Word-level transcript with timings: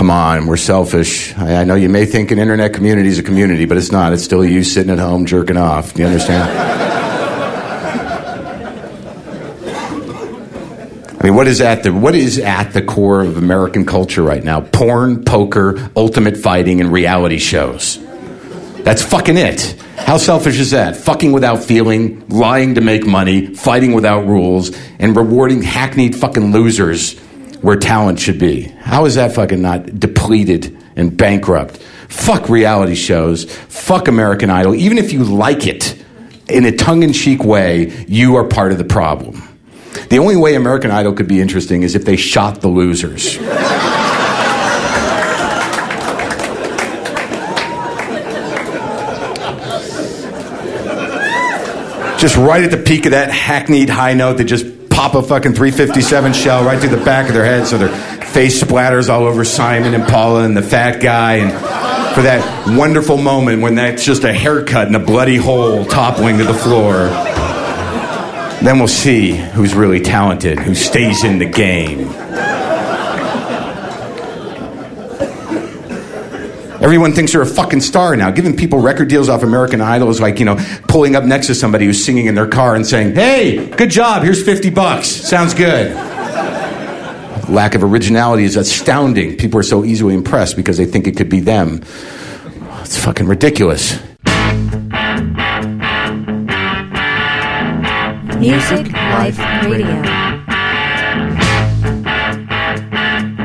Come 0.00 0.08
on, 0.08 0.46
we're 0.46 0.56
selfish. 0.56 1.36
I, 1.36 1.56
I 1.56 1.64
know 1.64 1.74
you 1.74 1.90
may 1.90 2.06
think 2.06 2.30
an 2.30 2.38
internet 2.38 2.72
community 2.72 3.10
is 3.10 3.18
a 3.18 3.22
community, 3.22 3.66
but 3.66 3.76
it's 3.76 3.92
not. 3.92 4.14
It's 4.14 4.24
still 4.24 4.42
you 4.42 4.64
sitting 4.64 4.90
at 4.90 4.98
home 4.98 5.26
jerking 5.26 5.58
off. 5.58 5.92
Do 5.92 6.00
you 6.00 6.08
understand? 6.08 6.50
I 11.20 11.22
mean, 11.22 11.34
what 11.34 11.46
is 11.46 11.60
at 11.60 11.82
the 11.82 11.92
what 11.92 12.14
is 12.14 12.38
at 12.38 12.72
the 12.72 12.80
core 12.80 13.20
of 13.20 13.36
American 13.36 13.84
culture 13.84 14.22
right 14.22 14.42
now? 14.42 14.62
Porn, 14.62 15.22
poker, 15.22 15.90
ultimate 15.94 16.38
fighting, 16.38 16.80
and 16.80 16.90
reality 16.90 17.36
shows. 17.36 18.02
That's 18.82 19.02
fucking 19.02 19.36
it. 19.36 19.76
How 19.98 20.16
selfish 20.16 20.58
is 20.58 20.70
that? 20.70 20.96
Fucking 20.96 21.30
without 21.30 21.62
feeling, 21.62 22.26
lying 22.30 22.76
to 22.76 22.80
make 22.80 23.06
money, 23.06 23.54
fighting 23.54 23.92
without 23.92 24.26
rules, 24.26 24.74
and 24.98 25.14
rewarding 25.14 25.60
hackneyed 25.60 26.16
fucking 26.16 26.52
losers 26.52 27.20
where 27.62 27.76
talent 27.76 28.18
should 28.18 28.38
be. 28.38 28.62
How 28.62 29.04
is 29.04 29.16
that 29.16 29.32
fucking 29.32 29.60
not 29.60 29.98
depleted 29.98 30.76
and 30.96 31.16
bankrupt? 31.16 31.76
Fuck 32.08 32.48
reality 32.48 32.94
shows. 32.94 33.44
Fuck 33.44 34.08
American 34.08 34.50
Idol. 34.50 34.74
Even 34.74 34.98
if 34.98 35.12
you 35.12 35.24
like 35.24 35.66
it 35.66 36.02
in 36.48 36.64
a 36.64 36.72
tongue 36.72 37.02
in 37.02 37.12
cheek 37.12 37.44
way, 37.44 38.04
you 38.08 38.36
are 38.36 38.44
part 38.44 38.72
of 38.72 38.78
the 38.78 38.84
problem. 38.84 39.42
The 40.08 40.18
only 40.18 40.36
way 40.36 40.54
American 40.54 40.90
Idol 40.90 41.12
could 41.12 41.28
be 41.28 41.40
interesting 41.40 41.82
is 41.82 41.94
if 41.94 42.04
they 42.04 42.16
shot 42.16 42.60
the 42.60 42.68
losers. 42.68 43.38
just 52.20 52.36
right 52.36 52.62
at 52.62 52.70
the 52.70 52.76
peak 52.76 53.06
of 53.06 53.12
that 53.12 53.30
hackneyed 53.30 53.88
high 53.88 54.12
note, 54.12 54.36
that 54.36 54.44
just 54.44 54.66
pop 55.00 55.14
a 55.14 55.22
fucking 55.22 55.54
357 55.54 56.34
shell 56.34 56.62
right 56.62 56.78
through 56.78 56.90
the 56.90 57.02
back 57.06 57.26
of 57.26 57.32
their 57.32 57.46
head 57.46 57.66
so 57.66 57.78
their 57.78 57.88
face 58.26 58.62
splatters 58.62 59.08
all 59.08 59.24
over 59.24 59.46
Simon 59.46 59.94
and 59.94 60.04
Paula 60.04 60.44
and 60.44 60.54
the 60.54 60.60
fat 60.60 61.00
guy. 61.00 61.36
And 61.36 61.50
for 62.14 62.20
that 62.20 62.76
wonderful 62.76 63.16
moment 63.16 63.62
when 63.62 63.76
that's 63.76 64.04
just 64.04 64.24
a 64.24 64.32
haircut 64.34 64.88
and 64.88 64.94
a 64.94 64.98
bloody 64.98 65.36
hole 65.36 65.86
toppling 65.86 66.36
to 66.36 66.44
the 66.44 66.52
floor. 66.52 67.08
Then 68.62 68.78
we'll 68.78 68.88
see 68.88 69.30
who's 69.30 69.72
really 69.72 70.02
talented, 70.02 70.58
who 70.58 70.74
stays 70.74 71.24
in 71.24 71.38
the 71.38 71.46
game. 71.46 72.00
Everyone 76.80 77.12
thinks 77.12 77.32
they're 77.32 77.42
a 77.42 77.46
fucking 77.46 77.80
star 77.80 78.16
now. 78.16 78.30
Giving 78.30 78.56
people 78.56 78.78
record 78.78 79.08
deals 79.08 79.28
off 79.28 79.42
American 79.42 79.82
Idol 79.82 80.08
is 80.08 80.18
like, 80.20 80.38
you 80.38 80.46
know, 80.46 80.56
pulling 80.88 81.14
up 81.14 81.24
next 81.24 81.46
to 81.48 81.54
somebody 81.54 81.84
who's 81.84 82.02
singing 82.02 82.24
in 82.26 82.34
their 82.34 82.48
car 82.48 82.74
and 82.74 82.86
saying, 82.86 83.14
hey, 83.14 83.68
good 83.76 83.90
job, 83.90 84.22
here's 84.22 84.42
50 84.42 84.70
bucks. 84.70 85.06
Sounds 85.06 85.52
good. 85.52 85.94
Lack 87.50 87.74
of 87.74 87.82
originality 87.84 88.44
is 88.44 88.56
astounding. 88.56 89.36
People 89.36 89.60
are 89.60 89.64
so 89.64 89.84
easily 89.84 90.14
impressed 90.14 90.56
because 90.56 90.78
they 90.78 90.86
think 90.86 91.06
it 91.06 91.16
could 91.16 91.28
be 91.28 91.40
them. 91.40 91.82
It's 92.80 92.96
fucking 92.96 93.26
ridiculous. 93.26 93.98
Music 98.38 98.90
Life 98.92 99.38
Radio. 99.64 100.02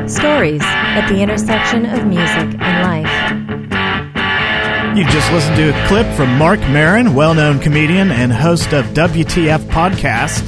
Stories 0.07 0.61
at 0.63 1.09
the 1.09 1.21
intersection 1.21 1.85
of 1.85 2.05
music 2.05 2.61
and 2.61 3.03
life. 3.03 3.04
You 4.95 5.03
just 5.03 5.29
listened 5.33 5.57
to 5.57 5.75
a 5.75 5.87
clip 5.89 6.07
from 6.15 6.37
Marc 6.37 6.61
Maron, 6.61 7.13
well 7.13 7.33
known 7.33 7.59
comedian 7.59 8.11
and 8.11 8.31
host 8.31 8.71
of 8.71 8.85
WTF 8.93 9.59
Podcast. 9.67 10.41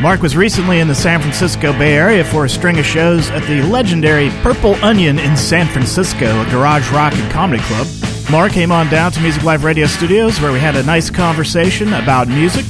Mark 0.00 0.22
was 0.22 0.34
recently 0.34 0.80
in 0.80 0.88
the 0.88 0.94
San 0.94 1.20
Francisco 1.20 1.74
Bay 1.74 1.96
Area 1.98 2.24
for 2.24 2.46
a 2.46 2.48
string 2.48 2.78
of 2.78 2.86
shows 2.86 3.28
at 3.32 3.46
the 3.46 3.62
legendary 3.64 4.30
Purple 4.40 4.74
Onion 4.76 5.18
in 5.18 5.36
San 5.36 5.66
Francisco, 5.66 6.40
a 6.40 6.50
garage 6.50 6.90
rock 6.92 7.12
and 7.12 7.30
comedy 7.30 7.62
club. 7.64 7.86
Mark 8.30 8.52
came 8.52 8.72
on 8.72 8.88
down 8.88 9.12
to 9.12 9.20
Music 9.20 9.42
Life 9.42 9.64
Radio 9.64 9.84
Studios 9.84 10.40
where 10.40 10.50
we 10.50 10.58
had 10.58 10.74
a 10.74 10.82
nice 10.84 11.10
conversation 11.10 11.92
about 11.92 12.28
music. 12.28 12.64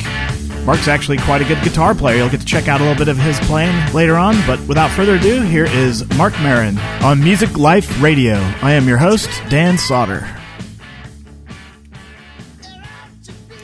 Mark's 0.64 0.88
actually 0.88 1.18
quite 1.18 1.42
a 1.42 1.44
good 1.44 1.62
guitar 1.62 1.94
player. 1.94 2.16
You'll 2.16 2.28
get 2.28 2.40
to 2.40 2.46
check 2.46 2.66
out 2.66 2.80
a 2.80 2.82
little 2.82 2.98
bit 2.98 3.06
of 3.06 3.18
his 3.18 3.38
playing 3.46 3.94
later 3.94 4.16
on. 4.16 4.34
But 4.48 4.58
without 4.66 4.90
further 4.90 5.14
ado, 5.14 5.42
here 5.42 5.66
is 5.66 6.04
Marc 6.16 6.32
Maron 6.40 6.76
on 7.04 7.22
Music 7.22 7.56
Life 7.56 8.02
Radio. 8.02 8.34
I 8.62 8.72
am 8.72 8.88
your 8.88 8.98
host, 8.98 9.30
Dan 9.48 9.78
Sauter. 9.78 10.26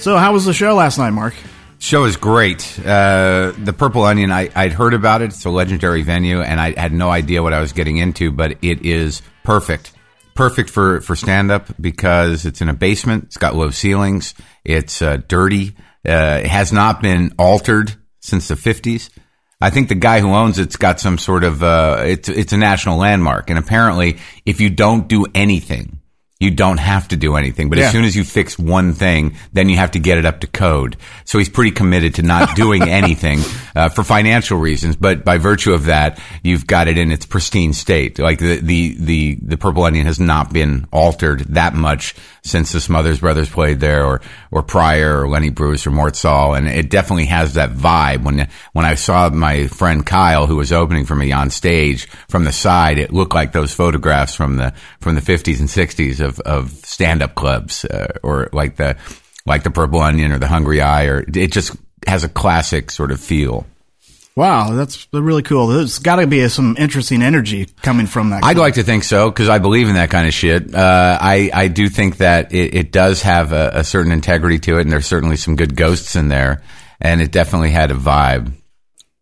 So, 0.02 0.16
how 0.16 0.32
was 0.32 0.44
the 0.44 0.52
show 0.52 0.74
last 0.74 0.98
night, 0.98 1.10
Marc? 1.10 1.32
Show 1.78 2.06
is 2.06 2.16
great. 2.16 2.76
Uh, 2.84 3.52
the 3.56 3.72
Purple 3.72 4.02
Onion, 4.02 4.32
I, 4.32 4.50
I'd 4.52 4.72
heard 4.72 4.94
about 4.94 5.22
it. 5.22 5.26
It's 5.26 5.44
a 5.44 5.48
legendary 5.48 6.02
venue, 6.02 6.40
and 6.40 6.60
I 6.60 6.72
had 6.72 6.92
no 6.92 7.08
idea 7.08 7.40
what 7.40 7.52
I 7.52 7.60
was 7.60 7.72
getting 7.72 7.98
into, 7.98 8.32
but 8.32 8.58
it 8.62 8.84
is 8.84 9.22
perfect. 9.44 9.92
Perfect 10.34 10.70
for, 10.70 11.02
for 11.02 11.14
stand 11.14 11.52
up 11.52 11.68
because 11.80 12.46
it's 12.46 12.60
in 12.60 12.68
a 12.68 12.74
basement. 12.74 13.26
It's 13.26 13.36
got 13.36 13.54
low 13.54 13.70
ceilings. 13.70 14.34
It's 14.64 15.02
uh, 15.02 15.18
dirty. 15.28 15.76
Uh, 16.04 16.40
it 16.42 16.48
has 16.48 16.72
not 16.72 17.00
been 17.00 17.32
altered 17.38 17.94
since 18.19 18.48
the 18.48 18.56
50s. 18.56 19.08
I 19.60 19.70
think 19.70 19.88
the 19.88 19.94
guy 19.94 20.19
who 20.19 20.34
owns 20.34 20.58
it's 20.58 20.74
got 20.74 20.98
some 20.98 21.16
sort 21.16 21.44
of, 21.44 21.62
uh, 21.62 22.02
it's, 22.04 22.28
it's 22.28 22.52
a 22.52 22.58
national 22.58 22.98
landmark. 22.98 23.50
And 23.50 23.58
apparently, 23.58 24.19
if 24.44 24.60
you 24.60 24.69
don't 24.69 25.06
do 25.06 25.26
anything, 25.32 26.01
you 26.42 26.50
don't 26.50 26.78
have 26.78 27.08
to 27.08 27.16
do 27.16 27.36
anything. 27.36 27.69
But 27.70 27.78
Yeah. 27.78 27.86
as 27.86 27.92
soon 27.92 28.04
as 28.04 28.16
you 28.16 28.25
fix 28.25 28.58
one 28.58 28.92
thing, 28.92 29.36
then 29.53 29.69
you 29.69 29.76
have 29.76 29.92
to 29.92 29.98
get 29.98 30.19
it 30.19 30.26
up 30.26 30.41
to 30.41 30.47
code. 30.47 30.97
So 31.25 31.38
he's 31.38 31.48
pretty 31.48 31.70
committed 31.70 32.16
to 32.16 32.22
not 32.22 32.56
doing 32.56 32.82
anything 32.88 33.41
uh, 33.76 33.88
for 33.88 34.03
financial 34.04 34.58
reasons. 34.58 34.97
But 34.97 35.25
by 35.25 35.38
virtue 35.38 35.72
of 35.72 35.86
that, 35.86 36.19
you've 36.42 36.66
got 36.66 36.88
it 36.88 36.98
in 36.98 37.12
its 37.12 37.25
pristine 37.26 37.72
state. 37.72 38.19
Like 38.19 38.38
the 38.41 38.56
the 38.60 38.97
the, 38.98 39.38
the 39.42 39.56
Purple 39.56 39.84
Onion 39.84 40.06
has 40.06 40.19
not 40.20 40.52
been 40.52 40.86
altered 40.92 41.41
that 41.54 41.75
much 41.75 42.14
since 42.44 42.72
the 42.72 42.81
Smothers 42.81 43.20
Brothers 43.20 43.48
played 43.48 43.78
there, 43.78 44.04
or 44.04 44.20
or 44.50 44.62
Pryor, 44.64 45.20
or 45.22 45.28
Lenny 45.28 45.50
Bruce, 45.50 45.86
or 45.86 45.91
Mort 45.92 46.16
Sahl, 46.16 46.54
and 46.54 46.66
it 46.66 46.91
definitely 46.91 47.26
has 47.26 47.54
that 47.54 47.70
vibe. 47.70 48.25
When 48.25 48.48
when 48.72 48.84
I 48.84 48.97
saw 48.97 49.31
my 49.31 49.69
friend 49.69 50.04
Kyle, 50.04 50.47
who 50.48 50.56
was 50.56 50.72
opening 50.72 51.04
for 51.06 51.14
me 51.14 51.31
on 51.31 51.50
stage 51.50 52.06
from 52.28 52.44
the 52.44 52.52
side, 52.52 52.98
it 52.98 53.12
looked 53.12 53.34
like 53.34 53.52
those 53.52 53.72
photographs 53.72 54.34
from 54.34 54.56
the 54.56 54.72
from 55.00 55.14
the 55.14 55.20
fifties 55.20 55.60
and 55.60 55.70
sixties 55.70 56.19
of 56.20 56.31
of 56.41 56.70
stand 56.70 57.22
up 57.22 57.34
clubs, 57.34 57.84
uh, 57.84 58.19
or 58.22 58.48
like 58.53 58.76
the 58.76 58.97
like 59.47 59.62
the 59.62 59.70
Purple 59.70 60.00
Onion 60.00 60.32
or 60.32 60.38
the 60.38 60.48
Hungry 60.48 60.81
i, 60.81 61.04
or 61.06 61.25
it 61.34 61.53
just 61.53 61.76
has 62.06 62.25
a 62.25 62.28
classic 62.28 62.91
sort 62.91 63.10
of 63.10 63.20
feel. 63.20 63.66
Wow, 64.34 64.70
that's 64.75 65.06
really 65.12 65.43
cool. 65.43 65.66
There's 65.66 65.98
got 65.98 66.16
to 66.16 66.26
be 66.26 66.48
some 66.48 66.76
interesting 66.78 67.22
energy 67.22 67.66
coming 67.82 68.06
from 68.06 68.31
that. 68.31 68.44
I'd 68.44 68.56
like 68.56 68.75
to 68.75 68.82
think 68.82 69.04
so 69.04 69.31
because 69.31 69.50
I 69.50 69.59
believe 69.59 69.88
in 69.88 69.94
that 69.94 70.09
kind 70.09 70.26
of 70.26 70.32
shit. 70.32 70.75
Uh, 70.75 71.19
I 71.20 71.50
I 71.53 71.69
do 71.69 71.91
think 71.91 72.16
that 72.16 72.54
it, 72.54 72.75
it 72.75 72.93
does 72.93 73.22
have 73.22 73.53
a, 73.53 73.70
a 73.75 73.84
certain 73.84 74.10
integrity 74.10 74.59
to 74.60 74.78
it, 74.78 74.82
and 74.82 74.93
there's 74.93 75.06
certainly 75.06 75.37
some 75.37 75.56
good 75.56 75.76
ghosts 75.76 76.16
in 76.16 76.28
there, 76.28 76.62
and 76.99 77.20
it 77.20 77.31
definitely 77.31 77.70
had 77.70 77.91
a 77.91 77.94
vibe. 77.94 78.53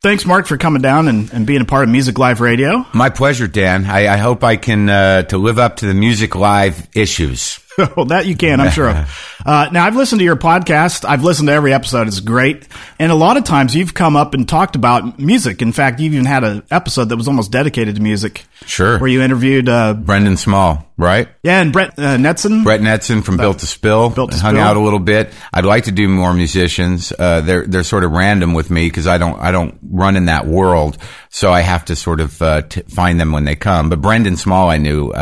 Thanks, 0.03 0.25
Mark, 0.25 0.47
for 0.47 0.56
coming 0.56 0.81
down 0.81 1.09
and, 1.09 1.31
and 1.31 1.47
being 1.47 1.61
a 1.61 1.66
part 1.66 1.84
of 1.84 1.91
Music 1.91 2.19
Life 2.19 2.41
Radio. 2.41 2.87
My 2.94 3.11
pleasure, 3.11 3.47
Dan. 3.47 3.84
I, 3.84 4.15
I 4.15 4.16
hope 4.16 4.43
I 4.43 4.56
can 4.56 4.88
uh, 4.88 5.25
to 5.25 5.37
live 5.37 5.59
up 5.59 5.77
to 5.77 5.87
the 5.87 5.93
music 5.93 6.34
live 6.34 6.88
issues. 6.94 7.61
well, 7.97 8.06
that 8.06 8.26
you 8.26 8.36
can, 8.36 8.60
I'm 8.60 8.70
sure 8.70 8.88
of. 8.88 9.26
Uh, 9.41 9.70
now, 9.72 9.86
I've 9.86 9.97
listened 9.97 10.19
to 10.19 10.25
your 10.25 10.36
podcast. 10.36 11.08
I've 11.08 11.25
listened 11.25 11.48
to 11.48 11.54
every 11.54 11.72
episode. 11.72 12.06
It's 12.06 12.20
great. 12.20 12.69
And 12.98 13.10
a 13.10 13.14
lot 13.14 13.38
of 13.38 13.44
times 13.44 13.75
you've 13.75 13.94
come 13.94 14.14
up 14.14 14.34
and 14.34 14.47
talked 14.47 14.76
about 14.76 15.19
music. 15.19 15.62
In 15.62 15.72
fact, 15.72 15.98
you've 15.98 16.12
even 16.12 16.26
had 16.26 16.44
an 16.44 16.62
episode 16.70 17.06
that 17.06 17.16
was 17.16 17.26
almost 17.26 17.50
dedicated 17.50 17.97
to 17.97 18.03
music. 18.03 18.44
Sure. 18.66 18.98
Where 18.98 19.09
you 19.09 19.22
interviewed, 19.22 19.66
uh, 19.66 19.94
Brendan 19.94 20.36
Small, 20.36 20.86
right? 20.98 21.26
yeah, 21.42 21.62
and 21.62 21.72
Brett 21.72 21.98
uh, 21.98 22.19
Netson. 22.19 22.64
Brett 22.64 22.82
Netson 22.82 23.25
from 23.25 23.38
Built 23.38 23.60
to 23.60 23.66
Spill. 23.66 24.10
Built 24.10 24.32
to 24.32 24.38
hung 24.38 24.56
Spill. 24.56 24.62
out 24.62 24.76
a 24.76 24.80
little 24.80 24.98
bit. 24.98 25.32
I'd 25.54 25.64
like 25.64 25.84
to 25.84 25.92
do 25.92 26.06
more 26.06 26.34
musicians. 26.34 27.14
Uh, 27.19 27.41
they're 27.41 27.66
they're 27.66 27.82
sort 27.82 28.04
of 28.04 28.12
random 28.12 28.53
with 28.53 28.70
me 28.70 28.88
because 28.88 29.06
I 29.06 29.16
don't 29.16 29.41
I 29.41 29.53
don't 29.53 29.78
run 29.82 30.16
in 30.16 30.26
that 30.26 30.47
world, 30.47 30.98
so 31.30 31.50
I 31.50 31.62
have 31.62 31.86
to 31.86 31.97
sort 31.97 32.20
of 32.20 32.42
uh, 32.42 32.60
t- 32.60 32.82
find 32.82 33.19
them 33.19 33.32
when 33.32 33.44
they 33.44 33.56
come. 33.56 33.88
But 33.88 34.03
Brendan 34.03 34.36
Small, 34.36 34.69
I 34.69 34.76
knew. 34.76 35.12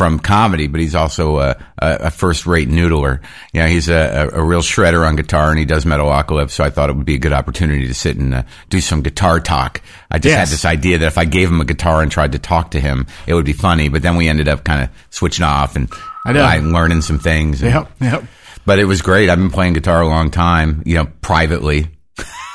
Uh, 0.00 0.04
from 0.10 0.18
comedy, 0.18 0.66
but 0.66 0.80
he's 0.80 0.94
also 0.94 1.40
a, 1.40 1.50
a, 1.78 1.96
a 2.00 2.10
first-rate 2.10 2.70
noodler. 2.70 3.20
You 3.52 3.60
know, 3.60 3.66
he's 3.66 3.90
a, 3.90 4.30
a, 4.32 4.42
real 4.42 4.62
shredder 4.62 5.06
on 5.06 5.14
guitar, 5.14 5.50
and 5.50 5.58
he 5.58 5.66
does 5.66 5.84
Metalocalypse. 5.84 6.52
So 6.52 6.64
I 6.64 6.70
thought 6.70 6.88
it 6.88 6.96
would 6.96 7.04
be 7.04 7.16
a 7.16 7.18
good 7.18 7.34
opportunity 7.34 7.86
to 7.86 7.92
sit 7.92 8.16
and 8.16 8.34
uh, 8.34 8.42
do 8.70 8.80
some 8.80 9.02
guitar 9.02 9.40
talk. 9.40 9.82
I 10.10 10.18
just 10.18 10.34
had 10.34 10.48
this 10.48 10.64
idea 10.64 10.96
that 10.98 11.06
if 11.06 11.18
I 11.18 11.26
gave 11.26 11.50
him 11.50 11.60
a 11.60 11.66
guitar 11.66 12.00
and 12.00 12.10
tried 12.10 12.32
to 12.32 12.38
talk 12.38 12.70
to 12.70 12.80
him, 12.80 13.06
it 13.26 13.34
would 13.34 13.44
be 13.44 13.52
funny. 13.52 13.90
But 13.90 14.00
then 14.00 14.16
we 14.16 14.26
ended 14.26 14.48
up 14.48 14.64
kind 14.64 14.84
of 14.84 14.88
switching 15.10 15.44
off, 15.44 15.76
and 15.76 15.92
I 16.24 16.32
know. 16.32 16.44
I'm 16.44 16.72
learning 16.72 17.02
some 17.02 17.18
things. 17.18 17.60
and- 17.62 17.74
Yep, 17.74 17.90
yep. 18.00 18.24
but 18.64 18.78
it 18.78 18.86
was 18.86 19.02
great. 19.02 19.28
I've 19.28 19.38
been 19.38 19.50
playing 19.50 19.74
guitar 19.74 20.00
a 20.00 20.08
long 20.08 20.30
time, 20.30 20.82
you 20.86 20.94
know, 20.94 21.08
privately. 21.20 21.88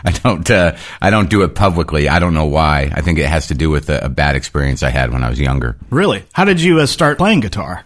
I 0.04 0.12
don't, 0.12 0.50
uh, 0.50 0.76
I 1.00 1.10
don't 1.10 1.28
do 1.28 1.42
it 1.42 1.54
publicly. 1.54 2.08
I 2.08 2.18
don't 2.18 2.34
know 2.34 2.46
why. 2.46 2.90
I 2.92 3.00
think 3.02 3.18
it 3.18 3.26
has 3.26 3.48
to 3.48 3.54
do 3.54 3.70
with 3.70 3.90
a, 3.90 4.06
a 4.06 4.08
bad 4.08 4.36
experience 4.36 4.82
I 4.82 4.90
had 4.90 5.12
when 5.12 5.22
I 5.22 5.30
was 5.30 5.40
younger. 5.40 5.76
Really? 5.90 6.24
How 6.32 6.44
did 6.44 6.60
you 6.60 6.80
uh, 6.80 6.86
start 6.86 7.18
playing 7.18 7.40
guitar? 7.40 7.84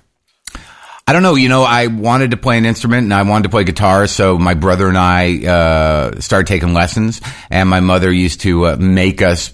I 1.06 1.12
don't 1.12 1.22
know. 1.22 1.34
You 1.34 1.50
know, 1.50 1.64
I 1.64 1.88
wanted 1.88 2.30
to 2.30 2.38
play 2.38 2.56
an 2.56 2.64
instrument 2.64 3.04
and 3.04 3.12
I 3.12 3.22
wanted 3.22 3.42
to 3.44 3.48
play 3.50 3.64
guitar. 3.64 4.06
So 4.06 4.38
my 4.38 4.54
brother 4.54 4.88
and 4.88 4.96
I, 4.96 5.44
uh, 5.44 6.20
started 6.20 6.46
taking 6.46 6.72
lessons 6.72 7.20
and 7.50 7.68
my 7.68 7.80
mother 7.80 8.10
used 8.10 8.40
to 8.42 8.66
uh, 8.66 8.76
make 8.76 9.20
us 9.20 9.52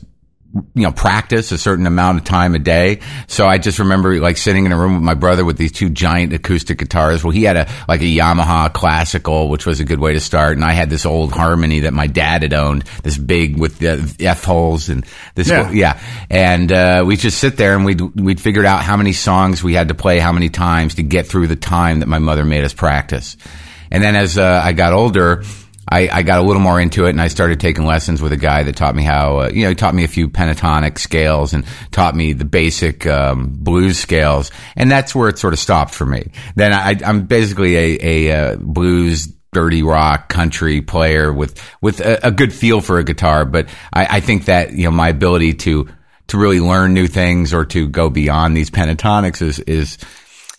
you 0.53 0.83
know, 0.83 0.91
practice 0.91 1.53
a 1.53 1.59
certain 1.59 1.87
amount 1.87 2.19
of 2.19 2.25
time 2.25 2.55
a 2.57 2.59
day. 2.59 2.99
So 3.29 3.47
I 3.47 3.59
just 3.59 3.79
remember 3.79 4.19
like 4.21 4.37
sitting 4.37 4.67
in 4.67 4.73
a 4.73 4.77
room 4.77 4.95
with 4.95 5.03
my 5.03 5.15
brother 5.15 5.45
with 5.45 5.57
these 5.57 5.71
two 5.71 5.89
giant 5.91 6.33
acoustic 6.33 6.79
guitars. 6.79 7.23
Well, 7.23 7.31
he 7.31 7.45
had 7.45 7.57
a, 7.57 7.69
like 7.87 8.01
a 8.01 8.05
Yamaha 8.05 8.73
classical, 8.73 9.49
which 9.49 9.65
was 9.65 9.79
a 9.79 9.85
good 9.85 10.01
way 10.01 10.15
to 10.15 10.21
start. 10.21 10.57
And 10.57 10.65
I 10.65 10.73
had 10.73 10.91
this 10.91 11.07
old 11.07 11.33
harmony 11.33 11.81
that 11.81 11.93
my 11.93 12.09
dad 12.09 12.43
had 12.43 12.53
owned, 12.53 12.83
this 13.05 13.17
big 13.17 13.59
with 13.59 13.79
the 13.79 14.13
F 14.19 14.43
holes 14.43 14.89
and 14.89 15.07
this, 15.37 15.49
Yeah. 15.49 15.71
yeah. 15.71 16.01
And, 16.31 16.73
uh, 16.73 17.05
we 17.07 17.17
just 17.17 17.39
sit 17.39 17.57
there 17.57 17.77
and 17.77 17.85
we'd, 17.85 18.01
we'd 18.01 18.41
figured 18.41 18.67
out 18.67 18.83
how 18.83 18.97
many 18.97 19.13
songs 19.13 19.63
we 19.63 19.75
had 19.75 19.89
to 19.89 19.95
play, 19.95 20.19
how 20.19 20.33
many 20.33 20.49
times 20.49 20.97
to 20.97 21.05
get 21.05 21.27
through 21.29 21.47
the 21.47 21.57
time 21.57 22.01
that 22.01 22.07
my 22.07 22.19
mother 22.19 22.45
made 22.45 22.65
us 22.65 22.75
practice. 22.75 23.37
And 23.93 24.03
then 24.03 24.17
as, 24.17 24.37
uh, 24.37 24.61
I 24.65 24.73
got 24.73 24.93
older, 24.93 25.45
I, 25.91 26.09
I 26.09 26.23
got 26.23 26.39
a 26.39 26.43
little 26.43 26.63
more 26.63 26.81
into 26.81 27.07
it 27.07 27.11
and 27.11 27.21
I 27.21 27.29
started 27.29 27.61
taking 27.61 27.85
lessons 27.85 28.23
with 28.23 28.33
a 28.33 28.37
guy 28.37 28.63
that 28.63 28.77
taught 28.77 28.95
me 28.95 29.03
how, 29.03 29.41
uh, 29.41 29.51
you 29.53 29.63
know, 29.63 29.71
he 29.71 29.75
taught 29.75 29.95
me 29.95 30.05
a 30.05 30.09
few 30.09 30.29
pentatonic 30.29 30.99
scales 30.99 31.53
and 31.53 31.65
taught 31.91 32.15
me 32.15 32.33
the 32.33 32.45
basic, 32.45 33.07
um, 33.07 33.51
blues 33.51 33.99
scales. 33.99 34.51
And 34.77 34.91
that's 34.91 35.15
where 35.15 35.29
it 35.29 35.39
sort 35.39 35.53
of 35.53 35.59
stopped 35.59 35.95
for 35.95 36.07
me. 36.07 36.31
Then 36.55 36.73
I, 36.73 36.97
I'm 37.05 37.27
basically 37.27 37.77
a, 37.77 37.99
a, 38.01 38.53
uh 38.53 38.57
blues, 38.57 39.29
dirty 39.53 39.83
rock 39.83 40.29
country 40.29 40.81
player 40.81 41.33
with, 41.33 41.61
with 41.81 42.01
a, 42.01 42.29
a 42.29 42.31
good 42.31 42.53
feel 42.53 42.81
for 42.81 42.99
a 42.99 43.05
guitar. 43.05 43.45
But 43.45 43.69
I, 43.93 44.19
I 44.19 44.21
think 44.21 44.45
that, 44.45 44.73
you 44.73 44.85
know, 44.85 44.93
my 44.93 45.09
ability 45.09 45.55
to, 45.55 45.89
to 46.29 46.39
really 46.39 46.61
learn 46.61 46.95
new 46.95 47.09
things 47.09 47.53
or 47.53 47.65
to 47.67 47.89
go 47.89 48.11
beyond 48.11 48.57
these 48.57 48.71
pentatonics 48.71 49.43
is, 49.43 49.59
is, 49.61 49.99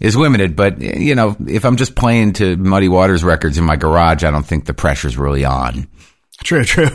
is 0.01 0.18
limited, 0.18 0.56
but 0.56 0.81
you 0.81 1.15
know, 1.15 1.38
if 1.48 1.63
I'm 1.63 1.77
just 1.77 1.95
playing 1.95 2.33
to 2.33 2.57
Muddy 2.57 2.89
Waters 2.89 3.24
records 3.24 3.57
in 3.57 3.63
my 3.63 3.75
garage, 3.75 4.24
I 4.24 4.31
don't 4.31 4.45
think 4.45 4.65
the 4.65 4.74
pressure's 4.74 5.18
really 5.18 5.45
on. 5.45 5.88
True, 6.44 6.63
true. 6.63 6.89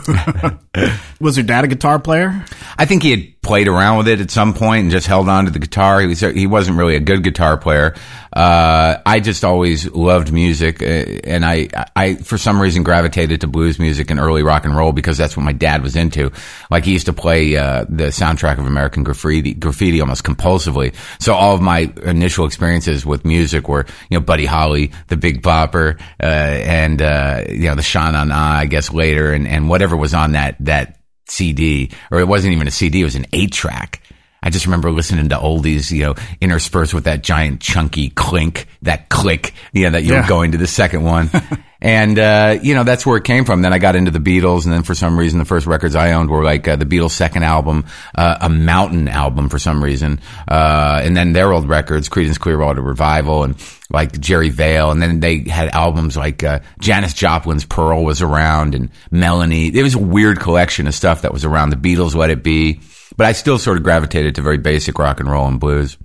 was 1.21 1.37
your 1.37 1.45
dad 1.45 1.63
a 1.63 1.67
guitar 1.67 1.99
player? 1.99 2.45
I 2.77 2.85
think 2.85 3.03
he 3.03 3.11
had 3.11 3.36
played 3.47 3.69
around 3.69 3.97
with 3.97 4.09
it 4.09 4.19
at 4.19 4.29
some 4.29 4.53
point 4.53 4.83
and 4.83 4.91
just 4.91 5.07
held 5.07 5.29
on 5.29 5.45
to 5.45 5.51
the 5.51 5.57
guitar. 5.57 6.01
He 6.01 6.07
was 6.07 6.19
he 6.19 6.45
wasn't 6.45 6.77
really 6.77 6.97
a 6.97 6.99
good 6.99 7.23
guitar 7.23 7.57
player. 7.57 7.95
Uh, 8.31 9.01
I 9.05 9.21
just 9.21 9.45
always 9.45 9.89
loved 9.89 10.33
music, 10.33 10.81
uh, 10.81 10.85
and 10.85 11.45
I 11.45 11.69
I 11.95 12.15
for 12.15 12.37
some 12.37 12.61
reason 12.61 12.83
gravitated 12.83 13.41
to 13.41 13.47
blues 13.47 13.79
music 13.79 14.11
and 14.11 14.19
early 14.19 14.43
rock 14.43 14.65
and 14.65 14.75
roll 14.75 14.91
because 14.91 15.17
that's 15.17 15.37
what 15.37 15.43
my 15.43 15.53
dad 15.53 15.81
was 15.81 15.95
into. 15.95 16.31
Like 16.69 16.83
he 16.83 16.91
used 16.91 17.05
to 17.05 17.13
play 17.13 17.55
uh, 17.55 17.85
the 17.87 18.07
soundtrack 18.07 18.59
of 18.59 18.67
American 18.67 19.03
Graffiti 19.03 19.53
graffiti 19.53 20.01
almost 20.01 20.25
compulsively. 20.25 20.93
So 21.19 21.33
all 21.33 21.55
of 21.55 21.61
my 21.61 21.91
initial 22.03 22.45
experiences 22.45 23.05
with 23.05 23.23
music 23.23 23.69
were 23.69 23.85
you 24.09 24.19
know 24.19 24.21
Buddy 24.25 24.45
Holly, 24.45 24.91
the 25.07 25.17
Big 25.17 25.41
Bopper, 25.41 25.99
uh, 26.21 26.25
and 26.25 27.01
uh, 27.01 27.45
you 27.49 27.69
know 27.69 27.75
the 27.75 27.81
Sha 27.81 28.11
Na 28.11 28.25
Na, 28.25 28.35
I 28.35 28.65
guess 28.65 28.91
later, 28.91 29.31
and 29.31 29.47
and 29.47 29.69
whatever 29.69 29.95
was 29.95 30.13
on 30.13 30.33
that 30.33 30.57
that 30.59 30.96
CD, 31.27 31.91
or 32.11 32.19
it 32.19 32.27
wasn't 32.27 32.53
even 32.53 32.67
a 32.67 32.71
CD, 32.71 33.01
it 33.01 33.05
was 33.05 33.15
an 33.15 33.25
eight 33.33 33.51
track. 33.51 34.01
I 34.43 34.49
just 34.49 34.65
remember 34.65 34.91
listening 34.91 35.29
to 35.29 35.35
oldies, 35.35 35.91
you 35.91 36.03
know, 36.03 36.15
interspersed 36.39 36.93
with 36.93 37.05
that 37.05 37.23
giant 37.23 37.59
chunky 37.59 38.09
clink, 38.09 38.67
that 38.83 39.09
click, 39.09 39.53
you 39.73 39.83
know, 39.83 39.89
that 39.91 40.03
you 40.03 40.13
Yeah. 40.13 40.21
were 40.21 40.27
going 40.27 40.51
to 40.51 40.57
the 40.57 40.67
second 40.67 41.03
one. 41.03 41.29
and, 41.87 42.19
uh, 42.19 42.59
you 42.61 42.75
know, 42.75 42.83
that's 42.83 43.05
where 43.05 43.15
it 43.15 43.23
came 43.23 43.45
from. 43.45 43.61
Then 43.61 43.71
I 43.71 43.79
got 43.79 43.95
into 43.95 44.11
the 44.11 44.19
Beatles. 44.19 44.65
And 44.65 44.73
then 44.73 44.83
for 44.83 44.93
some 44.93 45.17
reason, 45.17 45.39
the 45.39 45.45
first 45.45 45.65
records 45.67 45.95
I 45.95 46.11
owned 46.11 46.29
were 46.29 46.43
like 46.43 46.67
uh, 46.67 46.75
the 46.75 46.85
Beatles' 46.85 47.11
second 47.11 47.43
album, 47.43 47.85
uh, 48.13 48.37
a 48.41 48.49
mountain 48.49 49.07
album 49.07 49.47
for 49.47 49.57
some 49.57 49.81
reason. 49.81 50.19
Uh, 50.49 50.99
and 51.01 51.15
then 51.15 51.31
their 51.31 51.53
old 51.53 51.69
records, 51.69 52.09
Creedence 52.09 52.37
Clearwater 52.37 52.81
Revival 52.81 53.43
and 53.45 53.55
like 53.89 54.19
Jerry 54.19 54.49
Vale. 54.49 54.91
And 54.91 55.01
then 55.01 55.21
they 55.21 55.39
had 55.47 55.69
albums 55.69 56.17
like, 56.17 56.43
uh, 56.43 56.59
Janis 56.79 57.13
Joplin's 57.13 57.63
Pearl 57.63 58.03
was 58.03 58.21
around 58.21 58.75
and 58.75 58.89
Melanie. 59.09 59.67
It 59.67 59.83
was 59.83 59.95
a 59.95 59.99
weird 59.99 60.41
collection 60.41 60.87
of 60.87 60.93
stuff 60.93 61.21
that 61.21 61.31
was 61.31 61.45
around 61.45 61.69
the 61.69 61.77
Beatles, 61.77 62.15
Let 62.15 62.31
It 62.31 62.43
Be. 62.43 62.81
But 63.15 63.27
I 63.27 63.31
still 63.31 63.57
sort 63.57 63.77
of 63.77 63.83
gravitated 63.83 64.35
to 64.35 64.41
very 64.41 64.57
basic 64.57 64.99
rock 64.99 65.21
and 65.21 65.31
roll 65.31 65.47
and 65.47 65.57
blues. 65.57 65.97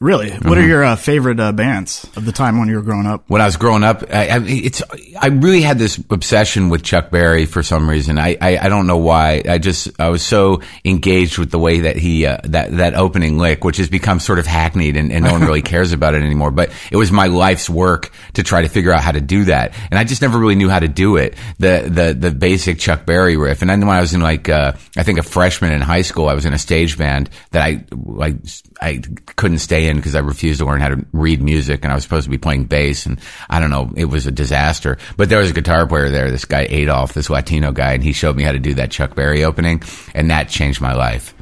Really? 0.00 0.30
What 0.30 0.40
Mm-hmm. 0.42 0.52
are 0.52 0.60
your 0.66 0.84
uh, 0.84 0.94
favorite 0.94 1.40
uh, 1.40 1.50
bands 1.50 2.06
of 2.14 2.24
the 2.24 2.30
time 2.30 2.60
when 2.60 2.68
you 2.68 2.76
were 2.76 2.82
growing 2.82 3.06
up? 3.06 3.24
when 3.26 3.40
I 3.42 3.46
was 3.46 3.56
growing 3.56 3.82
up, 3.82 4.04
I, 4.08 4.28
I, 4.28 4.38
it's 4.44 4.80
I 5.20 5.26
really 5.26 5.60
had 5.60 5.76
this 5.76 5.98
obsession 6.10 6.68
with 6.68 6.84
Chuck 6.84 7.10
Berry 7.10 7.46
for 7.46 7.64
some 7.64 7.90
reason. 7.90 8.16
I, 8.16 8.36
I, 8.40 8.58
I 8.58 8.68
don't 8.68 8.86
know 8.86 8.98
why. 8.98 9.42
I 9.48 9.58
just 9.58 10.00
I 10.00 10.10
was 10.10 10.22
so 10.22 10.62
engaged 10.84 11.36
with 11.38 11.50
the 11.50 11.58
way 11.58 11.80
that 11.80 11.96
he 11.96 12.26
uh, 12.26 12.38
that 12.44 12.76
that 12.76 12.94
opening 12.94 13.38
lick, 13.38 13.64
which 13.64 13.78
has 13.78 13.88
become 13.88 14.20
sort 14.20 14.38
of 14.38 14.46
hackneyed 14.46 14.96
and, 14.96 15.10
and 15.10 15.24
no 15.24 15.32
one 15.32 15.40
really 15.42 15.62
cares 15.74 15.92
about 15.92 16.14
it 16.14 16.22
anymore. 16.22 16.52
But 16.52 16.70
it 16.92 16.96
was 16.96 17.10
my 17.10 17.26
life's 17.26 17.68
work 17.68 18.12
to 18.34 18.44
try 18.44 18.62
to 18.62 18.68
figure 18.68 18.92
out 18.92 19.02
how 19.02 19.10
to 19.12 19.20
do 19.20 19.46
that, 19.46 19.74
and 19.90 19.98
I 19.98 20.04
just 20.04 20.22
never 20.22 20.38
really 20.38 20.54
knew 20.54 20.68
how 20.70 20.78
to 20.78 20.86
do 20.88 21.16
it. 21.16 21.34
The 21.58 21.82
the 21.90 22.14
the 22.28 22.30
basic 22.30 22.78
Chuck 22.78 23.04
Berry 23.04 23.36
riff, 23.36 23.62
and 23.62 23.68
then 23.70 23.80
when 23.84 23.96
I 23.96 24.00
was 24.00 24.14
in 24.14 24.20
like 24.20 24.48
uh, 24.48 24.74
I 24.96 25.02
think 25.02 25.18
a 25.18 25.24
freshman 25.24 25.72
in 25.72 25.80
high 25.82 26.02
school, 26.02 26.28
I 26.28 26.34
was 26.34 26.46
in 26.46 26.52
a 26.54 26.58
stage 26.58 26.96
band 26.96 27.30
that 27.50 27.62
I 27.62 27.84
like 27.90 28.36
I 28.80 29.02
couldn't 29.36 29.58
stay 29.58 29.88
in 29.88 29.96
because 29.96 30.14
I 30.14 30.20
refused 30.20 30.60
to 30.60 30.66
learn 30.66 30.80
how 30.80 30.90
to 30.90 31.04
read 31.12 31.42
music 31.42 31.80
and 31.82 31.92
I 31.92 31.94
was 31.94 32.04
supposed 32.04 32.24
to 32.24 32.30
be 32.30 32.38
playing 32.38 32.64
bass 32.64 33.06
and 33.06 33.20
I 33.50 33.60
don't 33.60 33.70
know, 33.70 33.92
it 33.96 34.04
was 34.04 34.26
a 34.26 34.30
disaster. 34.30 34.98
But 35.16 35.28
there 35.28 35.40
was 35.40 35.50
a 35.50 35.54
guitar 35.54 35.86
player 35.86 36.10
there, 36.10 36.30
this 36.30 36.44
guy 36.44 36.66
Adolf, 36.70 37.12
this 37.12 37.30
Latino 37.30 37.72
guy, 37.72 37.94
and 37.94 38.04
he 38.04 38.12
showed 38.12 38.36
me 38.36 38.44
how 38.44 38.52
to 38.52 38.58
do 38.58 38.74
that 38.74 38.90
Chuck 38.90 39.14
Berry 39.14 39.44
opening 39.44 39.82
and 40.14 40.30
that 40.30 40.48
changed 40.48 40.80
my 40.80 40.94
life. 40.94 41.34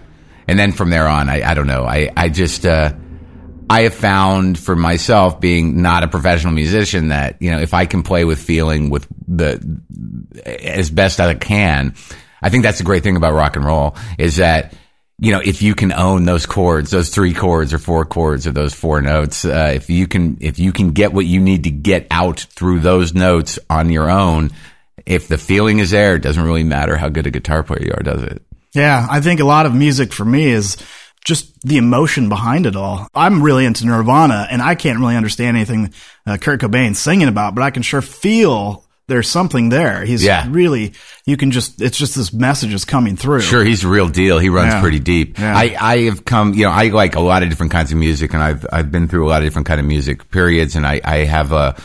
And 0.49 0.59
then 0.59 0.73
from 0.73 0.91
there 0.91 1.09
on, 1.09 1.29
I, 1.29 1.51
I 1.51 1.55
don't 1.55 1.67
know, 1.67 1.85
I, 1.85 2.11
I 2.17 2.29
just, 2.29 2.65
uh, 2.65 2.93
I 3.69 3.83
have 3.83 3.95
found 3.95 4.59
for 4.59 4.77
myself 4.77 5.41
being 5.41 5.83
not 5.83 6.05
a 6.05 6.09
professional 6.09 6.53
musician 6.53 7.09
that, 7.09 7.43
you 7.43 7.51
know, 7.51 7.59
if 7.59 7.75
I 7.75 7.87
can 7.87 8.03
play 8.03 8.25
with 8.25 8.41
feeling 8.41 8.91
with 8.91 9.07
the, 9.27 9.81
as 10.45 10.89
best 10.89 11.21
I 11.21 11.35
can, 11.35 11.95
I 12.41 12.49
think 12.49 12.63
that's 12.63 12.79
the 12.79 12.85
great 12.85 13.03
thing 13.03 13.17
about 13.17 13.35
rock 13.35 13.57
and 13.57 13.65
roll 13.65 13.97
is 14.19 14.37
that, 14.37 14.73
you 15.19 15.33
know, 15.33 15.41
if 15.41 15.63
you 15.63 15.75
can 15.75 15.93
own 15.93 16.25
those 16.25 16.45
chords, 16.45 16.91
those 16.91 17.09
three 17.09 17.33
chords 17.33 17.73
or 17.73 17.79
four 17.79 18.05
chords 18.05 18.47
or 18.47 18.53
those 18.53 18.75
four 18.75 19.01
notes, 19.01 19.45
uh, 19.45 19.73
if 19.75 19.89
you 19.89 20.07
can, 20.07 20.37
if 20.41 20.59
you 20.59 20.73
can 20.73 20.91
get 20.91 21.13
what 21.13 21.25
you 21.25 21.41
need 21.41 21.65
to 21.65 21.71
get 21.71 22.07
out 22.11 22.41
through 22.51 22.81
those 22.81 23.15
notes 23.15 23.59
on 23.71 23.89
your 23.91 24.11
own, 24.11 24.51
if 25.07 25.29
the 25.29 25.39
feeling 25.39 25.79
is 25.79 25.91
there, 25.91 26.17
it 26.17 26.23
doesn't 26.23 26.43
really 26.43 26.65
matter 26.65 26.97
how 26.97 27.09
good 27.09 27.27
a 27.27 27.31
guitar 27.31 27.63
player 27.63 27.85
you 27.85 27.93
are, 27.93 28.03
does 28.03 28.23
it? 28.23 28.43
Yeah, 28.75 29.07
I 29.11 29.21
think 29.21 29.41
a 29.41 29.45
lot 29.45 29.65
of 29.65 29.75
music 29.75 30.13
for 30.13 30.25
me 30.25 30.49
is 30.49 30.77
just 31.25 31.61
the 31.63 31.79
emotion 31.79 32.29
behind 32.29 32.67
it 32.67 32.77
all. 32.77 33.09
I'm 33.15 33.43
really 33.43 33.65
into 33.65 33.87
Nirvana, 33.87 34.47
and 34.51 34.61
I 34.61 34.75
can't 34.75 35.01
really 35.01 35.17
understand 35.17 35.57
anything 35.57 35.95
uh, 36.27 36.37
Kurt 36.37 36.61
Cobain's 36.61 36.99
singing 36.99 37.29
about, 37.29 37.55
but 37.55 37.63
I 37.63 37.71
can 37.71 37.83
sure 37.83 38.03
feel 38.03 38.86
there's 39.09 39.29
something 39.29 39.69
there. 39.69 40.05
He's 40.05 40.25
Yeah. 40.25 40.47
really, 40.51 40.93
you 41.27 41.37
can 41.37 41.51
just, 41.53 41.81
it's 41.81 41.97
just 41.97 42.17
this 42.17 42.33
message 42.33 42.75
is 42.75 42.85
coming 42.85 43.17
through. 43.17 43.41
Sure, 43.41 43.63
he's 43.65 43.85
a 43.85 43.89
real 43.89 44.09
deal. 44.09 44.39
He 44.39 44.49
runs 44.49 44.73
Yeah. 44.75 44.81
pretty 44.81 44.99
deep. 44.99 45.39
Yeah. 45.39 45.57
I, 45.57 45.77
I 45.81 45.99
have 46.05 46.25
come, 46.25 46.55
you 46.55 46.65
know, 46.65 46.73
I 46.73 46.89
like 46.89 47.15
a 47.15 47.21
lot 47.21 47.43
of 47.43 47.49
different 47.49 47.73
kinds 47.73 47.93
of 47.93 47.99
music, 47.99 48.35
and 48.35 48.43
I've 48.43 48.67
I've 48.73 48.91
been 48.91 49.07
through 49.09 49.27
a 49.27 49.31
lot 49.31 49.43
of 49.43 49.47
different 49.47 49.67
kind 49.69 49.79
of 49.81 49.87
music 49.87 50.31
periods, 50.31 50.75
and 50.77 50.87
I 50.87 51.01
I 51.05 51.17
have 51.19 51.53
a. 51.53 51.77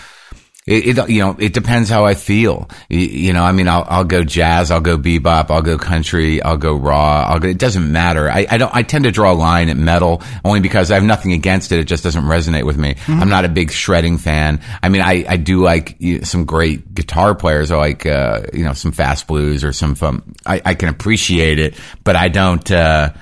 It, 0.67 0.95
it 0.95 1.09
you 1.09 1.21
know 1.23 1.35
it 1.39 1.53
depends 1.53 1.89
how 1.89 2.05
I 2.05 2.13
feel. 2.13 2.69
You, 2.87 2.99
you 2.99 3.33
know, 3.33 3.43
I 3.43 3.51
mean, 3.51 3.67
I'll 3.67 3.83
I'll 3.89 4.03
go 4.03 4.23
jazz, 4.23 4.69
I'll 4.69 4.79
go 4.79 4.95
bebop, 4.95 5.49
I'll 5.49 5.63
go 5.63 5.79
country, 5.79 6.39
I'll 6.39 6.57
go 6.57 6.75
raw. 6.75 7.25
I'll 7.27 7.39
go, 7.39 7.47
it 7.47 7.57
doesn't 7.57 7.91
matter. 7.91 8.29
I, 8.29 8.45
I 8.47 8.57
don't. 8.59 8.73
I 8.73 8.83
tend 8.83 9.05
to 9.05 9.11
draw 9.11 9.31
a 9.31 9.33
line 9.33 9.69
at 9.69 9.77
metal 9.77 10.21
only 10.45 10.59
because 10.59 10.91
I 10.91 10.95
have 10.95 11.03
nothing 11.03 11.33
against 11.33 11.71
it. 11.71 11.79
It 11.79 11.85
just 11.85 12.03
doesn't 12.03 12.25
resonate 12.25 12.63
with 12.63 12.77
me. 12.77 12.95
I'm 13.07 13.29
not 13.29 13.43
a 13.43 13.49
big 13.49 13.71
shredding 13.71 14.19
fan. 14.19 14.61
I 14.83 14.89
mean, 14.89 15.01
I 15.01 15.25
I 15.27 15.37
do 15.37 15.63
like 15.63 15.95
you 15.97 16.19
know, 16.19 16.23
some 16.25 16.45
great 16.45 16.93
guitar 16.93 17.33
players. 17.33 17.71
I 17.71 17.77
like 17.77 18.05
uh, 18.05 18.43
you 18.53 18.63
know 18.63 18.73
some 18.73 18.91
fast 18.91 19.25
blues 19.25 19.63
or 19.63 19.73
some 19.73 19.95
fun. 19.95 20.35
I 20.45 20.61
I 20.63 20.75
can 20.75 20.89
appreciate 20.89 21.57
it, 21.57 21.75
but 22.03 22.15
I 22.15 22.27
don't. 22.27 22.69
Uh, 22.69 23.13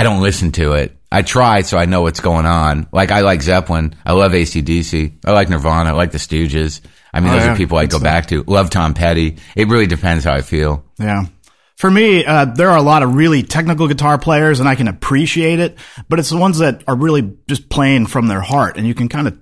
I 0.00 0.02
don't 0.02 0.20
listen 0.20 0.50
to 0.52 0.72
it. 0.72 0.96
I 1.12 1.22
try 1.22 1.60
so 1.62 1.78
I 1.78 1.84
know 1.86 2.02
what's 2.02 2.20
going 2.20 2.46
on. 2.46 2.88
Like 2.92 3.10
I 3.10 3.20
like 3.20 3.42
Zeppelin. 3.42 3.94
I 4.04 4.12
love 4.12 4.32
ACDC. 4.32 5.18
I 5.24 5.32
like 5.32 5.48
Nirvana. 5.48 5.90
I 5.90 5.92
like 5.92 6.10
the 6.12 6.18
Stooges. 6.18 6.80
I 7.12 7.20
mean, 7.20 7.30
Oh, 7.30 7.34
those 7.34 7.44
yeah. 7.44 7.52
are 7.52 7.56
people 7.56 7.78
I 7.78 7.84
go 7.86 7.98
stuff. 7.98 8.02
back 8.02 8.26
to. 8.28 8.42
Love 8.44 8.70
Tom 8.70 8.94
Petty. 8.94 9.36
It 9.54 9.68
really 9.68 9.86
depends 9.86 10.24
how 10.24 10.32
I 10.32 10.40
feel. 10.40 10.84
Yeah. 10.98 11.26
For 11.76 11.90
me, 11.90 12.24
uh, 12.24 12.44
there 12.46 12.70
are 12.70 12.76
a 12.78 12.82
lot 12.82 13.02
of 13.02 13.14
really 13.14 13.42
technical 13.42 13.88
guitar 13.88 14.16
players 14.16 14.60
and 14.60 14.68
I 14.68 14.74
can 14.76 14.88
appreciate 14.88 15.58
it, 15.58 15.76
but 16.08 16.18
it's 16.18 16.30
the 16.30 16.36
ones 16.36 16.58
that 16.58 16.84
are 16.86 16.94
really 16.96 17.36
just 17.48 17.68
playing 17.68 18.06
from 18.06 18.28
their 18.28 18.40
heart 18.40 18.76
and 18.76 18.86
you 18.86 18.94
can 18.94 19.08
kind 19.08 19.26
of, 19.28 19.36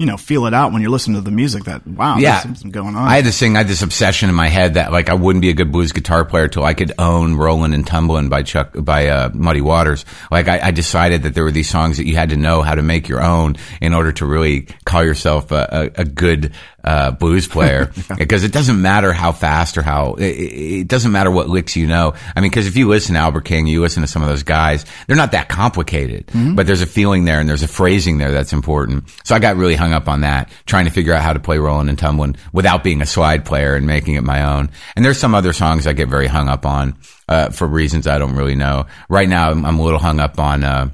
you 0.00 0.06
know, 0.06 0.16
feel 0.16 0.46
it 0.46 0.52
out 0.54 0.72
when 0.72 0.82
you're 0.82 0.90
listening 0.90 1.14
to 1.16 1.20
the 1.20 1.30
music 1.30 1.64
that, 1.64 1.86
wow, 1.86 2.16
Yeah. 2.18 2.32
there's 2.32 2.42
something 2.42 2.72
going 2.72 2.96
on. 2.96 3.06
I 3.06 3.14
had 3.16 3.24
this 3.24 3.38
thing, 3.38 3.54
I 3.54 3.58
had 3.58 3.68
this 3.68 3.80
obsession 3.82 4.28
in 4.28 4.34
my 4.34 4.48
head 4.48 4.74
that 4.74 4.90
like 4.90 5.08
I 5.08 5.14
wouldn't 5.14 5.40
be 5.40 5.50
a 5.50 5.54
good 5.54 5.70
blues 5.70 5.92
guitar 5.92 6.24
player 6.24 6.48
till 6.48 6.64
I 6.64 6.74
could 6.74 6.92
own 6.98 7.36
Rolling 7.36 7.72
and 7.74 7.86
Tumbling 7.86 8.28
by 8.28 8.42
Chuck, 8.42 8.70
by, 8.76 9.06
uh, 9.06 9.30
Muddy 9.32 9.60
Waters. 9.60 10.04
Like 10.32 10.48
I, 10.48 10.58
I 10.60 10.70
decided 10.72 11.22
that 11.22 11.34
there 11.34 11.44
were 11.44 11.52
these 11.52 11.70
songs 11.70 11.98
that 11.98 12.06
you 12.06 12.16
had 12.16 12.30
to 12.30 12.36
know 12.36 12.62
how 12.62 12.74
to 12.74 12.82
make 12.82 13.08
your 13.08 13.22
own 13.22 13.54
in 13.80 13.94
order 13.94 14.10
to 14.12 14.26
really 14.26 14.66
call 14.84 15.04
yourself 15.04 15.52
a, 15.52 15.90
a, 15.96 16.00
a 16.02 16.04
good, 16.04 16.52
uh, 16.84 17.10
blues 17.12 17.48
player 17.48 17.90
because 18.18 18.44
it 18.44 18.52
doesn't 18.52 18.80
matter 18.80 19.12
how 19.12 19.32
fast 19.32 19.78
or 19.78 19.82
how 19.82 20.14
it, 20.14 20.22
it 20.24 20.88
doesn't 20.88 21.12
matter 21.12 21.30
what 21.30 21.48
licks 21.48 21.76
you 21.76 21.86
know. 21.86 22.14
I 22.36 22.40
mean, 22.40 22.50
because 22.50 22.66
if 22.66 22.76
you 22.76 22.88
listen 22.88 23.14
to 23.14 23.20
Albert 23.20 23.46
King, 23.46 23.66
you 23.66 23.80
listen 23.80 24.02
to 24.02 24.06
some 24.06 24.22
of 24.22 24.28
those 24.28 24.42
guys, 24.42 24.84
they're 25.06 25.16
not 25.16 25.32
that 25.32 25.48
complicated, 25.48 26.30
but 26.54 26.66
there's 26.66 26.82
a 26.82 26.86
feeling 26.86 27.24
there 27.24 27.40
and 27.40 27.48
there's 27.48 27.62
a 27.62 27.68
phrasing 27.68 28.18
there 28.18 28.32
that's 28.32 28.52
important. 28.52 29.04
So 29.24 29.34
I 29.34 29.38
got 29.38 29.56
really 29.56 29.74
hung 29.76 29.92
up 29.92 30.08
on 30.08 30.20
that, 30.20 30.50
trying 30.66 30.84
to 30.84 30.90
figure 30.90 31.14
out 31.14 31.22
how 31.22 31.32
to 31.32 31.40
play 31.40 31.58
Rolling 31.58 31.88
and 31.88 31.98
Tumbling 31.98 32.36
without 32.52 32.84
being 32.84 33.02
a 33.02 33.06
slide 33.06 33.44
player 33.44 33.74
and 33.74 33.86
making 33.86 34.14
it 34.14 34.22
my 34.22 34.56
own. 34.56 34.70
And 34.96 35.04
there's 35.04 35.18
some 35.18 35.34
other 35.34 35.52
songs 35.52 35.86
I 35.86 35.92
get 35.94 36.08
very 36.08 36.26
hung 36.26 36.48
up 36.48 36.66
on 36.66 36.96
uh, 37.28 37.50
for 37.50 37.66
reasons 37.66 38.06
I 38.06 38.18
don't 38.18 38.36
really 38.36 38.56
know. 38.56 38.86
Right 39.08 39.28
now, 39.28 39.50
I'm, 39.50 39.64
I'm 39.64 39.78
a 39.78 39.82
little 39.82 39.98
hung 39.98 40.20
up 40.20 40.38
on. 40.38 40.64
Uh, 40.64 40.90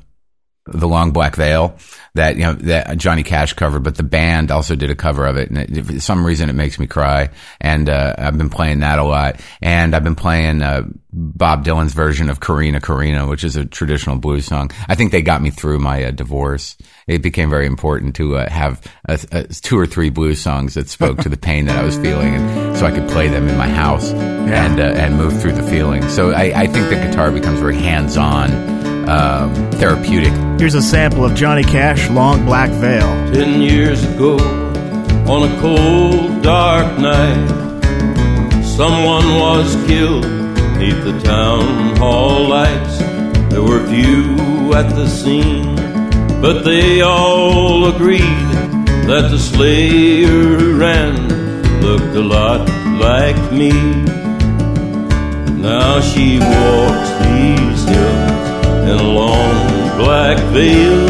the 0.70 0.88
long 0.88 1.12
black 1.12 1.36
veil 1.36 1.76
that 2.14 2.36
you 2.36 2.42
know 2.42 2.54
that 2.54 2.98
Johnny 2.98 3.22
Cash 3.22 3.52
covered, 3.54 3.82
but 3.82 3.96
the 3.96 4.02
band 4.02 4.50
also 4.50 4.74
did 4.74 4.90
a 4.90 4.96
cover 4.96 5.26
of 5.26 5.36
it, 5.36 5.50
and 5.50 5.58
it, 5.58 5.86
for 5.86 6.00
some 6.00 6.24
reason 6.24 6.48
it 6.48 6.54
makes 6.54 6.78
me 6.78 6.86
cry. 6.86 7.30
And 7.60 7.88
uh, 7.88 8.14
I've 8.18 8.36
been 8.36 8.50
playing 8.50 8.80
that 8.80 8.98
a 8.98 9.04
lot, 9.04 9.40
and 9.62 9.94
I've 9.94 10.04
been 10.04 10.16
playing 10.16 10.62
uh, 10.62 10.84
Bob 11.12 11.64
Dylan's 11.64 11.94
version 11.94 12.28
of 12.28 12.40
"Corrina 12.40 12.80
Corrina," 12.80 13.28
which 13.28 13.44
is 13.44 13.56
a 13.56 13.64
traditional 13.64 14.16
blues 14.16 14.46
song. 14.46 14.70
I 14.88 14.96
think 14.96 15.12
they 15.12 15.22
got 15.22 15.42
me 15.42 15.50
through 15.50 15.78
my 15.78 16.04
uh, 16.04 16.10
divorce. 16.10 16.76
It 17.06 17.22
became 17.22 17.48
very 17.48 17.66
important 17.66 18.16
to 18.16 18.36
uh, 18.36 18.50
have 18.50 18.80
a, 19.08 19.18
a, 19.30 19.44
two 19.44 19.78
or 19.78 19.86
three 19.86 20.10
blues 20.10 20.40
songs 20.40 20.74
that 20.74 20.88
spoke 20.88 21.18
to 21.18 21.28
the 21.28 21.36
pain 21.50 21.66
that 21.66 21.76
I 21.76 21.84
was 21.84 21.96
feeling, 21.96 22.34
and 22.34 22.76
so 22.76 22.86
I 22.86 22.90
could 22.90 23.08
play 23.08 23.28
them 23.28 23.48
in 23.48 23.56
my 23.56 23.68
house 23.68 24.10
and 24.10 24.80
uh, 24.80 24.82
and 24.82 25.16
move 25.16 25.40
through 25.40 25.52
the 25.52 25.62
feeling. 25.62 26.08
So 26.08 26.32
I, 26.32 26.62
I 26.62 26.66
think 26.66 26.88
the 26.88 26.96
guitar 26.96 27.30
becomes 27.30 27.60
very 27.60 27.76
hands 27.76 28.16
on. 28.16 28.79
Um, 29.10 29.52
therapeutic. 29.72 30.32
Here's 30.60 30.76
a 30.76 30.82
sample 30.82 31.24
of 31.24 31.34
Johnny 31.34 31.64
Cash, 31.64 32.08
Long 32.10 32.44
Black 32.44 32.70
Veil. 32.70 33.08
Ten 33.32 33.60
years 33.60 34.04
ago, 34.04 34.36
on 35.26 35.50
a 35.50 35.60
cold, 35.60 36.42
dark 36.44 36.96
night, 36.96 37.48
someone 38.62 39.26
was 39.34 39.74
killed 39.88 40.26
neath 40.78 41.02
the 41.02 41.20
town 41.24 41.96
hall 41.96 42.46
lights. 42.46 42.98
There 43.50 43.62
were 43.62 43.84
few 43.88 44.74
at 44.74 44.88
the 44.94 45.08
scene, 45.08 45.74
but 46.40 46.62
they 46.62 47.00
all 47.00 47.86
agreed 47.86 48.20
that 49.08 49.28
the 49.32 49.38
slayer 49.40 50.28
who 50.28 50.78
ran 50.78 51.16
looked 51.82 52.14
a 52.14 52.22
lot 52.22 52.68
like 53.00 53.52
me. 53.52 53.72
Now 55.60 56.00
she 56.00 56.38
walks 56.38 57.10
these 57.10 57.29
hills 57.29 57.29
in 58.90 58.98
a 58.98 59.02
long 59.02 59.96
black 59.96 60.38
veil. 60.52 61.06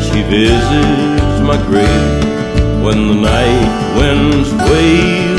She 0.00 0.22
visits 0.22 1.40
my 1.42 1.58
grave 1.66 2.84
when 2.84 3.08
the 3.08 3.14
night 3.14 3.96
winds 3.98 4.52
wail. 4.70 5.36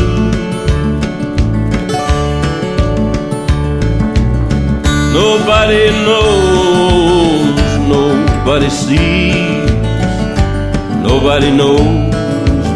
Nobody 5.14 5.90
knows, 6.06 7.58
nobody 7.88 8.70
sees, 8.70 9.72
nobody 11.02 11.52
knows 11.56 12.08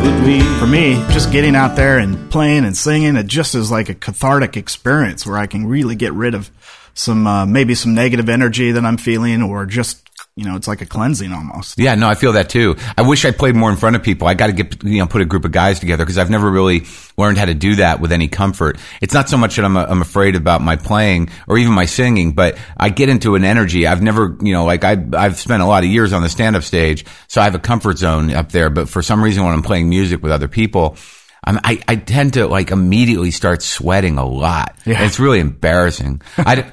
but 0.01 0.25
me. 0.25 0.39
For 0.57 0.67
me, 0.67 0.93
just 1.11 1.31
getting 1.31 1.55
out 1.55 1.75
there 1.75 1.99
and 1.99 2.31
playing 2.31 2.65
and 2.65 2.75
singing, 2.75 3.15
it 3.15 3.27
just 3.27 3.55
is 3.55 3.69
like 3.69 3.89
a 3.89 3.93
cathartic 3.93 4.57
experience 4.57 5.25
where 5.25 5.37
I 5.37 5.47
can 5.47 5.67
really 5.67 5.95
get 5.95 6.13
rid 6.13 6.33
of 6.33 6.49
some, 6.93 7.27
uh, 7.27 7.45
maybe 7.45 7.75
some 7.75 7.93
negative 7.93 8.29
energy 8.29 8.71
that 8.71 8.85
I'm 8.85 8.97
feeling 8.97 9.41
or 9.41 9.65
just, 9.65 10.07
you 10.35 10.45
know, 10.45 10.55
it's 10.55 10.67
like 10.67 10.81
a 10.81 10.85
cleansing 10.85 11.33
almost. 11.33 11.77
Yeah, 11.77 11.95
no, 11.95 12.07
I 12.07 12.15
feel 12.15 12.33
that 12.33 12.49
too. 12.49 12.75
I 12.97 13.01
wish 13.01 13.25
I 13.25 13.31
played 13.31 13.55
more 13.55 13.69
in 13.69 13.75
front 13.75 13.97
of 13.97 14.03
people. 14.03 14.27
I 14.27 14.33
got 14.33 14.47
to 14.47 14.53
get, 14.53 14.83
you 14.83 14.99
know, 14.99 15.05
put 15.05 15.21
a 15.21 15.25
group 15.25 15.43
of 15.43 15.51
guys 15.51 15.79
together 15.79 16.05
because 16.05 16.17
I've 16.17 16.29
never 16.29 16.49
really 16.49 16.85
learned 17.17 17.37
how 17.37 17.45
to 17.45 17.53
do 17.53 17.75
that 17.75 17.99
with 17.99 18.13
any 18.13 18.29
comfort. 18.29 18.79
It's 19.01 19.13
not 19.13 19.27
so 19.27 19.37
much 19.37 19.57
that 19.57 19.65
I'm, 19.65 19.75
I'm 19.75 20.01
afraid 20.01 20.35
about 20.35 20.61
my 20.61 20.77
playing 20.77 21.29
or 21.47 21.57
even 21.57 21.73
my 21.73 21.85
singing, 21.85 22.31
but 22.31 22.57
I 22.77 22.89
get 22.89 23.09
into 23.09 23.35
an 23.35 23.43
energy. 23.43 23.85
I've 23.85 24.01
never, 24.01 24.37
you 24.41 24.53
know, 24.53 24.63
like 24.63 24.85
I, 24.85 25.03
I've 25.13 25.37
spent 25.37 25.63
a 25.63 25.65
lot 25.65 25.83
of 25.83 25.89
years 25.89 26.13
on 26.13 26.23
the 26.23 26.29
stand 26.29 26.55
up 26.55 26.63
stage, 26.63 27.05
so 27.27 27.41
I 27.41 27.43
have 27.43 27.55
a 27.55 27.59
comfort 27.59 27.97
zone 27.97 28.31
up 28.31 28.51
there. 28.51 28.69
But 28.69 28.87
for 28.87 29.01
some 29.01 29.21
reason, 29.21 29.43
when 29.43 29.53
I'm 29.53 29.63
playing 29.63 29.89
music 29.89 30.23
with 30.23 30.31
other 30.31 30.47
people, 30.47 30.95
I'm, 31.43 31.59
I, 31.63 31.81
I 31.87 31.95
tend 31.95 32.35
to 32.35 32.47
like 32.47 32.71
immediately 32.71 33.31
start 33.31 33.63
sweating 33.63 34.17
a 34.17 34.25
lot. 34.25 34.77
Yeah. 34.85 35.03
It's 35.03 35.19
really 35.19 35.39
embarrassing. 35.39 36.21
I, 36.37 36.71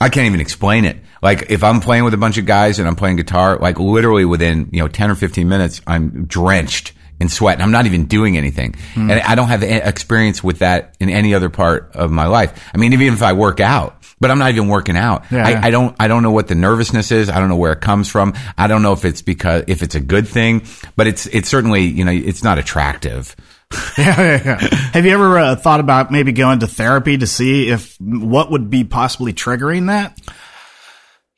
I 0.00 0.08
can't 0.08 0.26
even 0.26 0.40
explain 0.40 0.84
it. 0.84 0.98
Like 1.22 1.50
if 1.50 1.64
I'm 1.64 1.80
playing 1.80 2.04
with 2.04 2.14
a 2.14 2.18
bunch 2.18 2.38
of 2.38 2.46
guys 2.46 2.78
and 2.78 2.86
I'm 2.86 2.96
playing 2.96 3.16
guitar, 3.16 3.58
like 3.58 3.78
literally 3.78 4.24
within, 4.24 4.68
you 4.72 4.80
know, 4.80 4.88
10 4.88 5.10
or 5.10 5.14
15 5.14 5.48
minutes, 5.48 5.80
I'm 5.86 6.26
drenched 6.26 6.92
in 7.20 7.28
sweat 7.28 7.54
and 7.54 7.62
I'm 7.62 7.72
not 7.72 7.86
even 7.86 8.04
doing 8.04 8.36
anything. 8.36 8.74
Hmm. 8.94 9.10
And 9.10 9.20
I 9.20 9.34
don't 9.34 9.48
have 9.48 9.62
experience 9.62 10.42
with 10.42 10.60
that 10.60 10.96
in 11.00 11.10
any 11.10 11.34
other 11.34 11.48
part 11.48 11.96
of 11.96 12.10
my 12.10 12.26
life. 12.26 12.70
I 12.72 12.78
mean, 12.78 12.92
even 12.92 13.12
if 13.12 13.22
I 13.22 13.32
work 13.32 13.60
out, 13.60 13.96
but 14.20 14.30
I'm 14.30 14.38
not 14.38 14.50
even 14.50 14.68
working 14.68 14.96
out. 14.96 15.24
Yeah. 15.30 15.46
I, 15.46 15.66
I 15.66 15.70
don't, 15.70 15.96
I 15.98 16.08
don't 16.08 16.22
know 16.22 16.30
what 16.30 16.48
the 16.48 16.54
nervousness 16.54 17.12
is. 17.12 17.28
I 17.28 17.38
don't 17.40 17.48
know 17.48 17.56
where 17.56 17.72
it 17.72 17.80
comes 17.80 18.08
from. 18.08 18.34
I 18.56 18.66
don't 18.66 18.82
know 18.82 18.92
if 18.92 19.04
it's 19.04 19.22
because, 19.22 19.64
if 19.66 19.82
it's 19.82 19.94
a 19.94 20.00
good 20.00 20.26
thing, 20.26 20.66
but 20.96 21.06
it's, 21.06 21.26
it's 21.26 21.48
certainly, 21.48 21.82
you 21.82 22.04
know, 22.04 22.12
it's 22.12 22.42
not 22.42 22.58
attractive. 22.58 23.34
yeah, 23.98 24.20
yeah, 24.20 24.42
yeah. 24.44 24.74
Have 24.92 25.04
you 25.04 25.12
ever 25.12 25.38
uh, 25.38 25.56
thought 25.56 25.80
about 25.80 26.10
maybe 26.10 26.32
going 26.32 26.60
to 26.60 26.66
therapy 26.66 27.18
to 27.18 27.26
see 27.26 27.68
if 27.68 27.96
what 28.00 28.50
would 28.50 28.70
be 28.70 28.84
possibly 28.84 29.32
triggering 29.32 29.88
that? 29.88 30.18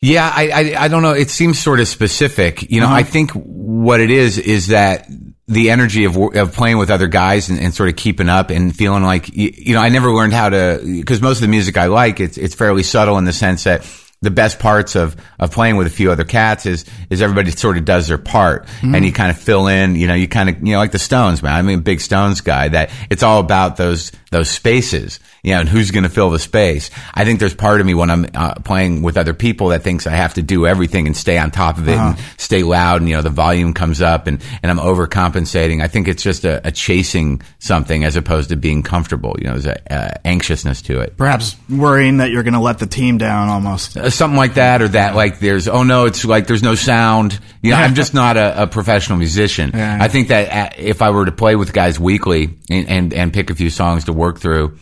Yeah, 0.03 0.31
I, 0.35 0.49
I, 0.49 0.85
I 0.85 0.89
don't 0.89 1.03
know. 1.03 1.13
It 1.13 1.29
seems 1.29 1.59
sort 1.59 1.79
of 1.79 1.87
specific. 1.87 2.71
You 2.71 2.81
know, 2.81 2.89
I 2.89 3.03
think 3.03 3.33
what 3.33 4.01
it 4.01 4.11
is 4.11 4.39
is 4.39 4.69
that 4.69 5.07
the 5.47 5.71
energy 5.71 6.05
of 6.05 6.17
of 6.17 6.55
playing 6.55 6.79
with 6.79 6.91
other 6.91 7.09
guys 7.09 7.51
and, 7.51 7.59
and 7.59 7.75
sort 7.75 7.89
of 7.89 7.97
keeping 7.97 8.29
up 8.29 8.51
and 8.51 8.75
feeling 8.75 9.03
like 9.03 9.29
you, 9.35 9.53
you 9.55 9.75
know, 9.75 9.81
I 9.81 9.89
never 9.89 10.11
learned 10.13 10.33
how 10.33 10.49
to 10.49 10.81
because 10.83 11.21
most 11.21 11.39
of 11.39 11.43
the 11.43 11.49
music 11.49 11.77
I 11.77 11.87
like 11.87 12.21
it's 12.21 12.39
it's 12.39 12.55
fairly 12.55 12.83
subtle 12.83 13.19
in 13.19 13.25
the 13.25 13.33
sense 13.33 13.65
that 13.65 13.85
the 14.23 14.31
best 14.31 14.59
parts 14.59 14.97
of 14.97 15.17
of 15.39 15.51
playing 15.51 15.77
with 15.77 15.87
a 15.87 15.91
few 15.91 16.11
other 16.11 16.25
cats 16.25 16.67
is 16.67 16.85
is 17.09 17.23
everybody 17.23 17.51
sort 17.51 17.79
of 17.79 17.85
does 17.85 18.09
their 18.09 18.19
part 18.19 18.67
mm-hmm. 18.67 18.95
and 18.95 19.05
you 19.05 19.13
kind 19.13 19.31
of 19.31 19.39
fill 19.39 19.67
in. 19.67 19.97
You 19.97 20.07
know, 20.07 20.15
you 20.15 20.29
kind 20.29 20.49
of 20.49 20.61
you 20.61 20.73
know 20.73 20.79
like 20.79 20.93
the 20.93 20.99
Stones, 20.99 21.43
man. 21.43 21.55
I 21.55 21.63
mean, 21.63 21.79
a 21.79 21.83
big 21.83 22.01
Stones 22.01 22.41
guy. 22.41 22.69
That 22.69 22.91
it's 23.09 23.23
all 23.23 23.41
about 23.41 23.77
those 23.77 24.13
those 24.31 24.49
spaces. 24.49 25.21
You 25.43 25.55
know, 25.55 25.61
and 25.61 25.69
who's 25.69 25.91
going 25.91 26.05
to 26.05 26.11
fill 26.11 26.31
the 26.31 26.39
space? 26.39 26.91
I 27.15 27.25
think 27.25 27.41
there's 27.41 27.55
part 27.55 27.81
of 27.81 27.87
me 27.87 27.95
when 27.95 28.11
I'm 28.11 28.27
uh, 28.35 28.55
playing 28.55 29.03
with 29.03 29.17
other 29.17 29.35
people 29.35 29.69
that 29.69 29.83
thinks 29.83 30.07
I 30.07 30.13
have 30.13 30.35
to 30.35 30.43
do 30.43 30.67
everything 30.67 31.07
and 31.07 31.17
stay 31.17 31.39
on 31.39 31.51
top 31.51 31.79
of 31.79 31.89
it 31.89 31.97
and 31.97 32.19
stay 32.37 32.63
loud 32.63 33.01
and 33.01 33.09
you 33.09 33.17
know 33.17 33.23
the 33.23 33.31
volume 33.31 33.75
comes 33.75 34.01
up 34.01 34.27
and 34.27 34.43
and 34.63 34.71
I'm 34.71 34.79
overcompensating. 34.79 35.83
I 35.83 35.89
think 35.89 36.09
it's 36.09 36.23
just 36.23 36.45
a, 36.45 36.67
a 36.67 36.71
chasing 36.71 37.43
something 37.59 38.05
as 38.05 38.17
opposed 38.17 38.51
to 38.51 38.57
being 38.57 38.83
comfortable. 38.83 39.37
You 39.39 39.47
know, 39.47 39.59
there's 39.59 39.67
a 39.67 39.93
uh, 39.93 40.15
anxiousness 40.25 40.83
to 40.83 41.01
it. 41.01 41.17
Perhaps 41.17 41.57
worrying 41.69 42.19
that 42.19 42.31
you're 42.31 42.43
going 42.43 42.55
to 42.55 42.61
let 42.61 42.79
the 42.79 42.87
team 42.87 43.19
down 43.19 43.49
almost. 43.49 43.97
Uh, 43.97 44.11
something 44.11 44.37
like 44.37 44.55
that, 44.55 44.83
or 44.83 44.89
that 44.89 45.15
like 45.15 45.41
there's 45.41 45.69
oh 45.69 45.83
no, 45.83 46.07
it's 46.07 46.25
like 46.25 46.47
there's 46.47 46.63
no 46.63 46.75
sound. 46.75 47.39
You 47.63 47.73
know, 47.73 47.77
I'm 47.77 47.95
just 48.03 48.15
not 48.15 48.37
a, 48.37 48.63
a 48.63 48.67
professional 48.67 49.19
musician. 49.19 49.73
Yeah. 49.75 49.99
I 50.01 50.09
think 50.09 50.29
that 50.29 50.73
uh, 50.73 50.75
if 50.79 51.03
I 51.03 51.11
were 51.11 51.27
to 51.27 51.33
play 51.33 51.57
with 51.57 51.73
guys 51.73 51.99
weekly 51.99 52.59
and 52.71 52.89
and, 52.89 53.15
and 53.15 53.33
pick 53.33 53.51
a 53.51 53.55
few 53.55 53.71
songs 53.71 54.05
to 54.05 54.13
work 54.13 54.39
through. 54.39 54.79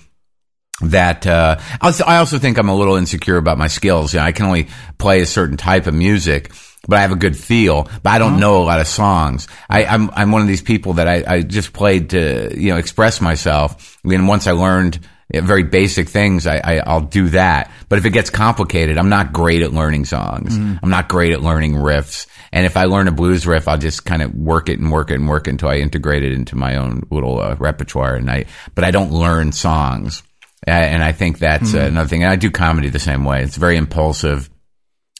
That 0.80 1.26
uh, 1.26 1.58
I 1.80 2.18
also 2.18 2.38
think 2.38 2.56
I'm 2.56 2.68
a 2.68 2.76
little 2.76 2.94
insecure 2.94 3.36
about 3.36 3.58
my 3.58 3.66
skills. 3.66 4.14
You 4.14 4.20
know, 4.20 4.26
I 4.26 4.30
can 4.30 4.46
only 4.46 4.68
play 4.96 5.22
a 5.22 5.26
certain 5.26 5.56
type 5.56 5.88
of 5.88 5.94
music, 5.94 6.52
but 6.86 6.98
I 6.98 7.02
have 7.02 7.10
a 7.10 7.16
good 7.16 7.36
feel. 7.36 7.88
But 8.04 8.10
I 8.10 8.18
don't 8.18 8.38
know 8.38 8.62
a 8.62 8.64
lot 8.64 8.78
of 8.78 8.86
songs. 8.86 9.48
I, 9.68 9.86
I'm 9.86 10.08
I'm 10.12 10.30
one 10.30 10.40
of 10.40 10.46
these 10.46 10.62
people 10.62 10.92
that 10.94 11.08
I, 11.08 11.24
I 11.26 11.42
just 11.42 11.72
played 11.72 12.10
to 12.10 12.54
you 12.56 12.70
know 12.70 12.76
express 12.76 13.20
myself. 13.20 13.98
I 14.04 14.08
mean, 14.08 14.28
once 14.28 14.46
I 14.46 14.52
learned 14.52 15.00
very 15.34 15.64
basic 15.64 16.08
things, 16.08 16.46
I, 16.46 16.58
I 16.58 16.78
I'll 16.78 17.00
do 17.00 17.28
that. 17.30 17.72
But 17.88 17.98
if 17.98 18.04
it 18.04 18.10
gets 18.10 18.30
complicated, 18.30 18.98
I'm 18.98 19.08
not 19.08 19.32
great 19.32 19.62
at 19.62 19.72
learning 19.72 20.04
songs. 20.04 20.56
I'm 20.56 20.90
not 20.90 21.08
great 21.08 21.32
at 21.32 21.42
learning 21.42 21.74
riffs. 21.74 22.28
And 22.52 22.64
if 22.66 22.76
I 22.76 22.84
learn 22.84 23.08
a 23.08 23.12
blues 23.12 23.46
riff, 23.46 23.68
I'll 23.68 23.78
just 23.78 24.04
kind 24.04 24.22
of 24.22 24.34
work 24.34 24.68
it 24.68 24.78
and 24.78 24.90
work 24.90 25.10
it 25.10 25.14
and 25.16 25.28
work 25.28 25.46
it 25.46 25.50
until 25.50 25.68
I 25.68 25.76
integrate 25.76 26.22
it 26.22 26.32
into 26.32 26.56
my 26.56 26.76
own 26.76 27.02
little 27.10 27.40
uh, 27.40 27.56
repertoire. 27.58 28.14
And 28.14 28.30
I, 28.30 28.46
but 28.74 28.84
I 28.84 28.90
don't 28.90 29.12
learn 29.12 29.52
songs. 29.52 30.22
Uh, 30.66 30.70
and 30.70 31.02
I 31.02 31.12
think 31.12 31.38
that's 31.38 31.74
uh, 31.74 31.78
another 31.80 32.08
thing. 32.08 32.22
And 32.24 32.32
I 32.32 32.36
do 32.36 32.50
comedy 32.50 32.88
the 32.88 32.98
same 32.98 33.24
way. 33.24 33.42
It's 33.42 33.56
very 33.56 33.76
impulsive, 33.76 34.50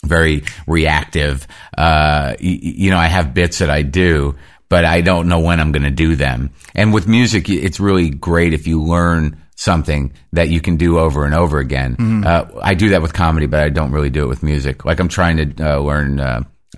very 0.04 0.42
reactive. 0.66 1.46
Uh, 1.76 2.34
y- 2.40 2.58
you 2.60 2.90
know, 2.90 2.98
I 2.98 3.06
have 3.06 3.34
bits 3.34 3.58
that 3.58 3.70
I 3.70 3.82
do, 3.82 4.36
but 4.68 4.84
I 4.84 5.00
don't 5.00 5.28
know 5.28 5.40
when 5.40 5.60
I'm 5.60 5.72
going 5.72 5.84
to 5.84 5.90
do 5.90 6.16
them. 6.16 6.50
And 6.74 6.92
with 6.92 7.06
music, 7.06 7.48
it's 7.48 7.80
really 7.80 8.10
great 8.10 8.52
if 8.52 8.66
you 8.66 8.82
learn 8.82 9.42
something 9.54 10.12
that 10.32 10.48
you 10.48 10.60
can 10.60 10.76
do 10.76 10.98
over 10.98 11.24
and 11.24 11.34
over 11.34 11.58
again. 11.58 11.96
Uh, 12.24 12.44
I 12.62 12.74
do 12.74 12.90
that 12.90 13.02
with 13.02 13.12
comedy, 13.12 13.46
but 13.46 13.60
I 13.60 13.68
don't 13.70 13.90
really 13.92 14.10
do 14.10 14.22
it 14.24 14.28
with 14.28 14.42
music. 14.42 14.84
Like 14.84 15.00
I'm 15.00 15.08
trying 15.08 15.54
to 15.56 15.74
uh, 15.74 15.78
learn 15.80 16.20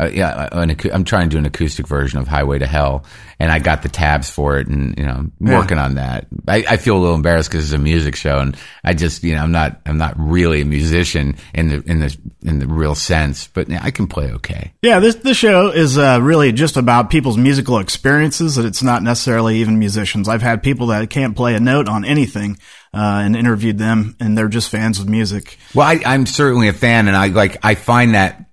uh, 0.00 0.04
uh, 0.04 0.08
yeah, 0.12 0.48
an, 0.52 0.70
acou- 0.70 0.90
I'm 0.94 1.04
trying 1.04 1.28
to 1.28 1.34
do 1.34 1.38
an 1.38 1.46
acoustic 1.46 1.86
version 1.86 2.18
of 2.18 2.26
Highway 2.26 2.58
to 2.58 2.66
Hell, 2.66 3.04
and 3.38 3.52
I 3.52 3.58
got 3.58 3.82
the 3.82 3.88
tabs 3.88 4.30
for 4.30 4.58
it, 4.58 4.66
and 4.66 4.96
you 4.98 5.04
know, 5.04 5.12
I'm 5.12 5.32
Yeah. 5.40 5.58
working 5.58 5.78
on 5.78 5.96
that. 5.96 6.26
I, 6.48 6.64
I 6.68 6.76
feel 6.76 6.96
a 6.96 7.00
little 7.00 7.14
embarrassed 7.14 7.50
because 7.50 7.64
it's 7.64 7.72
a 7.74 7.78
music 7.78 8.16
show, 8.16 8.38
and 8.38 8.56
I 8.84 8.94
just, 8.94 9.22
you 9.22 9.34
know, 9.34 9.42
I'm 9.42 9.52
not, 9.52 9.80
I'm 9.86 9.98
not 9.98 10.14
really 10.18 10.60
a 10.62 10.64
musician 10.64 11.36
in 11.54 11.68
the 11.68 11.82
in 11.86 12.00
the 12.00 12.16
in 12.42 12.58
the 12.58 12.66
real 12.66 12.94
sense, 12.94 13.46
but 13.48 13.68
yeah, 13.68 13.80
I 13.82 13.90
can 13.90 14.06
play 14.06 14.30
okay. 14.32 14.72
Yeah, 14.82 15.00
this 15.00 15.16
this 15.16 15.36
show 15.36 15.68
is 15.70 15.98
uh, 15.98 16.18
really 16.22 16.52
just 16.52 16.76
about 16.76 17.10
people's 17.10 17.36
musical 17.38 17.78
experiences, 17.78 18.56
and 18.58 18.66
it's 18.66 18.82
not 18.82 19.02
necessarily 19.02 19.58
even 19.58 19.78
musicians. 19.78 20.28
I've 20.28 20.42
had 20.42 20.62
people 20.62 20.88
that 20.88 21.08
can't 21.10 21.36
play 21.36 21.54
a 21.54 21.60
note 21.60 21.88
on 21.88 22.04
anything, 22.04 22.58
uh, 22.94 23.22
and 23.24 23.36
interviewed 23.36 23.78
them, 23.78 24.16
and 24.20 24.36
they're 24.36 24.48
just 24.48 24.70
fans 24.70 24.98
of 24.98 25.08
music. 25.08 25.58
Well, 25.74 25.86
I, 25.86 26.00
I'm 26.06 26.26
certainly 26.26 26.68
a 26.68 26.72
fan, 26.72 27.08
and 27.08 27.16
I 27.16 27.26
like 27.28 27.58
I 27.64 27.74
find 27.74 28.14
that 28.14 28.46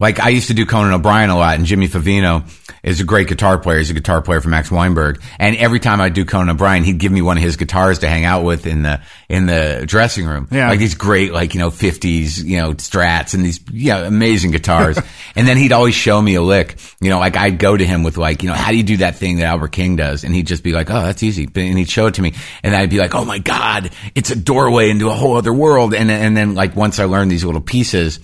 like 0.00 0.20
I 0.20 0.28
used 0.28 0.46
to 0.46 0.54
do 0.54 0.64
Conan 0.64 0.92
O'Brien 0.92 1.28
a 1.28 1.36
lot, 1.36 1.56
and 1.56 1.66
Jimmy 1.66 1.88
Vivino 1.88 2.48
is 2.84 3.00
a 3.00 3.04
great 3.04 3.26
guitar 3.26 3.58
player. 3.58 3.78
He's 3.78 3.90
a 3.90 3.94
guitar 3.94 4.22
player 4.22 4.40
for 4.40 4.48
Max 4.48 4.70
Weinberg, 4.70 5.20
and 5.40 5.56
every 5.56 5.80
time 5.80 6.00
I'd 6.00 6.14
do 6.14 6.24
Conan 6.24 6.50
O'Brien, 6.50 6.84
he'd 6.84 6.98
give 6.98 7.10
me 7.10 7.20
one 7.20 7.36
of 7.36 7.42
his 7.42 7.56
guitars 7.56 7.98
to 8.00 8.08
hang 8.08 8.24
out 8.24 8.44
with 8.44 8.64
in 8.68 8.82
the 8.82 9.00
in 9.28 9.46
the 9.46 9.82
dressing 9.86 10.24
room. 10.24 10.46
Yeah. 10.52 10.68
like 10.68 10.78
these 10.78 10.94
great 10.94 11.32
like 11.32 11.54
you 11.54 11.58
know 11.58 11.70
50s 11.70 12.44
you 12.44 12.58
know 12.58 12.74
Strats 12.74 13.34
and 13.34 13.44
these 13.44 13.58
yeah 13.72 14.06
amazing 14.06 14.52
guitars. 14.52 15.00
and 15.34 15.48
then 15.48 15.56
he'd 15.56 15.72
always 15.72 15.96
show 15.96 16.22
me 16.22 16.36
a 16.36 16.42
lick. 16.42 16.78
You 17.00 17.10
know, 17.10 17.18
like 17.18 17.36
I'd 17.36 17.58
go 17.58 17.76
to 17.76 17.84
him 17.84 18.04
with 18.04 18.16
like 18.16 18.44
you 18.44 18.50
know 18.50 18.54
how 18.54 18.70
do 18.70 18.76
you 18.76 18.84
do 18.84 18.98
that 18.98 19.16
thing 19.16 19.38
that 19.38 19.46
Albert 19.46 19.72
King 19.72 19.96
does, 19.96 20.22
and 20.22 20.32
he'd 20.32 20.46
just 20.46 20.62
be 20.62 20.72
like, 20.72 20.90
oh 20.90 21.02
that's 21.02 21.24
easy, 21.24 21.48
and 21.52 21.76
he'd 21.76 21.90
show 21.90 22.06
it 22.06 22.14
to 22.14 22.22
me, 22.22 22.34
and 22.62 22.76
I'd 22.76 22.90
be 22.90 22.98
like, 22.98 23.16
oh 23.16 23.24
my 23.24 23.40
god, 23.40 23.90
it's 24.14 24.30
a 24.30 24.36
doorway 24.36 24.90
into 24.90 25.08
a 25.10 25.14
whole 25.14 25.36
other 25.36 25.52
world. 25.52 25.92
And 25.92 26.08
and 26.08 26.36
then 26.36 26.54
like 26.54 26.76
once 26.76 27.00
I 27.00 27.06
learned 27.06 27.32
these 27.32 27.44
little 27.44 27.60
pieces. 27.60 28.20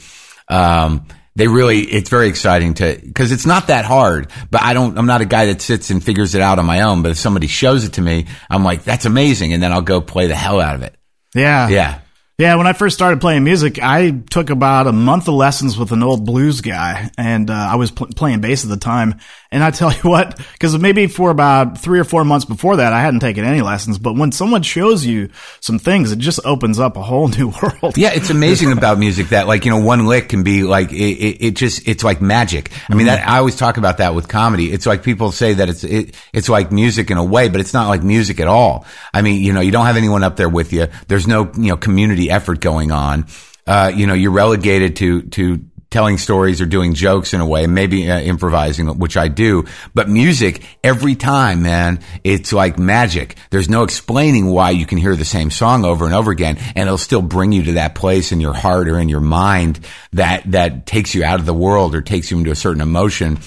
Um, 0.47 1.07
they 1.37 1.49
really, 1.49 1.81
it's 1.81 2.11
very 2.11 2.29
exciting 2.29 2.75
to, 2.75 2.97
cause 3.13 3.33
it's 3.33 3.47
not 3.47 3.67
that 3.67 3.85
hard, 3.85 4.31
but 4.51 4.63
I 4.63 4.73
don't, 4.73 4.97
I'm 4.97 5.07
not 5.07 5.21
a 5.21 5.25
guy 5.25 5.47
that 5.47 5.61
sits 5.61 5.91
and 5.91 6.03
figures 6.03 6.35
it 6.35 6.41
out 6.41 6.59
on 6.59 6.67
my 6.67 6.83
own. 6.83 7.03
But 7.03 7.11
if 7.11 7.19
somebody 7.19 7.47
shows 7.49 7.85
it 7.85 7.95
to 7.95 8.01
me, 8.03 8.27
I'm 8.49 8.63
like, 8.65 8.85
that's 8.85 9.05
amazing. 9.05 9.53
And 9.53 9.63
then 9.63 9.73
I'll 9.73 9.83
go 9.83 10.01
play 10.01 10.27
the 10.29 10.37
hell 10.37 10.61
out 10.61 10.77
of 10.77 10.83
it. 10.83 10.95
Yeah, 11.35 11.69
Yeah. 11.69 12.01
Yeah, 12.37 12.57
when 12.57 12.67
I 12.67 12.73
first 12.73 12.97
started 12.97 13.21
playing 13.21 13.45
music, 13.45 13.79
I 13.81 14.11
took 14.11 14.51
about 14.51 14.89
a 14.89 14.93
month 14.93 15.29
of 15.29 15.35
lessons 15.35 15.79
with 15.79 15.93
an 15.93 16.03
old 16.03 16.27
blues 16.27 16.63
guy, 16.63 17.09
and 17.17 17.49
uh, 17.49 17.53
I 17.55 17.77
was 17.77 17.93
pl- 17.93 18.09
playing 18.09 18.41
bass 18.41 18.65
at 18.65 18.71
the 18.71 18.77
time. 18.77 19.21
And 19.53 19.63
I 19.63 19.71
tell 19.71 19.93
you 20.03 20.11
what, 20.11 20.37
because 20.53 20.77
maybe 20.77 21.07
for 21.07 21.31
about 21.31 21.79
three 21.79 22.01
or 22.01 22.05
four 22.05 22.25
months 22.25 22.45
before 22.45 22.79
that, 22.79 22.93
I 22.93 23.03
hadn't 23.03 23.21
taken 23.21 23.45
any 23.45 23.63
lessons. 23.63 23.99
But 23.99 24.17
when 24.17 24.33
someone 24.33 24.65
shows 24.65 25.07
you 25.07 25.31
some 25.61 25.79
things, 25.79 26.11
it 26.11 26.19
just 26.19 26.41
opens 26.45 26.81
up 26.81 26.97
a 26.97 27.03
whole 27.03 27.29
new 27.39 27.51
world. 27.63 27.97
Yeah, 27.97 28.11
it's 28.13 28.31
amazing 28.31 28.73
about 28.73 28.99
music 28.99 29.29
that 29.29 29.47
like 29.47 29.65
you 29.65 29.71
know 29.71 29.79
one 29.79 30.07
lick 30.07 30.29
can 30.29 30.43
be 30.43 30.65
like 30.65 30.91
it, 30.91 30.97
it, 30.97 31.37
it 31.41 31.51
just 31.55 31.87
it's 31.87 32.03
like 32.03 32.21
magic. 32.21 32.73
I 32.91 32.97
mean 32.97 33.07
that 33.07 33.29
I 33.29 33.39
always 33.39 33.55
talk 33.55 33.77
about 33.77 33.99
that 33.99 34.17
with 34.17 34.27
comedy. 34.27 34.73
It's 34.73 34.87
like 34.87 35.05
people 35.05 35.31
say 35.31 35.55
that 35.55 35.69
it's 35.69 35.85
it, 35.85 36.17
it's 36.33 36.49
like 36.49 36.73
music 36.73 37.13
in 37.13 37.17
a 37.17 37.25
way, 37.25 37.49
but 37.49 37.61
it's 37.61 37.73
not 37.73 37.87
like 37.87 38.03
music 38.03 38.41
at 38.41 38.49
all. 38.49 38.87
I 39.13 39.23
mean, 39.23 39.41
you 39.41 39.53
know, 39.53 39.61
you 39.61 39.71
don't 39.71 39.87
have 39.87 39.97
anyone 39.97 40.25
up 40.25 40.35
there 40.35 40.49
with 40.49 40.73
you. 40.73 40.89
There's 41.07 41.29
no 41.29 41.53
you 41.55 41.69
know 41.69 41.77
community 41.77 42.24
effort 42.31 42.61
going 42.61 42.93
on. 42.93 43.27
Uh, 43.67 43.91
you 43.95 44.07
know, 44.07 44.15
you're 44.15 44.31
relegated 44.31 44.97
to 44.97 45.23
to 45.23 45.65
telling 45.95 46.19
stories 46.19 46.61
or 46.61 46.67
doing 46.67 46.93
jokes 46.93 47.35
in 47.35 47.41
a 47.41 47.47
way, 47.47 47.69
maybe 47.69 48.11
uh, 48.11 48.19
improvising, 48.19 48.99
which 48.99 49.17
I 49.17 49.29
do. 49.29 49.65
But 49.95 50.09
music, 50.09 50.67
every 50.83 51.15
time, 51.15 51.63
man, 51.63 52.01
it's 52.25 52.53
like 52.53 52.81
magic. 52.81 53.37
There's 53.51 53.69
no 53.69 53.85
explaining 53.85 54.47
why 54.47 54.71
you 54.71 54.87
can 54.87 54.99
hear 54.99 55.15
the 55.15 55.25
same 55.25 55.53
song 55.53 55.85
over 55.85 56.05
and 56.05 56.13
over 56.13 56.33
again, 56.33 56.59
and 56.75 56.89
it'll 56.89 56.99
still 56.99 57.23
bring 57.23 57.53
you 57.53 57.63
to 57.63 57.73
that 57.75 57.95
place 57.95 58.33
in 58.33 58.41
your 58.41 58.55
heart 58.55 58.89
or 58.89 58.99
in 58.99 59.09
your 59.09 59.21
mind 59.21 59.79
that 60.15 60.51
that 60.51 60.85
takes 60.85 61.15
you 61.15 61.23
out 61.23 61.39
of 61.39 61.47
the 61.47 61.55
world 61.55 61.95
or 61.95 62.03
takes 62.03 62.29
you 62.29 62.39
into 62.39 62.51
a 62.51 62.57
certain 62.57 62.83
emotion. 62.83 63.39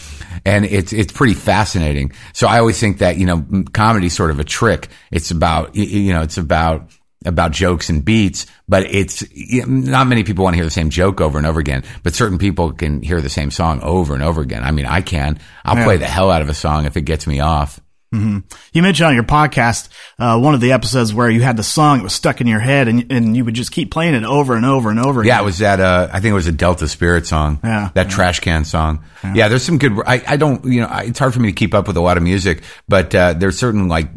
And 0.46 0.64
it's 0.64 0.94
it's 0.94 1.12
pretty 1.12 1.34
fascinating. 1.34 2.14
So 2.32 2.48
I 2.48 2.60
always 2.60 2.80
think 2.80 3.00
that 3.00 3.18
you 3.18 3.26
know 3.26 3.66
comedy's 3.74 4.16
sort 4.16 4.32
of 4.32 4.40
a 4.40 4.46
trick. 4.46 4.88
It's 5.12 5.32
about 5.32 5.76
you 5.76 6.14
know 6.14 6.22
it's 6.22 6.38
about 6.38 6.92
about 7.28 7.52
jokes 7.52 7.90
and 7.90 8.04
beats, 8.04 8.46
but 8.68 8.84
it's 8.86 9.24
not 9.68 10.08
many 10.08 10.24
people 10.24 10.44
want 10.44 10.54
to 10.54 10.58
hear 10.58 10.66
the 10.66 10.72
same 10.72 10.90
joke 10.90 11.22
over 11.22 11.38
and 11.38 11.46
over 11.46 11.60
again, 11.60 11.84
but 12.04 12.16
certain 12.16 12.38
people 12.38 12.72
can 12.72 13.02
hear 13.02 13.22
the 13.22 13.30
same 13.30 13.52
song 13.52 13.82
over 13.82 14.14
and 14.14 14.24
over 14.24 14.42
again. 14.42 14.64
I 14.64 14.72
mean, 14.72 14.86
I 14.86 15.02
can. 15.02 15.40
I'll 15.66 15.76
Yeah. 15.78 15.84
play 15.84 15.98
the 15.98 16.06
hell 16.08 16.32
out 16.32 16.42
of 16.42 16.50
a 16.50 16.54
song 16.54 16.86
if 16.86 16.98
it 16.98 17.02
gets 17.02 17.28
me 17.28 17.40
off. 17.40 17.80
You 18.14 18.82
mentioned 18.82 19.06
on 19.08 19.14
your 19.16 19.26
podcast 19.26 19.90
uh, 20.18 20.40
one 20.40 20.56
of 20.56 20.62
the 20.62 20.72
episodes 20.72 21.14
where 21.14 21.30
you 21.30 21.42
had 21.42 21.56
the 21.58 21.62
song 21.62 21.98
that 21.98 22.04
was 22.04 22.14
stuck 22.14 22.40
in 22.42 22.48
your 22.48 22.62
head, 22.62 22.88
and 22.88 23.12
and 23.12 23.36
you 23.38 23.44
would 23.46 23.54
just 23.54 23.72
keep 23.72 23.92
playing 23.92 24.16
it 24.16 24.24
over 24.24 24.56
and 24.56 24.66
over 24.66 24.90
and 24.90 25.00
over. 25.00 25.24
Yeah, 25.24 25.34
again. 25.36 25.42
it 25.42 25.46
was 25.46 25.58
that. 25.60 25.80
Uh, 25.80 26.08
I 26.12 26.20
think 26.22 26.32
it 26.32 26.36
was 26.36 26.48
a 26.48 26.52
Delta 26.54 26.88
Spirit 26.88 27.28
song. 27.28 27.60
Yeah, 27.64 27.90
that 27.94 28.10
trash 28.10 28.40
can 28.40 28.64
song. 28.66 29.04
Yeah. 29.36 29.50
there's 29.50 29.62
some 29.64 29.78
good. 29.78 30.00
I, 30.08 30.24
I 30.26 30.38
don't. 30.38 30.64
You 30.66 30.82
know, 30.82 30.88
I, 30.88 31.04
it's 31.04 31.20
hard 31.20 31.34
for 31.34 31.42
me 31.42 31.50
to 31.50 31.54
keep 31.54 31.74
up 31.76 31.86
with 31.86 31.98
a 31.98 32.02
lot 32.02 32.16
of 32.18 32.24
music, 32.24 32.64
but 32.88 33.14
uh, 33.14 33.34
there's 33.34 33.60
certain 33.60 33.88
like 33.90 34.10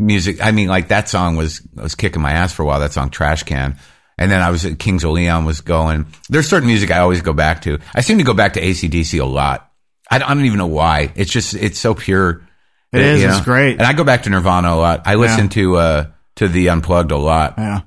music. 0.00 0.42
I 0.42 0.50
mean, 0.50 0.68
like 0.68 0.88
that 0.88 1.08
song 1.08 1.36
was 1.36 1.62
was 1.74 1.94
kicking 1.94 2.22
my 2.22 2.32
ass 2.32 2.52
for 2.52 2.62
a 2.62 2.66
while. 2.66 2.80
That 2.80 2.92
song, 2.92 3.10
Trash 3.10 3.44
Can. 3.44 3.78
And 4.18 4.30
then 4.30 4.42
I 4.42 4.50
was 4.50 4.66
at 4.66 4.78
Kings 4.78 5.02
of 5.04 5.12
Leon 5.12 5.46
was 5.46 5.62
going. 5.62 6.06
There's 6.28 6.48
certain 6.48 6.66
music 6.66 6.90
I 6.90 6.98
always 6.98 7.22
go 7.22 7.32
back 7.32 7.62
to. 7.62 7.78
I 7.94 8.02
seem 8.02 8.18
to 8.18 8.24
go 8.24 8.34
back 8.34 8.54
to 8.54 8.60
ACDC 8.60 9.18
a 9.20 9.24
lot. 9.24 9.70
I 10.10 10.18
don't, 10.18 10.28
I 10.28 10.34
don't 10.34 10.44
even 10.44 10.58
know 10.58 10.66
why. 10.66 11.12
It's 11.14 11.30
just 11.30 11.54
it's 11.54 11.78
so 11.78 11.94
pure. 11.94 12.42
It 12.92 13.00
is, 13.00 13.22
you 13.22 13.28
it's 13.28 13.40
great. 13.40 13.72
And 13.78 13.82
I 13.82 13.92
go 13.92 14.04
back 14.04 14.24
to 14.24 14.30
Nirvana 14.30 14.70
a 14.70 14.76
lot. 14.76 15.02
I 15.06 15.14
listen 15.14 15.48
to 15.50 15.76
uh 15.76 16.06
to 16.36 16.48
the 16.48 16.70
Unplugged 16.70 17.12
a 17.12 17.16
lot. 17.16 17.54
Yeah. 17.56 17.82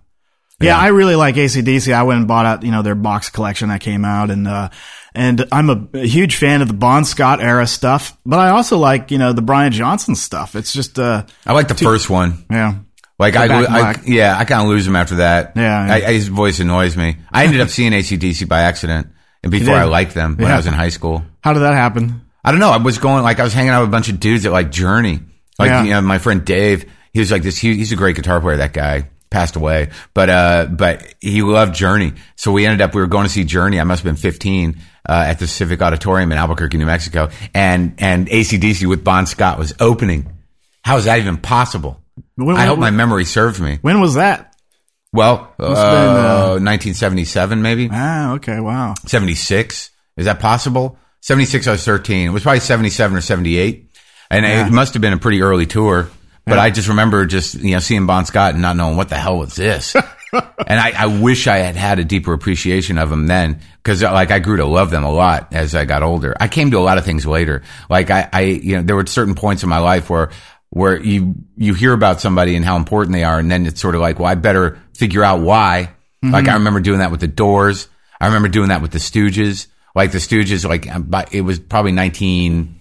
Yeah, 0.64 0.78
I 0.78 0.88
really 0.88 1.16
like 1.16 1.36
ACDC. 1.36 1.94
I 1.94 2.04
went 2.04 2.20
and 2.20 2.28
bought 2.28 2.46
out, 2.46 2.64
you 2.64 2.72
know, 2.72 2.82
their 2.82 2.96
box 2.96 3.30
collection 3.30 3.70
that 3.70 3.82
came 3.82 4.06
out 4.06 4.30
and, 4.32 4.48
uh, 4.48 4.70
and 5.16 5.46
I'm 5.52 5.70
a, 5.70 5.88
a 6.00 6.06
huge 6.08 6.36
fan 6.38 6.62
of 6.62 6.68
the 6.68 6.74
Bon 6.74 7.06
Scott 7.06 7.40
era 7.42 7.68
stuff, 7.68 8.18
but 8.26 8.40
I 8.40 8.50
also 8.50 8.78
like, 8.78 9.12
you 9.12 9.18
know, 9.20 9.32
the 9.34 9.42
Brian 9.44 9.72
Johnson 9.72 10.16
stuff. 10.16 10.56
It's 10.56 10.74
just, 10.74 10.98
uh, 10.98 11.26
I 11.46 11.54
like 11.54 11.68
the 11.68 11.76
first 11.76 12.10
one. 12.10 12.46
yeah. 12.50 12.76
Like 13.20 13.36
I, 13.36 13.46
I, 13.92 13.96
yeah, 14.06 14.36
I 14.38 14.44
kind 14.44 14.64
of 14.64 14.68
lose 14.70 14.88
him 14.88 14.96
after 14.96 15.18
that. 15.18 15.54
Yeah, 15.56 15.86
yeah. 15.86 15.94
I, 15.94 15.98
I, 16.10 16.14
his 16.14 16.28
voice 16.30 16.60
annoys 16.60 16.98
me. 16.98 17.18
I 17.32 17.46
ended 17.46 17.62
up 17.62 17.70
seeing 17.70 17.92
ACDC 17.92 18.50
by 18.50 18.62
accident, 18.62 19.08
and 19.44 19.52
before? 19.52 19.76
I 19.76 19.84
liked 19.84 20.16
them 20.16 20.36
when 20.36 20.48
Yeah. 20.48 20.56
I 20.56 20.58
was 20.58 20.66
in 20.66 20.74
high 20.74 20.90
school. 20.90 21.24
How 21.42 21.54
did 21.54 21.60
that 21.60 21.74
happen? 21.76 22.22
I 22.44 22.50
don't 22.52 22.60
know. 22.60 22.72
I 22.72 22.78
was 22.78 22.98
going 22.98 23.24
like 23.24 23.40
I 23.40 23.44
was 23.44 23.54
hanging 23.54 23.70
out 23.70 23.82
with 23.82 23.90
a 23.90 23.92
bunch 23.92 24.10
of 24.10 24.20
dudes 24.20 24.46
at 24.48 24.52
like 24.52 24.72
Journey. 24.72 25.20
Like 25.60 25.70
Yeah. 25.70 25.84
you 25.84 25.90
know, 25.92 26.02
my 26.02 26.18
friend 26.18 26.44
Dave, 26.44 26.92
he 27.14 27.20
was 27.20 27.32
like 27.32 27.44
this. 27.44 27.58
He, 27.58 27.76
he's 27.76 27.92
a 27.92 27.96
great 27.96 28.16
guitar 28.16 28.42
player. 28.42 28.58
That 28.58 28.74
guy 28.74 29.10
passed 29.34 29.58
away, 29.58 29.90
but 30.14 30.30
uh, 30.30 30.68
but 30.72 31.14
he 31.20 31.42
loved 31.42 31.76
Journey. 31.76 32.14
So 32.38 32.54
we 32.54 32.66
ended 32.66 32.82
up 32.82 32.96
we 32.96 33.02
were 33.02 33.08
going 33.08 33.26
to 33.26 33.30
see 33.34 33.44
Journey. 33.44 33.80
I 33.80 33.84
must 33.84 34.04
have 34.04 34.10
been 34.14 34.16
fifteen 34.22 34.78
uh, 35.08 35.26
at 35.28 35.40
the 35.40 35.48
Civic 35.48 35.82
Auditorium 35.82 36.32
in 36.32 36.38
Albuquerque, 36.38 36.78
New 36.78 36.86
Mexico, 36.86 37.30
and 37.54 37.96
and 37.98 38.28
ACDC 38.30 38.88
with 38.88 39.04
Bon 39.04 39.26
Scott 39.26 39.60
was 39.60 39.74
opening. 39.82 40.32
How 40.84 40.96
is 40.98 41.06
that 41.06 41.20
even 41.20 41.36
possible? 41.38 42.02
When- 42.36 42.56
I 42.56 42.66
hope 42.66 42.78
when- 42.80 42.82
my 42.82 42.92
memory 42.92 43.26
serves 43.26 43.60
me. 43.60 43.80
When 43.82 44.00
was 44.00 44.14
that? 44.14 44.54
Well, 45.12 45.54
uh, 45.60 45.68
been, 45.68 46.26
uh, 46.26 46.60
1977, 46.60 47.62
maybe 47.62 47.88
Ah, 47.92 48.34
okay. 48.34 48.60
Wow. 48.60 48.96
76. 49.06 49.92
Is 50.18 50.26
that 50.26 50.40
possible? 50.40 50.98
76. 51.22 51.68
I 51.68 51.72
was 51.72 51.86
13. 51.86 52.28
It 52.28 52.32
was 52.32 52.42
probably 52.44 52.60
77 52.62 53.16
or 53.18 53.22
78, 53.22 53.92
and 54.32 54.44
Yeah. 54.46 54.66
it 54.68 54.72
must 54.74 54.94
have 54.96 55.02
been 55.02 55.14
a 55.14 55.18
pretty 55.20 55.42
early 55.44 55.66
tour. 55.68 56.10
But 56.46 56.60
I 56.60 56.72
just 56.72 56.90
remember 56.90 57.26
just 57.26 57.56
you 57.56 57.72
know 57.72 57.80
seeing 57.80 58.06
Bon 58.06 58.26
Scott 58.26 58.54
and 58.54 58.62
not 58.62 58.76
knowing 58.76 58.98
what 58.98 59.10
the 59.10 59.16
hell 59.16 59.40
was 59.40 59.56
this. 59.56 59.96
and 60.34 60.80
I, 60.80 60.92
I 60.92 61.06
wish 61.06 61.48
I 61.48 61.58
had 61.58 61.76
had 61.76 62.00
a 62.00 62.04
deeper 62.04 62.34
appreciation 62.34 62.98
of 62.98 63.10
them 63.10 63.28
then, 63.28 63.62
because 63.78 64.04
uh, 64.04 64.12
like 64.12 64.32
I 64.32 64.40
grew 64.40 64.58
to 64.58 64.66
love 64.66 64.92
them 64.92 65.04
a 65.04 65.12
lot 65.12 65.54
as 65.54 65.74
I 65.76 65.86
got 65.86 66.04
older. 66.04 66.36
I 66.40 66.48
came 66.48 66.72
to 66.72 66.78
a 66.78 66.82
lot 66.82 66.98
of 66.98 67.06
things 67.06 67.26
later. 67.26 67.64
Like 67.90 68.10
I, 68.10 68.30
I, 68.32 68.42
you 68.42 68.76
know, 68.76 68.82
there 68.84 68.96
were 68.96 69.06
certain 69.06 69.36
points 69.36 69.64
in 69.64 69.70
my 69.70 69.78
life 69.78 70.10
where 70.10 70.32
where 70.70 71.00
you 71.00 71.36
you 71.56 71.74
hear 71.76 71.94
about 71.94 72.20
somebody 72.20 72.56
and 72.56 72.66
how 72.66 72.76
important 72.76 73.14
they 73.14 73.24
are, 73.24 73.40
and 73.40 73.50
then 73.50 73.66
it's 73.66 73.80
sort 73.80 73.96
of 73.96 74.02
like, 74.02 74.20
well, 74.20 74.28
I 74.28 74.36
better 74.36 74.82
figure 74.94 75.24
out 75.24 75.42
why. 75.42 75.92
Mm-hmm. 76.24 76.34
Like 76.34 76.48
I 76.48 76.56
remember 76.56 76.82
doing 76.82 77.00
that 77.00 77.12
with 77.12 77.22
the 77.22 77.28
Doors. 77.28 77.88
I 78.20 78.28
remember 78.28 78.50
doing 78.50 78.70
that 78.70 78.82
with 78.82 78.92
the 78.92 79.00
Stooges. 79.00 79.68
Like 79.96 80.12
the 80.12 80.18
Stooges, 80.18 80.68
like 80.68 80.94
uh, 80.94 81.00
but 81.00 81.34
it 81.34 81.42
was 81.42 81.60
probably 81.60 81.92
nineteen 81.92 82.80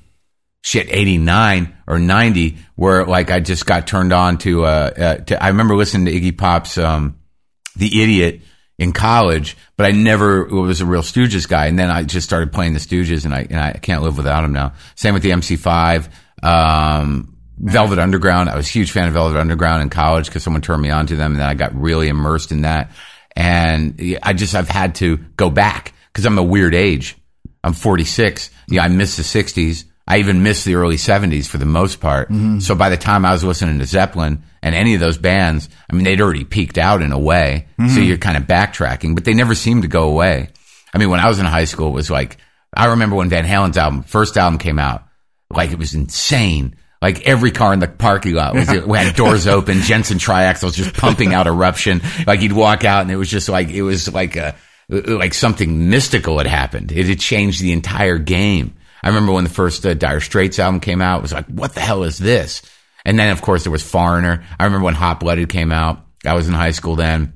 shit 0.62 0.88
89 0.88 1.76
or 1.86 1.98
90 1.98 2.56
where 2.76 3.04
like 3.04 3.30
I 3.30 3.40
just 3.40 3.66
got 3.66 3.86
turned 3.86 4.12
on 4.12 4.38
to 4.38 4.64
uh, 4.64 4.68
uh 4.68 5.16
to, 5.16 5.42
I 5.42 5.48
remember 5.48 5.76
listening 5.76 6.06
to 6.06 6.12
Iggy 6.12 6.38
Pop's 6.38 6.78
um 6.78 7.18
The 7.76 8.02
Idiot 8.02 8.42
in 8.78 8.92
college 8.92 9.56
but 9.76 9.86
I 9.86 9.90
never 9.90 10.44
was 10.44 10.80
a 10.80 10.86
real 10.86 11.02
Stooges 11.02 11.48
guy. 11.48 11.66
And 11.66 11.78
then 11.78 11.90
I 11.90 12.04
just 12.04 12.26
started 12.26 12.52
playing 12.52 12.74
the 12.74 12.78
Stooges 12.78 13.24
and 13.24 13.34
I 13.34 13.40
and 13.50 13.58
I 13.58 13.72
can't 13.72 14.02
live 14.02 14.16
without 14.16 14.42
them 14.42 14.52
now. 14.52 14.74
Same 14.94 15.14
with 15.14 15.24
the 15.24 15.30
MC5 15.30 16.08
um 16.42 17.36
Velvet 17.58 17.98
Underground. 17.98 18.48
I 18.48 18.56
was 18.56 18.68
a 18.68 18.72
huge 18.72 18.92
fan 18.92 19.08
of 19.08 19.14
Velvet 19.14 19.38
Underground 19.38 19.82
in 19.82 19.90
college 19.90 20.26
because 20.26 20.42
someone 20.42 20.62
turned 20.62 20.82
me 20.82 20.90
on 20.90 21.06
to 21.08 21.16
them 21.16 21.32
and 21.32 21.40
then 21.40 21.48
I 21.48 21.54
got 21.54 21.74
really 21.74 22.08
immersed 22.08 22.52
in 22.52 22.62
that. 22.62 22.92
And 23.34 24.18
I 24.22 24.32
just 24.32 24.54
I've 24.54 24.68
had 24.68 24.94
to 24.96 25.16
go 25.36 25.50
back 25.50 25.92
because 26.12 26.24
I'm 26.24 26.38
a 26.38 26.42
weird 26.42 26.74
age. 26.74 27.16
I'm 27.64 27.72
46. 27.72 28.50
Yeah, 28.68 28.84
I 28.84 28.88
miss 28.88 29.16
the 29.16 29.22
60s. 29.22 29.84
I 30.06 30.18
even 30.18 30.42
missed 30.42 30.64
the 30.64 30.74
early 30.74 30.96
70s 30.96 31.46
for 31.46 31.58
the 31.58 31.66
most 31.66 32.00
part. 32.00 32.28
Mm-hmm. 32.28 32.58
So 32.58 32.74
by 32.74 32.88
the 32.88 32.96
time 32.96 33.24
I 33.24 33.32
was 33.32 33.44
listening 33.44 33.78
to 33.78 33.86
Zeppelin 33.86 34.42
and 34.62 34.74
any 34.74 34.94
of 34.94 35.00
those 35.00 35.18
bands, 35.18 35.68
I 35.88 35.94
mean, 35.94 36.04
they'd 36.04 36.20
already 36.20 36.44
peaked 36.44 36.78
out 36.78 37.02
in 37.02 37.12
a 37.12 37.18
way. 37.18 37.66
So 37.78 37.84
mm-hmm. 37.84 38.02
you're 38.02 38.18
kind 38.18 38.36
of 38.36 38.44
backtracking, 38.44 39.14
but 39.14 39.24
they 39.24 39.34
never 39.34 39.54
seemed 39.54 39.82
to 39.82 39.88
go 39.88 40.08
away. 40.08 40.48
I 40.92 40.98
mean, 40.98 41.08
when 41.08 41.20
I 41.20 41.28
was 41.28 41.38
in 41.38 41.46
high 41.46 41.64
school, 41.64 41.88
it 41.88 41.92
was 41.92 42.10
like 42.10 42.38
I 42.74 42.86
remember 42.86 43.16
when 43.16 43.28
Van 43.28 43.44
Halen's 43.44 43.76
album, 43.76 44.02
first 44.02 44.36
album 44.36 44.58
came 44.58 44.78
out, 44.78 45.04
like 45.50 45.70
it 45.70 45.78
was 45.78 45.94
insane. 45.94 46.76
Like 47.00 47.26
every 47.26 47.50
car 47.50 47.72
in 47.72 47.80
the 47.80 47.88
parking 47.88 48.34
lot 48.34 48.54
was, 48.54 48.68
it 48.68 48.86
had 48.86 49.16
doors 49.16 49.46
open. 49.46 49.80
Jensen 49.80 50.18
triaxles 50.18 50.74
just 50.74 50.94
pumping 50.94 51.34
out 51.34 51.46
eruption. 51.46 52.00
Like 52.26 52.40
you'd 52.40 52.52
walk 52.52 52.84
out 52.84 53.02
and 53.02 53.10
it 53.10 53.16
was 53.16 53.28
just 53.28 53.48
like, 53.48 53.70
it 53.70 53.82
was 53.82 54.12
like 54.12 54.36
a, 54.36 54.54
like 54.88 55.34
something 55.34 55.90
mystical 55.90 56.38
had 56.38 56.46
happened. 56.46 56.92
It 56.92 57.06
had 57.06 57.18
changed 57.18 57.60
the 57.60 57.72
entire 57.72 58.18
game. 58.18 58.74
I 59.02 59.08
remember 59.08 59.32
when 59.32 59.44
the 59.44 59.50
first 59.50 59.84
uh, 59.84 59.94
Dire 59.94 60.20
Straits 60.20 60.58
album 60.58 60.80
came 60.80 61.02
out, 61.02 61.18
it 61.18 61.22
was 61.22 61.32
like, 61.32 61.46
what 61.46 61.74
the 61.74 61.80
hell 61.80 62.04
is 62.04 62.18
this? 62.18 62.62
And 63.04 63.18
then 63.18 63.32
of 63.32 63.42
course 63.42 63.64
there 63.64 63.72
was 63.72 63.82
Foreigner. 63.82 64.44
I 64.58 64.64
remember 64.64 64.84
when 64.84 64.94
Hot 64.94 65.20
Blooded 65.20 65.48
came 65.48 65.72
out. 65.72 66.06
I 66.24 66.34
was 66.34 66.46
in 66.46 66.54
high 66.54 66.70
school 66.70 66.94
then 66.94 67.32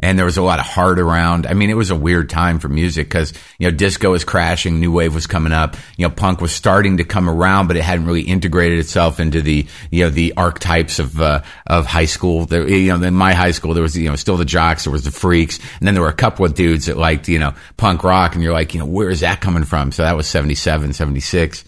and 0.00 0.16
there 0.16 0.26
was 0.26 0.36
a 0.36 0.42
lot 0.42 0.60
of 0.60 0.64
heart 0.64 1.00
around. 1.00 1.46
I 1.46 1.54
mean, 1.54 1.70
it 1.70 1.76
was 1.76 1.90
a 1.90 1.96
weird 1.96 2.30
time 2.30 2.60
for 2.60 2.68
music 2.68 3.08
because, 3.08 3.32
you 3.58 3.68
know, 3.68 3.76
disco 3.76 4.12
was 4.12 4.24
crashing, 4.24 4.78
new 4.78 4.92
wave 4.92 5.12
was 5.12 5.26
coming 5.26 5.52
up, 5.52 5.76
you 5.96 6.06
know, 6.06 6.14
punk 6.14 6.40
was 6.40 6.52
starting 6.52 6.98
to 6.98 7.04
come 7.04 7.28
around, 7.28 7.66
but 7.66 7.76
it 7.76 7.82
hadn't 7.82 8.06
really 8.06 8.22
integrated 8.22 8.78
itself 8.78 9.18
into 9.18 9.42
the, 9.42 9.66
you 9.90 10.04
know, 10.04 10.10
the 10.10 10.34
archetypes 10.36 11.00
of, 11.00 11.20
uh, 11.20 11.42
of 11.66 11.86
high 11.86 12.04
school. 12.04 12.46
There, 12.46 12.68
you 12.68 12.96
know, 12.96 13.04
in 13.04 13.14
my 13.14 13.34
high 13.34 13.50
school, 13.50 13.74
there 13.74 13.82
was, 13.82 13.96
you 13.96 14.08
know, 14.08 14.14
still 14.14 14.36
the 14.36 14.44
jocks, 14.44 14.84
there 14.84 14.92
was 14.92 15.04
the 15.04 15.10
freaks, 15.10 15.58
and 15.78 15.86
then 15.86 15.94
there 15.94 16.02
were 16.02 16.08
a 16.08 16.14
couple 16.14 16.46
of 16.46 16.54
dudes 16.54 16.86
that 16.86 16.96
liked, 16.96 17.28
you 17.28 17.40
know, 17.40 17.54
punk 17.76 18.04
rock, 18.04 18.34
and 18.34 18.44
you're 18.44 18.52
like, 18.52 18.74
you 18.74 18.80
know, 18.80 18.86
where 18.86 19.10
is 19.10 19.20
that 19.20 19.40
coming 19.40 19.64
from? 19.64 19.90
So 19.90 20.04
that 20.04 20.16
was 20.16 20.28
77, 20.28 20.92
76. 20.92 21.64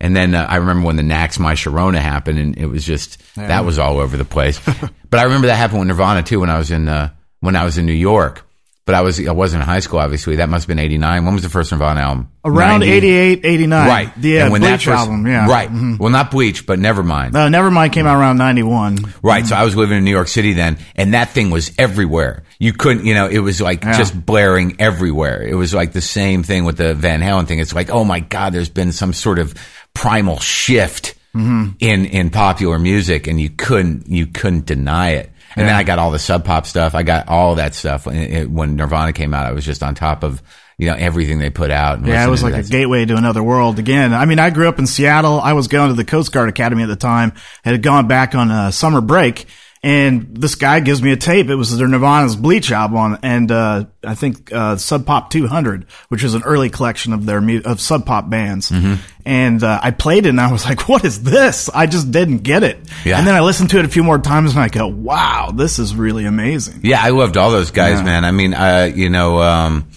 And 0.00 0.16
then 0.16 0.34
uh, 0.34 0.46
I 0.48 0.56
remember 0.56 0.86
when 0.86 0.96
the 0.96 1.02
Knack's 1.02 1.38
My 1.38 1.52
Sharona 1.52 1.98
happened, 1.98 2.38
and 2.38 2.56
it 2.56 2.66
was 2.66 2.84
just, 2.84 3.22
yeah. 3.36 3.48
that 3.48 3.66
was 3.66 3.78
all 3.78 3.98
over 3.98 4.16
the 4.16 4.24
place. 4.24 4.58
but 5.10 5.20
I 5.20 5.24
remember 5.24 5.48
that 5.48 5.56
happened 5.56 5.80
with 5.80 5.88
Nirvana 5.88 6.22
too 6.22 6.40
when 6.40 6.50
I 6.50 6.56
was 6.56 6.70
in, 6.70 6.88
uh, 6.88 7.10
when 7.44 7.56
I 7.56 7.64
was 7.64 7.78
in 7.78 7.86
New 7.86 7.92
York. 7.92 8.44
But 8.86 8.94
I 8.94 9.00
was 9.00 9.26
I 9.26 9.32
wasn't 9.32 9.62
in 9.62 9.66
high 9.66 9.80
school, 9.80 9.98
obviously. 9.98 10.36
That 10.36 10.50
must 10.50 10.64
have 10.64 10.68
been 10.68 10.78
89. 10.78 11.24
When 11.24 11.32
was 11.32 11.42
the 11.42 11.48
first 11.48 11.72
Nirvana 11.72 12.00
album? 12.02 12.30
Around 12.44 12.80
90. 12.80 12.92
88, 12.92 13.40
89. 13.42 13.88
Right. 13.88 14.12
The 14.14 14.40
uh, 14.40 14.50
when 14.50 14.60
Bleach 14.60 14.70
that 14.70 14.82
first, 14.82 14.98
album, 14.98 15.26
yeah. 15.26 15.48
Right. 15.48 15.68
Mm-hmm. 15.70 15.96
Well, 15.96 16.10
not 16.10 16.30
Bleach, 16.30 16.66
but 16.66 16.78
Nevermind. 16.78 17.32
No, 17.32 17.48
Nevermind 17.48 17.94
came 17.94 18.06
out 18.06 18.18
around 18.18 18.36
91. 18.36 18.98
Right. 19.22 19.38
Mm-hmm. 19.38 19.48
So 19.48 19.56
I 19.56 19.64
was 19.64 19.74
living 19.74 19.96
in 19.96 20.04
New 20.04 20.10
York 20.10 20.28
City 20.28 20.52
then, 20.52 20.76
and 20.96 21.14
that 21.14 21.30
thing 21.30 21.48
was 21.48 21.72
everywhere. 21.78 22.42
You 22.58 22.74
couldn't, 22.74 23.06
you 23.06 23.14
know, 23.14 23.26
it 23.26 23.38
was 23.38 23.58
like 23.58 23.84
yeah. 23.84 23.96
just 23.96 24.26
blaring 24.26 24.78
everywhere. 24.78 25.42
It 25.42 25.54
was 25.54 25.72
like 25.72 25.92
the 25.92 26.02
same 26.02 26.42
thing 26.42 26.66
with 26.66 26.76
the 26.76 26.92
Van 26.92 27.22
Halen 27.22 27.46
thing. 27.46 27.60
It's 27.60 27.74
like, 27.74 27.88
oh 27.88 28.04
my 28.04 28.20
God, 28.20 28.52
there's 28.52 28.68
been 28.68 28.92
some 28.92 29.14
sort 29.14 29.38
of 29.38 29.54
primal 29.94 30.40
shift 30.40 31.14
mm-hmm. 31.34 31.70
in, 31.80 32.04
in 32.04 32.28
popular 32.28 32.78
music, 32.78 33.28
and 33.28 33.40
you 33.40 33.48
couldn't, 33.48 34.10
you 34.10 34.26
couldn't 34.26 34.66
deny 34.66 35.12
it. 35.12 35.30
And 35.56 35.62
yeah. 35.62 35.72
then 35.72 35.76
I 35.76 35.84
got 35.84 35.98
all 35.98 36.10
the 36.10 36.18
sub 36.18 36.44
pop 36.44 36.66
stuff. 36.66 36.94
I 36.94 37.02
got 37.02 37.28
all 37.28 37.56
that 37.56 37.74
stuff. 37.74 38.06
When 38.06 38.76
Nirvana 38.76 39.12
came 39.12 39.34
out, 39.34 39.46
I 39.46 39.52
was 39.52 39.64
just 39.64 39.82
on 39.82 39.94
top 39.94 40.24
of 40.24 40.42
you 40.78 40.88
know 40.88 40.94
everything 40.94 41.38
they 41.38 41.50
put 41.50 41.70
out. 41.70 42.04
yeah, 42.04 42.26
it 42.26 42.30
was 42.30 42.42
like 42.42 42.54
a 42.54 42.62
gateway 42.62 43.04
to 43.04 43.16
another 43.16 43.42
world. 43.42 43.78
Again, 43.78 44.12
I 44.12 44.24
mean, 44.24 44.38
I 44.38 44.50
grew 44.50 44.68
up 44.68 44.78
in 44.78 44.86
Seattle. 44.86 45.40
I 45.40 45.52
was 45.52 45.68
going 45.68 45.88
to 45.88 45.94
the 45.94 46.04
Coast 46.04 46.32
Guard 46.32 46.48
Academy 46.48 46.82
at 46.82 46.88
the 46.88 46.96
time. 46.96 47.32
Had 47.62 47.80
gone 47.82 48.08
back 48.08 48.34
on 48.34 48.50
a 48.50 48.72
summer 48.72 49.00
break, 49.00 49.46
and 49.84 50.34
this 50.34 50.54
guy 50.54 50.80
gives 50.80 51.02
me 51.02 51.12
a 51.12 51.16
tape. 51.16 51.50
It 51.50 51.56
was 51.56 51.76
their 51.76 51.86
Nirvana's 51.86 52.36
Bleach 52.36 52.72
album, 52.72 53.18
and 53.22 53.52
uh, 53.52 53.84
I 54.02 54.14
think 54.14 54.50
uh, 54.50 54.78
Sub 54.78 55.04
Pop 55.04 55.28
200, 55.28 55.84
which 56.08 56.24
is 56.24 56.32
an 56.32 56.42
early 56.42 56.70
collection 56.70 57.12
of 57.12 57.26
their 57.26 57.46
of 57.66 57.82
Sub 57.82 58.06
Pop 58.06 58.30
bands. 58.30 58.70
Mm-hmm. 58.70 58.94
And 59.26 59.62
uh, 59.62 59.80
I 59.82 59.90
played 59.90 60.24
it, 60.24 60.30
and 60.30 60.40
I 60.40 60.50
was 60.50 60.64
like, 60.64 60.88
"What 60.88 61.04
is 61.04 61.22
this?" 61.22 61.68
I 61.68 61.84
just 61.84 62.10
didn't 62.10 62.38
get 62.38 62.62
it. 62.62 62.78
Yeah. 63.04 63.18
And 63.18 63.26
then 63.26 63.34
I 63.34 63.40
listened 63.40 63.68
to 63.70 63.78
it 63.78 63.84
a 63.84 63.88
few 63.88 64.02
more 64.02 64.18
times, 64.18 64.52
and 64.52 64.60
I 64.60 64.68
go, 64.68 64.86
"Wow, 64.86 65.50
this 65.54 65.78
is 65.78 65.94
really 65.94 66.24
amazing." 66.24 66.80
Yeah, 66.82 67.02
I 67.02 67.10
loved 67.10 67.36
all 67.36 67.50
those 67.50 67.70
guys, 67.70 67.98
yeah. 67.98 68.04
man. 68.04 68.24
I 68.24 68.30
mean, 68.30 68.54
uh, 68.54 68.90
you 68.94 69.10
know. 69.10 69.42
Um, 69.42 69.90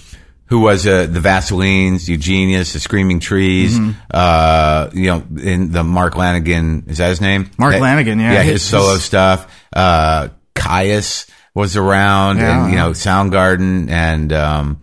who 0.47 0.59
was 0.59 0.87
uh, 0.87 1.05
the 1.05 1.19
Vaselines, 1.19 2.07
Eugenius, 2.07 2.73
the 2.73 2.79
Screaming 2.79 3.19
Trees, 3.19 3.77
mm-hmm. 3.77 3.99
uh, 4.11 4.89
you 4.93 5.07
know, 5.07 5.23
in 5.41 5.71
the 5.71 5.83
Mark 5.83 6.13
Lanegan, 6.13 6.89
is 6.89 6.97
that 6.99 7.09
his 7.09 7.21
name? 7.21 7.49
Mark 7.57 7.73
that, 7.73 7.81
Lanegan, 7.81 8.19
yeah. 8.19 8.33
Yeah, 8.33 8.43
his, 8.43 8.53
his 8.53 8.63
solo 8.63 8.95
stuff. 8.95 9.53
Uh, 9.73 10.29
Kyuss 10.55 11.29
was 11.53 11.75
around 11.75 12.37
yeah. 12.37 12.63
and, 12.63 12.71
you 12.71 12.77
know, 12.77 12.91
Soundgarden 12.91 13.89
and, 13.89 14.31
um, 14.31 14.81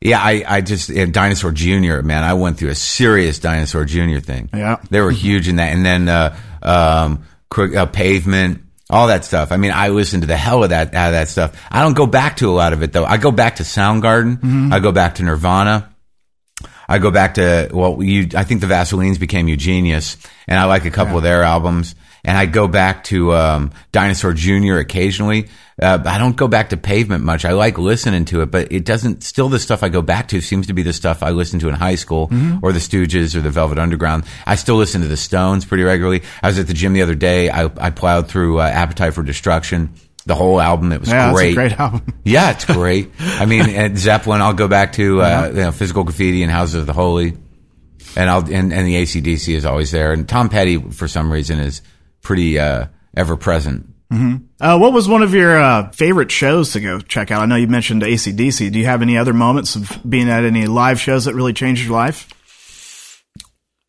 yeah, 0.00 0.18
I, 0.18 0.44
I 0.46 0.60
just, 0.60 0.88
and 0.88 1.12
Dinosaur 1.12 1.50
Jr., 1.50 2.00
man, 2.02 2.24
I 2.24 2.34
went 2.34 2.58
through 2.58 2.70
a 2.70 2.74
serious 2.74 3.38
Dinosaur 3.38 3.84
Jr. 3.84 4.20
thing. 4.20 4.48
Yeah. 4.54 4.80
They 4.90 5.00
were 5.00 5.10
huge 5.10 5.48
in 5.48 5.56
that. 5.56 5.72
And 5.74 5.84
then, 5.84 6.08
uh, 6.08 6.36
um, 6.62 7.24
uh, 7.56 7.86
Pavement, 7.86 8.62
all 8.90 9.06
that 9.06 9.24
stuff. 9.24 9.52
I 9.52 9.56
mean, 9.56 9.72
I 9.72 9.88
listen 9.88 10.20
to 10.20 10.26
the 10.26 10.36
hell 10.36 10.62
of 10.64 10.70
that 10.70 10.94
out 10.94 11.08
of 11.08 11.12
that 11.12 11.28
stuff. 11.28 11.60
I 11.70 11.82
don't 11.82 11.96
go 11.96 12.06
back 12.06 12.36
to 12.38 12.50
a 12.50 12.52
lot 12.52 12.72
of 12.72 12.82
it 12.82 12.92
though. 12.92 13.04
I 13.04 13.16
go 13.16 13.30
back 13.30 13.56
to 13.56 13.62
Soundgarden. 13.62 14.36
Mm-hmm. 14.36 14.72
I 14.72 14.80
go 14.80 14.92
back 14.92 15.16
to 15.16 15.22
Nirvana. 15.22 15.94
I 16.88 16.98
go 16.98 17.12
back 17.12 17.34
to 17.34 17.70
well, 17.72 18.02
you. 18.02 18.28
I 18.34 18.42
think 18.42 18.60
the 18.60 18.66
Vaselines 18.66 19.20
became 19.20 19.46
Eugenius, 19.46 20.16
and 20.48 20.58
I 20.58 20.64
like 20.64 20.84
a 20.84 20.90
couple 20.90 21.12
yeah. 21.12 21.18
of 21.18 21.22
their 21.22 21.42
albums. 21.44 21.94
And 22.24 22.36
I 22.36 22.46
go 22.46 22.68
back 22.68 23.04
to 23.04 23.32
um, 23.32 23.72
Dinosaur 23.92 24.32
Jr. 24.32 24.76
occasionally. 24.76 25.48
Uh, 25.80 25.98
I 26.04 26.18
don't 26.18 26.36
go 26.36 26.46
back 26.46 26.70
to 26.70 26.76
Pavement 26.76 27.24
much. 27.24 27.46
I 27.46 27.52
like 27.52 27.78
listening 27.78 28.26
to 28.26 28.42
it, 28.42 28.50
but 28.50 28.70
it 28.70 28.84
doesn't. 28.84 29.22
Still, 29.24 29.48
the 29.48 29.58
stuff 29.58 29.82
I 29.82 29.88
go 29.88 30.02
back 30.02 30.28
to 30.28 30.40
seems 30.42 30.66
to 30.66 30.74
be 30.74 30.82
the 30.82 30.92
stuff 30.92 31.22
I 31.22 31.30
listened 31.30 31.62
to 31.62 31.68
in 31.68 31.74
high 31.74 31.94
school, 31.94 32.28
mm-hmm. 32.28 32.58
or 32.62 32.72
the 32.72 32.78
Stooges, 32.78 33.34
or 33.34 33.40
the 33.40 33.50
Velvet 33.50 33.78
Underground. 33.78 34.24
I 34.46 34.56
still 34.56 34.76
listen 34.76 35.00
to 35.00 35.08
the 35.08 35.16
Stones 35.16 35.64
pretty 35.64 35.84
regularly. 35.84 36.22
I 36.42 36.48
was 36.48 36.58
at 36.58 36.66
the 36.66 36.74
gym 36.74 36.92
the 36.92 37.02
other 37.02 37.14
day. 37.14 37.48
I, 37.48 37.64
I 37.78 37.90
plowed 37.90 38.28
through 38.28 38.60
uh, 38.60 38.64
Appetite 38.64 39.14
for 39.14 39.22
Destruction 39.22 39.94
the 40.26 40.34
whole 40.34 40.60
album. 40.60 40.92
It 40.92 41.00
was 41.00 41.08
yeah, 41.08 41.32
great. 41.32 41.54
great 41.54 41.78
album. 41.78 42.02
yeah, 42.24 42.50
it's 42.50 42.64
great. 42.64 43.10
I 43.18 43.46
mean, 43.46 43.62
at 43.70 43.96
Zeppelin, 43.96 44.40
I'll 44.40 44.54
go 44.54 44.68
back 44.68 44.92
to 44.94 45.22
uh, 45.22 45.24
uh-huh. 45.24 45.48
you 45.48 45.54
know, 45.54 45.72
Physical 45.72 46.04
Graffiti 46.04 46.42
and 46.42 46.52
Houses 46.52 46.76
of 46.76 46.86
the 46.86 46.92
Holy, 46.92 47.36
and 48.16 48.30
I'll 48.30 48.40
and, 48.40 48.72
and 48.72 48.86
the 48.86 48.94
ACDC 48.94 49.54
is 49.54 49.64
always 49.64 49.90
there. 49.90 50.12
And 50.12 50.28
Tom 50.28 50.48
Petty, 50.48 50.76
for 50.78 51.08
some 51.08 51.32
reason, 51.32 51.58
is 51.58 51.82
pretty 52.22 52.58
uh, 52.58 52.86
ever 53.16 53.36
present. 53.36 53.86
Mm-hmm. 54.12 54.44
Uh, 54.60 54.76
what 54.78 54.92
was 54.92 55.08
one 55.08 55.22
of 55.22 55.34
your 55.34 55.58
uh, 55.58 55.90
favorite 55.92 56.32
shows 56.32 56.72
to 56.72 56.80
go 56.80 56.98
check 56.98 57.30
out? 57.30 57.42
I 57.42 57.46
know 57.46 57.54
you 57.56 57.68
mentioned 57.68 58.02
ACDC. 58.02 58.72
Do 58.72 58.78
you 58.78 58.86
have 58.86 59.02
any 59.02 59.16
other 59.16 59.32
moments 59.32 59.76
of 59.76 60.00
being 60.08 60.28
at 60.28 60.44
any 60.44 60.66
live 60.66 61.00
shows 61.00 61.26
that 61.26 61.34
really 61.34 61.52
changed 61.52 61.84
your 61.84 61.92
life? 61.92 62.28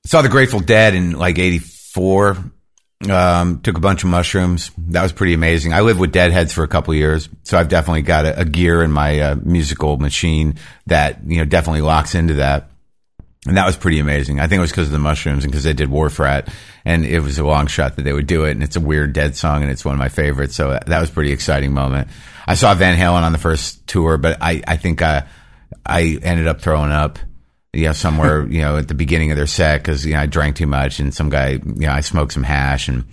Saw 0.05 0.21
the 0.21 0.29
Grateful 0.29 0.59
Dead 0.59 0.93
in 0.93 1.13
like 1.13 1.39
'84. 1.39 2.37
Um, 3.09 3.61
took 3.61 3.77
a 3.77 3.81
bunch 3.81 4.03
of 4.03 4.11
mushrooms. 4.11 4.69
That 4.77 5.01
was 5.01 5.11
pretty 5.11 5.33
amazing. 5.33 5.73
I 5.73 5.81
lived 5.81 5.99
with 5.99 6.11
Deadheads 6.11 6.53
for 6.53 6.63
a 6.63 6.67
couple 6.67 6.93
years, 6.93 7.29
so 7.41 7.57
I've 7.57 7.67
definitely 7.67 8.03
got 8.03 8.27
a, 8.27 8.41
a 8.41 8.45
gear 8.45 8.83
in 8.83 8.91
my 8.91 9.19
uh, 9.19 9.35
musical 9.41 9.97
machine 9.97 10.55
that 10.85 11.19
you 11.25 11.37
know 11.37 11.45
definitely 11.45 11.81
locks 11.81 12.13
into 12.13 12.35
that. 12.35 12.70
And 13.47 13.57
that 13.57 13.65
was 13.65 13.75
pretty 13.75 13.99
amazing. 13.99 14.39
I 14.39 14.45
think 14.45 14.59
it 14.59 14.61
was 14.61 14.69
because 14.69 14.87
of 14.87 14.91
the 14.91 14.99
mushrooms 14.99 15.43
and 15.43 15.51
because 15.51 15.63
they 15.63 15.73
did 15.73 15.89
Wharf-Rat 15.89 16.53
and 16.85 17.03
it 17.03 17.21
was 17.21 17.39
a 17.39 17.43
long 17.43 17.65
shot 17.65 17.95
that 17.95 18.03
they 18.03 18.13
would 18.13 18.27
do 18.27 18.45
it. 18.45 18.51
And 18.51 18.61
it's 18.61 18.75
a 18.75 18.79
weird 18.79 19.13
dead 19.13 19.35
song 19.35 19.63
and 19.63 19.71
it's 19.71 19.83
one 19.83 19.95
of 19.95 19.99
my 19.99 20.09
favorites. 20.09 20.55
So 20.55 20.69
that 20.85 20.99
was 20.99 21.09
a 21.09 21.13
pretty 21.13 21.31
exciting 21.31 21.73
moment. 21.73 22.09
I 22.45 22.53
saw 22.53 22.75
Van 22.75 22.95
Halen 22.95 23.23
on 23.23 23.31
the 23.31 23.39
first 23.39 23.87
tour, 23.87 24.19
but 24.19 24.37
I, 24.41 24.61
I 24.67 24.77
think, 24.77 25.01
uh, 25.01 25.23
I 25.83 26.19
ended 26.21 26.47
up 26.47 26.61
throwing 26.61 26.91
up, 26.91 27.17
you 27.73 27.85
know, 27.85 27.93
somewhere, 27.93 28.45
you 28.49 28.61
know, 28.61 28.77
at 28.77 28.87
the 28.87 28.93
beginning 28.93 29.31
of 29.31 29.37
their 29.37 29.47
set 29.47 29.81
because, 29.81 30.05
you 30.05 30.13
know, 30.13 30.19
I 30.19 30.27
drank 30.27 30.57
too 30.57 30.67
much 30.67 30.99
and 30.99 31.11
some 31.11 31.31
guy, 31.31 31.49
you 31.49 31.61
know, 31.65 31.91
I 31.91 32.01
smoked 32.01 32.33
some 32.33 32.43
hash 32.43 32.89
and 32.89 33.05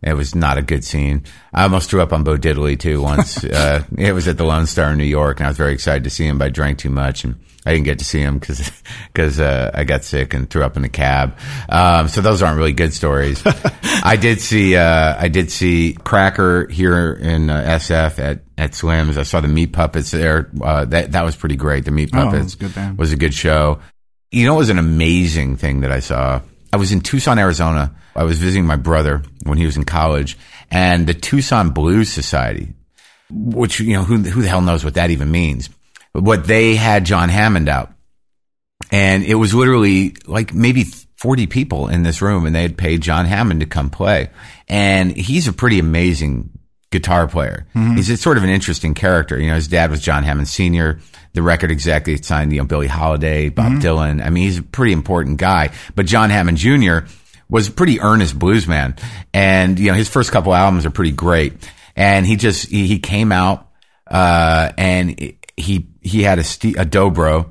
it 0.00 0.14
was 0.14 0.34
not 0.34 0.56
a 0.56 0.62
good 0.62 0.84
scene. 0.84 1.24
I 1.52 1.64
almost 1.64 1.90
threw 1.90 2.00
up 2.00 2.14
on 2.14 2.24
Bo 2.24 2.38
Diddley 2.38 2.80
too 2.80 3.02
once. 3.02 3.44
uh, 3.44 3.84
it 3.98 4.14
was 4.14 4.28
at 4.28 4.38
the 4.38 4.44
Lone 4.44 4.66
Star 4.66 4.92
in 4.92 4.98
New 4.98 5.04
York 5.04 5.40
and 5.40 5.46
I 5.46 5.50
was 5.50 5.58
very 5.58 5.74
excited 5.74 6.04
to 6.04 6.10
see 6.10 6.26
him, 6.26 6.38
but 6.38 6.46
I 6.46 6.48
drank 6.48 6.78
too 6.78 6.88
much 6.88 7.24
and, 7.24 7.36
I 7.66 7.72
didn't 7.72 7.86
get 7.86 7.98
to 8.00 8.04
see 8.04 8.20
him 8.20 8.38
because 8.38 8.70
because 9.12 9.40
uh, 9.40 9.70
I 9.72 9.84
got 9.84 10.04
sick 10.04 10.34
and 10.34 10.48
threw 10.48 10.62
up 10.62 10.76
in 10.76 10.82
the 10.82 10.88
cab. 10.90 11.38
Um, 11.68 12.08
so 12.08 12.20
those 12.20 12.42
aren't 12.42 12.58
really 12.58 12.72
good 12.72 12.92
stories. 12.92 13.42
I 14.04 14.16
did 14.16 14.40
see 14.40 14.76
uh, 14.76 15.16
I 15.18 15.28
did 15.28 15.50
see 15.50 15.94
Cracker 16.04 16.68
here 16.68 17.12
in 17.12 17.48
uh, 17.48 17.62
SF 17.62 18.18
at 18.18 18.40
at 18.58 18.74
Slim's. 18.74 19.16
I 19.16 19.22
saw 19.22 19.40
the 19.40 19.48
Meat 19.48 19.72
Puppets 19.72 20.10
there. 20.10 20.50
Uh, 20.62 20.84
that 20.86 21.12
that 21.12 21.24
was 21.24 21.36
pretty 21.36 21.56
great. 21.56 21.86
The 21.86 21.90
Meat 21.90 22.10
oh, 22.12 22.24
Puppets 22.24 22.56
oh, 22.60 22.66
was, 22.66 22.98
was 22.98 23.12
a 23.12 23.16
good 23.16 23.34
show. 23.34 23.80
You 24.30 24.46
know, 24.46 24.54
it 24.54 24.58
was 24.58 24.70
an 24.70 24.78
amazing 24.78 25.56
thing 25.56 25.80
that 25.80 25.92
I 25.92 26.00
saw. 26.00 26.42
I 26.72 26.76
was 26.76 26.92
in 26.92 27.00
Tucson, 27.00 27.38
Arizona. 27.38 27.94
I 28.16 28.24
was 28.24 28.38
visiting 28.38 28.66
my 28.66 28.76
brother 28.76 29.22
when 29.44 29.58
he 29.58 29.64
was 29.64 29.76
in 29.76 29.84
college, 29.84 30.36
and 30.70 31.06
the 31.06 31.14
Tucson 31.14 31.70
Blues 31.70 32.12
Society, 32.12 32.74
which 33.30 33.80
you 33.80 33.94
know 33.94 34.04
who 34.04 34.18
who 34.18 34.42
the 34.42 34.48
hell 34.48 34.60
knows 34.60 34.84
what 34.84 34.94
that 34.94 35.10
even 35.10 35.30
means 35.30 35.70
what 36.14 36.46
they 36.46 36.76
had 36.76 37.04
John 37.04 37.28
Hammond 37.28 37.68
out. 37.68 37.92
And 38.90 39.24
it 39.24 39.34
was 39.34 39.54
literally 39.54 40.16
like 40.26 40.54
maybe 40.54 40.84
40 41.16 41.46
people 41.46 41.88
in 41.88 42.02
this 42.02 42.22
room 42.22 42.46
and 42.46 42.54
they 42.54 42.62
had 42.62 42.78
paid 42.78 43.00
John 43.00 43.26
Hammond 43.26 43.60
to 43.60 43.66
come 43.66 43.90
play. 43.90 44.30
And 44.68 45.14
he's 45.16 45.48
a 45.48 45.52
pretty 45.52 45.78
amazing 45.78 46.50
guitar 46.90 47.26
player. 47.26 47.66
Mm-hmm. 47.74 47.96
He's 47.96 48.10
a, 48.10 48.16
sort 48.16 48.36
of 48.36 48.44
an 48.44 48.50
interesting 48.50 48.94
character. 48.94 49.38
You 49.38 49.48
know, 49.48 49.56
his 49.56 49.68
dad 49.68 49.90
was 49.90 50.00
John 50.00 50.22
Hammond 50.22 50.48
Sr., 50.48 51.00
the 51.32 51.42
record 51.42 51.72
executive 51.72 52.24
signed, 52.24 52.52
you 52.52 52.58
know, 52.58 52.64
Billie 52.64 52.86
Holiday, 52.86 53.48
Bob 53.48 53.72
mm-hmm. 53.72 53.80
Dylan. 53.80 54.24
I 54.24 54.30
mean, 54.30 54.44
he's 54.44 54.58
a 54.58 54.62
pretty 54.62 54.92
important 54.92 55.38
guy. 55.38 55.72
But 55.96 56.06
John 56.06 56.30
Hammond 56.30 56.58
Jr. 56.58 56.98
was 57.48 57.68
a 57.68 57.72
pretty 57.72 58.00
earnest 58.00 58.38
blues 58.38 58.68
man. 58.68 58.94
And, 59.32 59.78
you 59.80 59.88
know, 59.88 59.94
his 59.94 60.08
first 60.08 60.30
couple 60.30 60.54
albums 60.54 60.86
are 60.86 60.90
pretty 60.90 61.10
great. 61.10 61.54
And 61.96 62.24
he 62.24 62.36
just, 62.36 62.68
he, 62.68 62.86
he 62.86 63.00
came 63.00 63.32
out, 63.32 63.68
uh, 64.06 64.70
and 64.78 65.34
he 65.56 65.88
he 66.04 66.22
had 66.22 66.38
a, 66.38 66.44
st- 66.44 66.76
a 66.76 66.84
dobro 66.84 67.50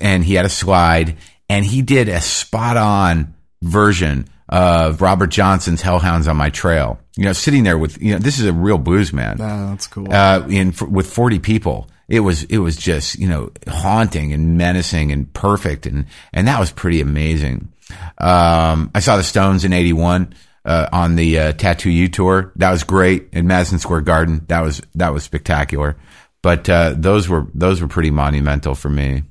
and 0.00 0.24
he 0.24 0.34
had 0.34 0.44
a 0.44 0.50
slide 0.50 1.16
and 1.48 1.64
he 1.64 1.82
did 1.82 2.08
a 2.08 2.20
spot 2.20 2.76
on 2.76 3.34
version 3.62 4.26
of 4.48 5.00
Robert 5.00 5.28
Johnson's 5.28 5.82
Hellhounds 5.82 6.28
on 6.28 6.36
My 6.36 6.50
Trail. 6.50 6.98
You 7.16 7.24
know, 7.24 7.32
sitting 7.32 7.64
there 7.64 7.78
with 7.78 8.00
you 8.02 8.12
know, 8.12 8.18
this 8.18 8.38
is 8.38 8.46
a 8.46 8.52
real 8.52 8.78
blues 8.78 9.12
man. 9.12 9.38
Ah, 9.40 9.70
that's 9.70 9.86
cool. 9.86 10.12
Uh, 10.12 10.46
in 10.48 10.74
with 10.90 11.12
forty 11.12 11.38
people, 11.38 11.90
it 12.08 12.20
was 12.20 12.44
it 12.44 12.58
was 12.58 12.76
just 12.76 13.18
you 13.18 13.28
know 13.28 13.50
haunting 13.68 14.32
and 14.32 14.56
menacing 14.56 15.12
and 15.12 15.32
perfect, 15.32 15.86
and 15.86 16.06
and 16.32 16.48
that 16.48 16.58
was 16.58 16.70
pretty 16.70 17.00
amazing. 17.00 17.72
Um, 18.18 18.90
I 18.94 19.00
saw 19.00 19.16
the 19.16 19.22
Stones 19.22 19.64
in 19.64 19.72
'81 19.72 20.34
uh, 20.64 20.88
on 20.92 21.16
the 21.16 21.38
uh, 21.38 21.52
Tattoo 21.52 21.90
You 21.90 22.08
tour. 22.08 22.52
That 22.56 22.70
was 22.70 22.84
great 22.84 23.28
in 23.32 23.46
Madison 23.46 23.78
Square 23.78 24.02
Garden. 24.02 24.44
That 24.48 24.62
was 24.62 24.80
that 24.94 25.12
was 25.12 25.22
spectacular. 25.24 25.96
But 26.42 26.68
uh, 26.68 26.94
those 26.96 27.28
were 27.28 27.46
those 27.54 27.80
were 27.80 27.88
pretty 27.88 28.10
monumental 28.10 28.74
for 28.74 28.88
me. 28.88 29.22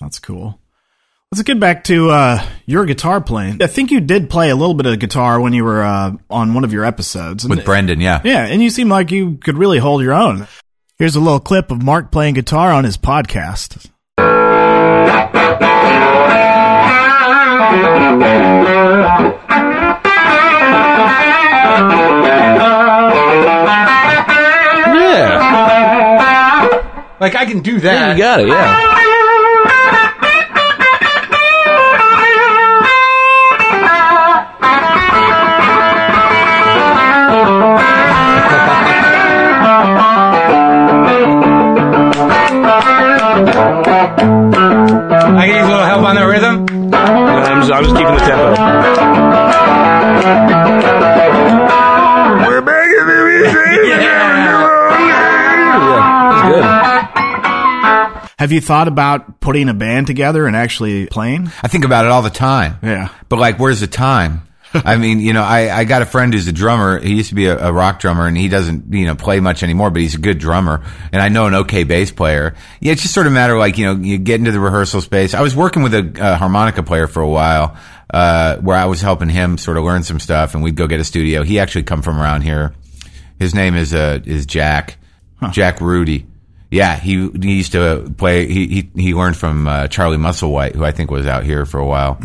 That's 0.00 0.18
cool. 0.18 0.58
Let's 1.32 1.42
get 1.42 1.58
back 1.58 1.84
to 1.84 2.10
uh, 2.10 2.46
your 2.66 2.86
guitar 2.86 3.20
playing. 3.20 3.60
I 3.62 3.66
think 3.66 3.90
you 3.90 4.00
did 4.00 4.30
play 4.30 4.50
a 4.50 4.56
little 4.56 4.74
bit 4.74 4.86
of 4.86 4.98
guitar 5.00 5.40
when 5.40 5.52
you 5.52 5.64
were 5.64 5.82
uh, 5.82 6.12
on 6.30 6.54
one 6.54 6.64
of 6.64 6.72
your 6.72 6.84
episodes. 6.84 7.44
And- 7.44 7.54
With 7.54 7.64
Brendan, 7.64 8.00
yeah. 8.00 8.20
Yeah, 8.24 8.46
and 8.46 8.62
you 8.62 8.70
seem 8.70 8.88
like 8.88 9.10
you 9.10 9.36
could 9.38 9.58
really 9.58 9.78
hold 9.78 10.02
your 10.02 10.14
own. 10.14 10.46
Here's 10.98 11.16
a 11.16 11.20
little 11.20 11.40
clip 11.40 11.70
of 11.70 11.82
Mark 11.82 12.12
playing 12.12 12.34
guitar 12.34 12.72
on 12.72 12.84
his 12.84 12.96
podcast. 12.96 13.90
Like 27.26 27.34
I 27.34 27.44
can 27.44 27.58
do 27.60 27.80
that. 27.80 27.92
Yeah, 27.92 28.12
You 28.12 28.18
got 28.18 28.40
it, 28.40 28.46
yeah. 28.46 28.85
Have 58.46 58.52
you 58.52 58.60
thought 58.60 58.86
about 58.86 59.40
putting 59.40 59.68
a 59.68 59.74
band 59.74 60.06
together 60.06 60.46
and 60.46 60.54
actually 60.54 61.08
playing? 61.08 61.50
I 61.64 61.66
think 61.66 61.84
about 61.84 62.04
it 62.04 62.12
all 62.12 62.22
the 62.22 62.30
time. 62.30 62.78
Yeah. 62.80 63.08
But 63.28 63.40
like, 63.40 63.58
where's 63.58 63.80
the 63.80 63.88
time? 63.88 64.42
I 64.72 64.98
mean, 64.98 65.18
you 65.18 65.32
know, 65.32 65.42
I, 65.42 65.78
I 65.78 65.82
got 65.82 66.02
a 66.02 66.06
friend 66.06 66.32
who's 66.32 66.46
a 66.46 66.52
drummer. 66.52 67.00
He 67.00 67.14
used 67.14 67.30
to 67.30 67.34
be 67.34 67.46
a, 67.46 67.58
a 67.58 67.72
rock 67.72 67.98
drummer 67.98 68.24
and 68.24 68.36
he 68.36 68.46
doesn't, 68.46 68.94
you 68.94 69.04
know, 69.04 69.16
play 69.16 69.40
much 69.40 69.64
anymore, 69.64 69.90
but 69.90 70.00
he's 70.00 70.14
a 70.14 70.18
good 70.18 70.38
drummer. 70.38 70.84
And 71.10 71.20
I 71.20 71.28
know 71.28 71.46
an 71.46 71.54
okay 71.54 71.82
bass 71.82 72.12
player. 72.12 72.54
Yeah, 72.78 72.92
it's 72.92 73.02
just 73.02 73.14
sort 73.14 73.26
of 73.26 73.32
a 73.32 73.34
matter 73.34 73.54
of 73.54 73.58
like, 73.58 73.78
you 73.78 73.86
know, 73.86 74.00
you 74.00 74.16
get 74.16 74.38
into 74.38 74.52
the 74.52 74.60
rehearsal 74.60 75.00
space. 75.00 75.34
I 75.34 75.40
was 75.40 75.56
working 75.56 75.82
with 75.82 75.94
a, 75.94 76.12
uh 76.16 76.36
harmonica 76.36 76.84
player 76.84 77.08
for 77.08 77.22
a 77.22 77.28
while, 77.28 77.76
uh, 78.14 78.58
where 78.58 78.76
I 78.76 78.84
was 78.84 79.00
helping 79.00 79.28
him 79.28 79.58
sort 79.58 79.76
of 79.76 79.82
learn 79.82 80.04
some 80.04 80.20
stuff 80.20 80.54
and 80.54 80.62
we'd 80.62 80.76
go 80.76 80.86
get 80.86 81.00
a 81.00 81.04
studio. 81.04 81.42
He 81.42 81.58
actually 81.58 81.82
come 81.82 82.00
from 82.00 82.20
around 82.20 82.42
here. 82.42 82.76
His 83.40 83.56
name 83.56 83.74
is, 83.74 83.92
uh, 83.92 84.20
is 84.24 84.46
Jack, 84.46 84.98
Jack 85.50 85.80
Rudy. 85.80 86.26
Yeah, 86.70 86.96
he, 86.96 87.30
he 87.30 87.56
used 87.56 87.72
to 87.72 88.12
play, 88.16 88.48
he, 88.48 88.66
he, 88.66 89.02
he 89.02 89.14
learned 89.14 89.36
from, 89.36 89.68
uh, 89.68 89.88
Charlie 89.88 90.16
Musselwhite, 90.16 90.74
who 90.74 90.84
I 90.84 90.92
think 90.92 91.10
was 91.10 91.26
out 91.26 91.44
here 91.44 91.64
for 91.64 91.78
a 91.78 91.86
while 91.86 92.18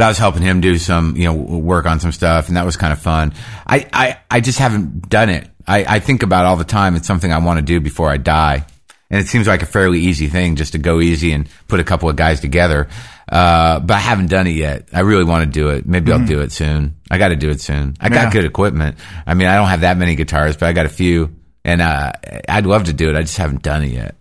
but 0.00 0.04
I 0.04 0.08
was 0.08 0.18
helping 0.18 0.42
him 0.42 0.62
do 0.62 0.78
some, 0.78 1.14
you 1.16 1.24
know, 1.24 1.34
work 1.34 1.84
on 1.84 2.00
some 2.00 2.12
stuff, 2.12 2.48
and 2.48 2.56
that 2.56 2.64
was 2.64 2.78
kind 2.78 2.92
of 2.92 3.00
fun. 3.00 3.34
I, 3.66 3.86
I, 3.92 4.18
I 4.30 4.40
just 4.40 4.58
haven't 4.58 5.10
done 5.10 5.28
it. 5.28 5.46
I, 5.66 5.96
I 5.96 6.00
think 6.00 6.22
about 6.22 6.44
it 6.44 6.48
all 6.48 6.56
the 6.56 6.64
time. 6.64 6.96
It's 6.96 7.06
something 7.06 7.30
I 7.30 7.38
want 7.38 7.58
to 7.58 7.62
do 7.62 7.80
before 7.80 8.10
I 8.10 8.16
die, 8.16 8.64
and 9.10 9.20
it 9.20 9.28
seems 9.28 9.46
like 9.46 9.62
a 9.62 9.66
fairly 9.66 10.00
easy 10.00 10.28
thing 10.28 10.56
just 10.56 10.72
to 10.72 10.78
go 10.78 11.00
easy 11.00 11.32
and 11.32 11.48
put 11.68 11.80
a 11.80 11.84
couple 11.84 12.08
of 12.08 12.16
guys 12.16 12.40
together. 12.40 12.88
Uh, 13.30 13.78
but 13.80 13.94
I 13.94 13.98
haven't 13.98 14.28
done 14.30 14.46
it 14.46 14.54
yet. 14.54 14.88
I 14.92 15.00
really 15.00 15.24
want 15.24 15.44
to 15.44 15.50
do 15.50 15.68
it. 15.68 15.86
Maybe 15.86 16.10
I'll 16.12 16.24
do 16.26 16.40
it 16.40 16.50
soon. 16.50 16.96
I 17.10 17.18
got 17.18 17.28
to 17.28 17.36
do 17.36 17.50
it 17.50 17.60
soon. 17.60 17.94
I 18.00 18.08
got 18.08 18.32
good 18.32 18.44
equipment. 18.44 18.96
I 19.26 19.34
mean, 19.34 19.48
I 19.48 19.56
don't 19.56 19.68
have 19.68 19.82
that 19.82 19.98
many 19.98 20.14
guitars, 20.14 20.56
but 20.56 20.68
I 20.68 20.72
got 20.72 20.86
a 20.86 20.88
few, 20.88 21.36
and 21.70 21.80
uh, 21.80 22.12
I'd 22.48 22.66
love 22.66 22.84
to 22.84 22.92
do 22.92 23.10
it. 23.10 23.16
I 23.16 23.22
just 23.22 23.36
haven't 23.36 23.62
done 23.62 23.84
it 23.84 23.92
yet. 23.92 24.16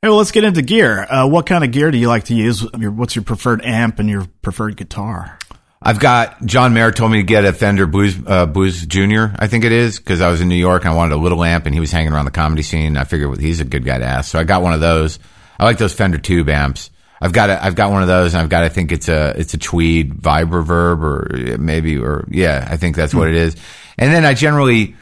Hey, 0.00 0.08
well, 0.08 0.18
let's 0.18 0.30
get 0.30 0.44
into 0.44 0.62
gear. 0.62 1.02
Uh, 1.02 1.26
what 1.26 1.46
kind 1.46 1.64
of 1.64 1.72
gear 1.72 1.90
do 1.90 1.98
you 1.98 2.08
like 2.08 2.24
to 2.24 2.34
use? 2.34 2.64
Your, 2.78 2.90
what's 2.90 3.16
your 3.16 3.24
preferred 3.24 3.64
amp 3.64 3.98
and 3.98 4.08
your 4.08 4.26
preferred 4.42 4.76
guitar? 4.76 5.38
I've 5.82 5.98
got 5.98 6.44
John 6.46 6.72
Mayer 6.72 6.92
told 6.92 7.10
me 7.10 7.18
to 7.18 7.24
get 7.24 7.44
a 7.44 7.52
Fender 7.52 7.86
Blues 7.86 8.16
uh, 8.26 8.46
Blues 8.46 8.86
Junior, 8.86 9.34
I 9.38 9.48
think 9.48 9.64
it 9.64 9.72
is, 9.72 9.98
because 9.98 10.20
I 10.20 10.30
was 10.30 10.40
in 10.40 10.48
New 10.48 10.54
York 10.54 10.84
and 10.84 10.92
I 10.92 10.96
wanted 10.96 11.14
a 11.14 11.18
little 11.18 11.42
amp, 11.42 11.66
and 11.66 11.74
he 11.74 11.80
was 11.80 11.90
hanging 11.90 12.12
around 12.12 12.26
the 12.26 12.30
comedy 12.30 12.62
scene. 12.62 12.96
I 12.96 13.04
figured 13.04 13.28
well, 13.28 13.38
he's 13.38 13.60
a 13.60 13.64
good 13.64 13.84
guy 13.84 13.98
to 13.98 14.04
ask, 14.04 14.30
so 14.30 14.38
I 14.38 14.44
got 14.44 14.62
one 14.62 14.72
of 14.72 14.80
those. 14.80 15.18
I 15.58 15.64
like 15.64 15.78
those 15.78 15.92
Fender 15.92 16.18
tube 16.18 16.48
amps. 16.48 16.90
I've 17.20 17.32
got 17.32 17.50
a, 17.50 17.62
I've 17.62 17.74
got 17.74 17.90
one 17.90 18.02
of 18.02 18.08
those, 18.08 18.34
and 18.34 18.42
I've 18.42 18.48
got 18.48 18.62
I 18.62 18.68
think 18.68 18.92
it's 18.92 19.08
a 19.08 19.34
it's 19.36 19.52
a 19.54 19.58
Tweed 19.58 20.14
Vibroverb 20.14 21.02
or 21.02 21.58
maybe 21.58 21.98
or 21.98 22.26
yeah, 22.28 22.66
I 22.70 22.76
think 22.76 22.96
that's 22.96 23.14
what 23.14 23.28
it 23.28 23.34
is. 23.34 23.56
And 23.98 24.12
then 24.12 24.24
I 24.24 24.34
generally 24.34 24.96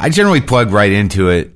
I 0.00 0.08
generally 0.08 0.40
plug 0.40 0.72
right 0.72 0.90
into 0.90 1.28
it. 1.28 1.54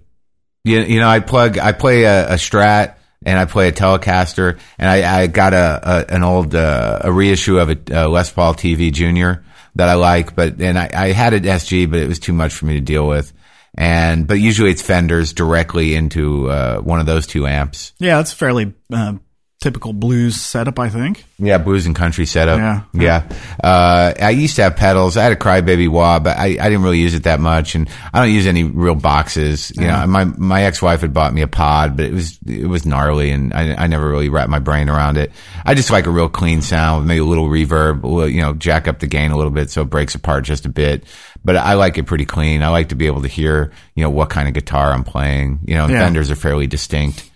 You, 0.65 0.81
you 0.81 1.01
know, 1.01 1.09
I 1.09 1.21
plug, 1.21 1.59
I 1.59 1.73
play 1.73 2.05
a, 2.05 2.33
a 2.33 2.35
Strat 2.35 2.97
and 3.25 3.39
I 3.39 3.47
play 3.47 3.69
a 3.69 3.73
Telecaster, 3.73 4.59
and 4.79 4.89
I, 4.89 5.23
I 5.23 5.27
got 5.29 5.55
a, 5.55 5.81
a 5.83 6.15
an 6.15 6.23
old 6.23 6.55
uh, 6.55 7.01
a 7.03 7.11
reissue 7.11 7.59
of 7.59 7.71
a, 7.71 7.79
a 7.91 8.09
Les 8.09 8.31
Paul 8.31 8.55
TV 8.55 8.93
Junior 8.93 9.45
that 9.77 9.89
I 9.89 9.95
like, 9.95 10.37
but 10.37 10.61
and 10.61 10.79
I, 10.79 10.91
I 10.93 11.13
had 11.13 11.33
an 11.33 11.43
SG, 11.43 11.91
but 11.91 12.01
it 12.01 12.09
was 12.09 12.19
too 12.19 12.33
much 12.33 12.53
for 12.53 12.67
me 12.67 12.75
to 12.75 12.81
deal 12.81 13.07
with. 13.09 13.33
And 13.77 14.27
but 14.27 14.35
usually 14.35 14.71
it's 14.71 14.83
Fenders 14.83 15.33
directly 15.33 15.95
into 15.95 16.51
uh, 16.51 16.81
one 16.81 17.01
of 17.01 17.07
those 17.07 17.27
two 17.27 17.47
amps. 17.47 17.93
Yeah, 17.99 18.21
it's 18.21 18.33
fairly 18.33 18.75
uh, 18.93 19.15
typical 19.65 19.95
blues 19.95 20.39
setup, 20.39 20.79
I 20.79 20.91
think. 20.91 21.25
Yeah, 21.39 21.57
blues 21.57 21.87
and 21.87 21.97
country 21.97 22.27
setup. 22.27 22.59
Yeah. 22.59 22.83
yeah. 22.93 23.33
Uh, 23.63 24.13
I 24.21 24.29
used 24.31 24.57
to 24.57 24.63
have 24.63 24.77
pedals. 24.77 25.17
I 25.17 25.23
had 25.23 25.33
a 25.33 25.37
Crybaby 25.37 25.89
wah, 25.89 26.19
but 26.19 26.37
I, 26.37 26.45
I 26.61 26.69
didn't 26.69 26.83
really 26.83 27.01
use 27.01 27.15
it 27.15 27.23
that 27.23 27.41
much, 27.41 27.75
and 27.75 27.89
I 28.13 28.21
don't 28.21 28.31
use 28.33 28.47
any 28.47 28.63
real 28.63 28.95
boxes. 28.95 29.73
You 29.75 29.87
know, 29.87 30.07
my 30.07 30.25
my 30.25 30.65
ex 30.65 30.83
wife 30.83 31.01
had 31.01 31.15
bought 31.15 31.33
me 31.33 31.41
a 31.41 31.49
pod, 31.49 31.97
but 31.97 32.05
it 32.05 32.13
was 32.13 32.39
it 32.47 32.67
was 32.67 32.85
gnarly, 32.85 33.31
and 33.31 33.55
I, 33.55 33.75
I 33.85 33.87
never 33.87 34.07
really 34.09 34.29
wrapped 34.29 34.51
my 34.51 34.59
brain 34.59 34.91
around 34.91 35.17
it. 35.17 35.33
I 35.65 35.73
just 35.75 35.91
like 35.91 36.07
a 36.07 36.11
real 36.11 36.29
clean 36.29 36.61
sound, 36.61 36.99
with 37.01 37.09
maybe 37.09 37.21
a 37.21 37.25
little 37.25 37.49
reverb, 37.49 38.03
a 38.05 38.07
little, 38.07 38.29
you 38.29 38.43
know, 38.43 38.53
jack 38.53 38.87
up 38.87 38.99
the 38.99 39.07
gain 39.07 39.31
a 39.31 39.37
little 39.37 39.51
bit 39.51 39.71
so 39.71 39.81
it 39.81 39.87
breaks 39.91 40.15
apart 40.15 40.45
just 40.45 40.67
a 40.67 40.69
bit. 40.69 41.05
But 41.43 41.57
I 41.57 41.75
like 41.75 41.97
it 41.97 42.05
pretty 42.05 42.27
clean. 42.27 42.63
I 42.63 42.69
like 42.69 42.91
to 42.91 42.95
be 42.95 43.07
able 43.07 43.23
to 43.23 43.29
hear, 43.29 43.73
you 43.95 44.03
know, 44.03 44.11
what 44.11 44.29
kind 44.31 44.47
of 44.47 44.53
guitar 44.55 44.93
I'm 44.93 45.05
playing. 45.05 45.61
You 45.65 45.75
know, 45.75 45.87
Yeah. 45.89 46.01
Fenders 46.01 46.31
are 46.31 46.37
fairly 46.37 46.67
distinct. 46.67 47.31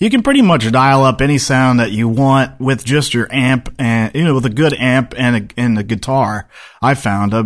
You 0.00 0.10
can 0.10 0.22
pretty 0.22 0.42
much 0.42 0.70
dial 0.72 1.04
up 1.04 1.20
any 1.20 1.38
sound 1.38 1.80
that 1.80 1.92
you 1.92 2.08
want 2.08 2.60
with 2.60 2.84
just 2.84 3.14
your 3.14 3.28
amp 3.32 3.72
and, 3.78 4.14
you 4.14 4.24
know, 4.24 4.34
with 4.34 4.44
a 4.46 4.50
good 4.50 4.74
amp 4.74 5.14
and 5.16 5.36
a, 5.36 5.60
and 5.60 5.78
a 5.78 5.82
guitar. 5.82 6.48
I 6.82 6.94
found, 6.94 7.32
uh, 7.32 7.44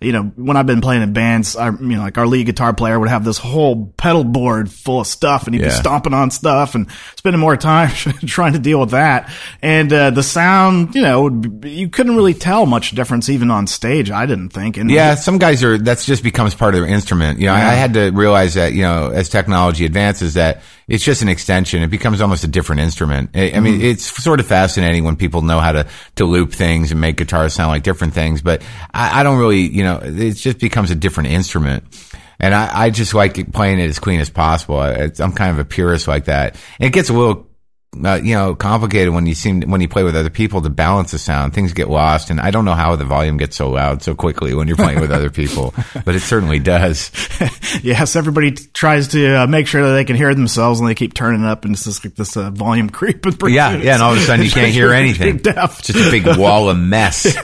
you 0.00 0.12
know, 0.12 0.22
when 0.34 0.56
I've 0.56 0.66
been 0.66 0.80
playing 0.80 1.02
in 1.02 1.12
bands, 1.12 1.54
I, 1.56 1.68
you 1.68 1.76
know, 1.78 2.00
like 2.00 2.16
our 2.16 2.26
lead 2.26 2.46
guitar 2.46 2.72
player 2.72 2.98
would 2.98 3.10
have 3.10 3.22
this 3.22 3.36
whole 3.36 3.92
pedal 3.98 4.24
board 4.24 4.72
full 4.72 5.00
of 5.00 5.06
stuff 5.06 5.44
and 5.46 5.54
he'd 5.54 5.60
be 5.62 5.68
stomping 5.70 6.14
on 6.14 6.30
stuff 6.30 6.74
and 6.74 6.90
spending 7.16 7.38
more 7.38 7.56
time 7.56 7.90
trying 8.26 8.54
to 8.54 8.58
deal 8.58 8.80
with 8.80 8.90
that. 8.90 9.30
And, 9.60 9.92
uh, 9.92 10.10
the 10.10 10.22
sound, 10.22 10.94
you 10.94 11.02
know, 11.02 11.24
would 11.24 11.60
be- 11.60 11.70
you 11.70 11.88
couldn't 11.90 12.16
really 12.16 12.34
tell 12.34 12.64
much 12.66 12.92
difference 12.92 13.28
even 13.28 13.50
on 13.50 13.66
stage, 13.66 14.10
I 14.10 14.24
didn't 14.26 14.48
think. 14.48 14.78
And 14.78 14.90
Yeah, 14.90 15.14
some 15.16 15.36
guys 15.38 15.62
are. 15.62 15.76
That's 15.78 16.06
just 16.06 16.22
becomes 16.24 16.54
part 16.54 16.74
of 16.74 16.80
their 16.80 16.88
instrument. 16.88 17.38
You 17.38 17.46
know, 17.46 17.54
I, 17.54 17.58
I 17.58 17.74
had 17.74 17.94
to 17.94 18.10
realize 18.10 18.54
that. 18.54 18.72
You 18.72 18.82
know, 18.82 19.10
as 19.10 19.28
technology 19.28 19.84
advances, 19.84 20.34
that 20.34 20.62
it's 20.90 21.04
just 21.04 21.22
an 21.22 21.28
extension. 21.28 21.82
It 21.82 21.86
becomes 21.86 22.20
almost 22.20 22.42
a 22.42 22.48
different 22.48 22.82
instrument. 22.82 23.30
I, 23.34 23.52
I 23.52 23.60
mean, 23.60 23.74
mm-hmm. 23.74 23.84
it's 23.84 24.22
sort 24.22 24.40
of 24.40 24.46
fascinating 24.46 25.04
when 25.04 25.14
people 25.14 25.40
know 25.42 25.60
how 25.60 25.70
to 25.70 25.86
to 26.16 26.24
loop 26.24 26.52
things 26.52 26.90
and 26.90 27.00
make 27.00 27.16
guitars 27.16 27.54
sound 27.54 27.70
like 27.70 27.84
different 27.84 28.12
things. 28.12 28.42
But 28.42 28.62
I, 28.92 29.20
I 29.20 29.22
don't 29.22 29.38
really. 29.38 29.60
You 29.60 29.84
know, 29.84 30.00
it 30.02 30.32
just 30.32 30.58
becomes 30.58 30.90
a 30.90 30.96
different 30.96 31.30
instrument. 31.30 31.84
And 32.40 32.54
I, 32.54 32.86
I 32.86 32.90
just 32.90 33.14
like 33.14 33.52
playing 33.52 33.78
it 33.78 33.88
as 33.88 33.98
clean 33.98 34.18
as 34.18 34.30
possible. 34.30 34.80
I, 34.80 35.10
I'm 35.18 35.32
kind 35.32 35.52
of 35.52 35.58
a 35.58 35.64
purist 35.64 36.08
like 36.08 36.24
that. 36.24 36.56
And 36.80 36.88
it 36.88 36.92
gets 36.92 37.08
a 37.08 37.12
little 37.12 37.49
uh, 38.04 38.20
you 38.22 38.34
know, 38.34 38.54
complicated 38.54 39.12
when 39.12 39.26
you 39.26 39.34
seem 39.34 39.62
when 39.62 39.80
you 39.80 39.88
play 39.88 40.04
with 40.04 40.14
other 40.14 40.30
people 40.30 40.62
to 40.62 40.70
balance 40.70 41.10
the 41.10 41.18
sound. 41.18 41.54
Things 41.54 41.72
get 41.72 41.88
lost, 41.88 42.30
and 42.30 42.40
I 42.40 42.52
don't 42.52 42.64
know 42.64 42.74
how 42.74 42.94
the 42.94 43.04
volume 43.04 43.36
gets 43.36 43.56
so 43.56 43.68
loud 43.68 44.02
so 44.02 44.14
quickly 44.14 44.54
when 44.54 44.68
you're 44.68 44.76
playing 44.76 45.00
with 45.00 45.10
other 45.10 45.28
people, 45.28 45.74
but 46.04 46.14
it 46.14 46.20
certainly 46.20 46.60
does. 46.60 47.10
yes, 47.82 48.14
everybody 48.14 48.52
t- 48.52 48.64
tries 48.72 49.08
to 49.08 49.42
uh, 49.42 49.46
make 49.48 49.66
sure 49.66 49.82
that 49.88 49.94
they 49.94 50.04
can 50.04 50.14
hear 50.14 50.32
themselves, 50.34 50.78
and 50.78 50.88
they 50.88 50.94
keep 50.94 51.14
turning 51.14 51.44
up, 51.44 51.64
and 51.64 51.74
it's 51.74 51.84
just 51.84 52.04
like 52.04 52.14
this 52.14 52.36
uh, 52.36 52.50
volume 52.50 52.90
creep. 52.90 53.26
Yeah, 53.42 53.76
yeah, 53.76 53.94
and 53.94 54.02
all 54.02 54.12
of 54.12 54.18
a 54.18 54.20
sudden 54.20 54.44
you 54.44 54.52
can't 54.52 54.72
hear 54.72 54.92
anything. 54.92 55.38
deaf. 55.38 55.82
Just 55.82 55.98
a 55.98 56.10
big 56.10 56.38
wall 56.38 56.70
of 56.70 56.78
mess. 56.78 57.36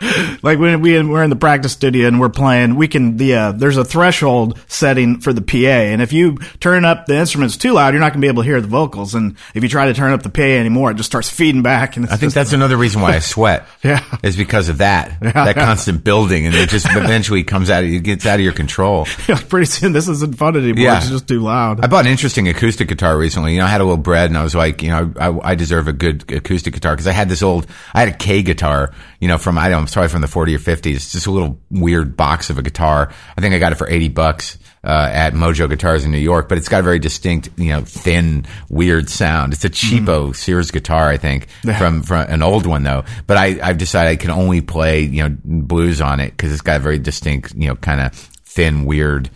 Like 0.00 0.58
when 0.58 0.80
we 0.82 1.00
we're 1.02 1.22
in 1.22 1.30
the 1.30 1.36
practice 1.36 1.72
studio 1.72 2.08
and 2.08 2.20
we're 2.20 2.28
playing, 2.28 2.74
we 2.74 2.88
can 2.88 3.16
the 3.16 3.34
uh, 3.34 3.52
there's 3.52 3.76
a 3.76 3.84
threshold 3.84 4.58
setting 4.66 5.20
for 5.20 5.32
the 5.32 5.40
PA, 5.40 5.56
and 5.56 6.02
if 6.02 6.12
you 6.12 6.36
turn 6.58 6.84
up 6.84 7.06
the 7.06 7.16
instruments 7.16 7.56
too 7.56 7.72
loud, 7.72 7.94
you're 7.94 8.00
not 8.00 8.12
going 8.12 8.20
to 8.20 8.24
be 8.24 8.28
able 8.28 8.42
to 8.42 8.48
hear 8.48 8.60
the 8.60 8.68
vocals. 8.68 9.14
And 9.14 9.36
if 9.54 9.62
you 9.62 9.68
try 9.68 9.86
to 9.86 9.94
turn 9.94 10.12
up 10.12 10.22
the 10.22 10.28
PA 10.30 10.42
anymore, 10.42 10.90
it 10.90 10.96
just 10.96 11.08
starts 11.08 11.30
feeding 11.30 11.62
back. 11.62 11.96
And 11.96 12.04
it's 12.04 12.12
I 12.12 12.16
think 12.16 12.26
just- 12.26 12.34
that's 12.34 12.52
another 12.52 12.76
reason 12.76 13.00
why 13.00 13.14
I 13.14 13.18
sweat. 13.20 13.66
Yeah. 13.84 14.02
is 14.22 14.36
because 14.36 14.70
of 14.70 14.78
that. 14.78 15.20
that 15.20 15.34
yeah. 15.34 15.52
constant 15.52 16.04
building, 16.04 16.46
and 16.46 16.54
it 16.54 16.70
just 16.70 16.86
eventually 16.90 17.44
comes 17.44 17.68
out. 17.68 17.84
It 17.84 18.00
gets 18.00 18.24
out 18.24 18.36
of 18.36 18.40
your 18.40 18.54
control. 18.54 19.04
pretty 19.48 19.66
soon 19.66 19.92
this 19.92 20.08
isn't 20.08 20.36
fun 20.38 20.56
anymore. 20.56 20.82
Yeah. 20.84 20.96
It's 20.98 21.10
just 21.10 21.28
too 21.28 21.40
loud. 21.40 21.84
I 21.84 21.86
bought 21.86 22.06
an 22.06 22.10
interesting 22.10 22.48
acoustic 22.48 22.88
guitar 22.88 23.16
recently. 23.16 23.52
You 23.52 23.58
know, 23.58 23.66
I 23.66 23.68
had 23.68 23.80
a 23.82 23.84
little 23.84 23.98
bread, 23.98 24.30
and 24.30 24.38
I 24.38 24.42
was 24.42 24.54
like, 24.54 24.82
you 24.82 24.88
know, 24.88 25.12
I, 25.20 25.50
I 25.50 25.54
deserve 25.54 25.86
a 25.86 25.92
good 25.92 26.30
acoustic 26.32 26.72
guitar 26.72 26.94
because 26.94 27.06
I 27.06 27.12
had 27.12 27.28
this 27.28 27.42
old, 27.42 27.66
I 27.92 28.00
had 28.00 28.08
a 28.08 28.16
Kay 28.16 28.42
guitar, 28.42 28.92
you 29.20 29.28
know, 29.28 29.36
from 29.38 29.58
I 29.58 29.68
don't, 29.68 29.83
know, 29.84 29.90
sorry, 29.90 30.08
from 30.08 30.20
the 30.20 30.28
40 30.28 30.54
or 30.54 30.58
50s. 30.58 30.94
It's 30.96 31.12
just 31.12 31.26
a 31.26 31.30
little 31.30 31.60
weird 31.70 32.16
box 32.16 32.50
of 32.50 32.58
a 32.58 32.62
guitar. 32.62 33.12
I 33.36 33.40
think 33.40 33.54
I 33.54 33.58
got 33.58 33.72
it 33.72 33.76
for 33.76 33.88
80 33.88 34.08
bucks. 34.08 34.58
Uh, 34.86 35.08
at 35.10 35.32
Mojo 35.32 35.66
Guitars 35.66 36.04
in 36.04 36.10
New 36.10 36.18
York, 36.18 36.46
but 36.46 36.58
it's 36.58 36.68
got 36.68 36.80
a 36.80 36.82
very 36.82 36.98
distinct, 36.98 37.48
you 37.56 37.70
know, 37.70 37.80
thin, 37.80 38.44
weird 38.68 39.08
sound. 39.08 39.54
It's 39.54 39.64
a 39.64 39.70
cheapo 39.70 40.36
Sears 40.36 40.70
guitar, 40.70 41.08
I 41.08 41.16
think, 41.16 41.48
from, 41.78 42.02
from 42.02 42.26
an 42.30 42.42
old 42.42 42.66
one 42.66 42.82
though. 42.82 43.02
But 43.26 43.38
I, 43.38 43.58
I've 43.66 43.78
decided 43.78 44.10
I 44.10 44.16
can 44.16 44.28
only 44.30 44.60
play, 44.60 45.00
you 45.00 45.22
know, 45.26 45.34
blues 45.42 46.02
on 46.02 46.20
it 46.20 46.32
because 46.32 46.52
it's 46.52 46.60
got 46.60 46.76
a 46.76 46.80
very 46.80 46.98
distinct, 46.98 47.54
you 47.54 47.68
know, 47.68 47.76
kind 47.76 48.02
of 48.02 48.12
thin, 48.12 48.84
weird, 48.84 49.30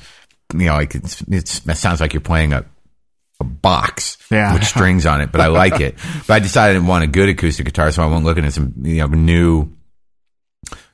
you 0.53 0.67
know, 0.67 0.75
like 0.75 0.95
it's, 0.95 1.23
it's, 1.29 1.67
it 1.67 1.77
sounds 1.79 2.03
like 2.03 2.13
you're 2.13 2.21
playing 2.21 2.53
a, 2.53 2.67
a 3.41 3.45
box 3.45 4.19
Yeah. 4.31 4.53
with 4.53 4.65
strings 4.65 5.07
on 5.07 5.23
it, 5.23 5.33
but 5.33 5.41
I 5.41 5.47
like 5.47 5.81
it. 5.81 5.95
But 6.27 6.35
I 6.35 6.39
decided 6.41 6.77
I 6.77 6.87
want 6.87 7.05
a 7.05 7.07
good 7.07 7.31
acoustic 7.31 7.65
guitar, 7.65 7.91
so 7.91 8.03
I 8.03 8.07
went 8.07 8.27
looking 8.27 8.45
at 8.45 8.53
some, 8.53 8.75
you 8.83 8.97
know, 8.97 9.07
new 9.07 9.71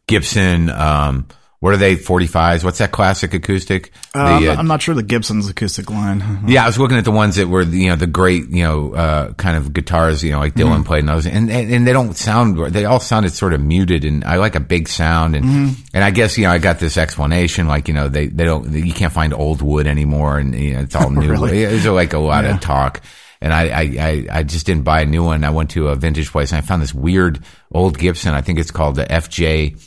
Gibson, 0.07 0.71
um, 0.71 1.27
what 1.61 1.73
are 1.73 1.79
they, 1.79 1.97
45s? 1.97 2.63
What's 2.63 2.77
that 2.77 2.93
classic 2.93 3.33
acoustic? 3.33 3.91
Uh, 4.15 4.39
The, 4.39 4.51
I'm, 4.51 4.57
uh, 4.57 4.61
I'm 4.61 4.67
not 4.67 4.83
sure 4.83 4.95
the 4.95 5.03
Gibson's 5.03 5.49
acoustic 5.49 5.89
line. 5.89 6.23
yeah, 6.47 6.65
I 6.65 6.67
was 6.67 6.79
looking 6.79 6.99
at 6.99 7.07
the 7.07 7.11
ones 7.11 7.37
that 7.37 7.49
were, 7.49 7.63
you 7.63 7.89
know, 7.89 7.97
the 7.97 8.07
great, 8.07 8.51
you 8.51 8.65
know, 8.65 8.93
uh, 8.93 9.33
kind 9.33 9.57
of 9.57 9.73
guitars, 9.73 10.23
you 10.23 10.33
know, 10.33 10.41
like 10.41 10.53
Dylan 10.55 10.85
played 10.85 10.99
and 11.01 11.09
those, 11.09 11.27
and, 11.27 11.51
and 11.51 11.73
and 11.73 11.87
they 11.87 11.95
don't 11.95 12.15
sound, 12.15 12.59
they 12.75 12.85
all 12.85 13.01
sounded 13.01 13.33
sort 13.33 13.55
of 13.55 13.63
muted, 13.63 14.05
and 14.05 14.25
I 14.25 14.37
like 14.37 14.57
a 14.57 14.61
big 14.61 14.89
sound, 14.89 15.37
and 15.37 15.75
and 15.95 16.05
I 16.05 16.11
guess 16.11 16.37
you 16.37 16.45
know 16.45 16.51
I 16.51 16.59
got 16.59 16.81
this 16.81 16.99
explanation, 16.99 17.67
like 17.67 17.89
you 17.89 17.95
know 17.95 18.09
they 18.09 18.27
they 18.27 18.45
don't, 18.45 18.71
you 18.71 18.93
can't 18.93 19.13
find 19.13 19.33
old 19.33 19.63
wood 19.63 19.87
anymore, 19.87 20.37
and 20.39 20.55
you 20.55 20.75
know, 20.75 20.81
it's 20.81 20.95
all 20.95 21.09
new. 21.23 21.31
Really? 21.31 21.63
It's 21.63 21.87
like 21.87 22.13
a 22.13 22.19
lot 22.19 22.45
of 22.45 22.61
talk. 22.61 23.01
And 23.41 23.53
I, 23.53 23.69
I, 23.69 23.81
I, 23.83 24.27
I 24.39 24.43
just 24.43 24.65
didn't 24.65 24.85
buy 24.85 25.01
a 25.03 25.07
new 25.07 25.23
one. 25.25 25.45
I 25.45 25.51
went 25.51 25.71
to 25.71 25.89
a 25.89 25.97
vintage 25.97 26.31
place 26.31 26.51
and 26.53 26.59
I 26.59 26.63
found 26.63 26.81
this 26.81 26.95
weird 26.95 27.41
old 27.71 27.99
Gibson. 27.99 28.33
I 28.33 28.41
think 28.41 28.59
it's 28.59 28.71
called 28.71 28.97
the 28.97 29.05
FJ 29.05 29.79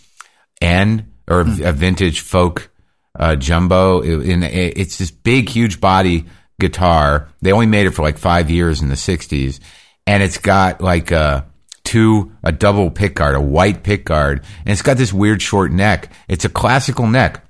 N 0.62 1.12
or 1.28 1.42
a 1.42 1.72
vintage 1.74 2.22
folk 2.22 2.70
uh, 3.18 3.36
jumbo. 3.36 4.02
It- 4.02 4.30
in- 4.30 4.44
it's 4.44 4.98
this 4.98 5.12
big, 5.12 5.50
huge 5.50 5.80
body 5.82 6.26
guitar. 6.60 7.30
They 7.42 7.52
only 7.52 7.66
made 7.68 7.86
it 7.88 7.92
for 7.92 8.02
like 8.02 8.18
five 8.18 8.50
years 8.50 8.82
in 8.82 8.90
the 8.90 8.96
'60s, 8.96 9.60
and 10.06 10.24
it's 10.24 10.38
got 10.38 10.82
like 10.82 11.12
a 11.12 11.46
two 11.84 12.32
a 12.44 12.52
double 12.52 12.92
pickguard, 12.92 13.36
a 13.36 13.42
white 13.42 13.84
pickguard, 13.84 14.40
and 14.66 14.70
it's 14.74 14.82
got 14.82 14.98
this 14.98 15.14
weird 15.14 15.42
short 15.42 15.72
neck. 15.72 16.12
It's 16.28 16.46
a 16.46 16.50
classical 16.50 17.08
neck 17.08 17.44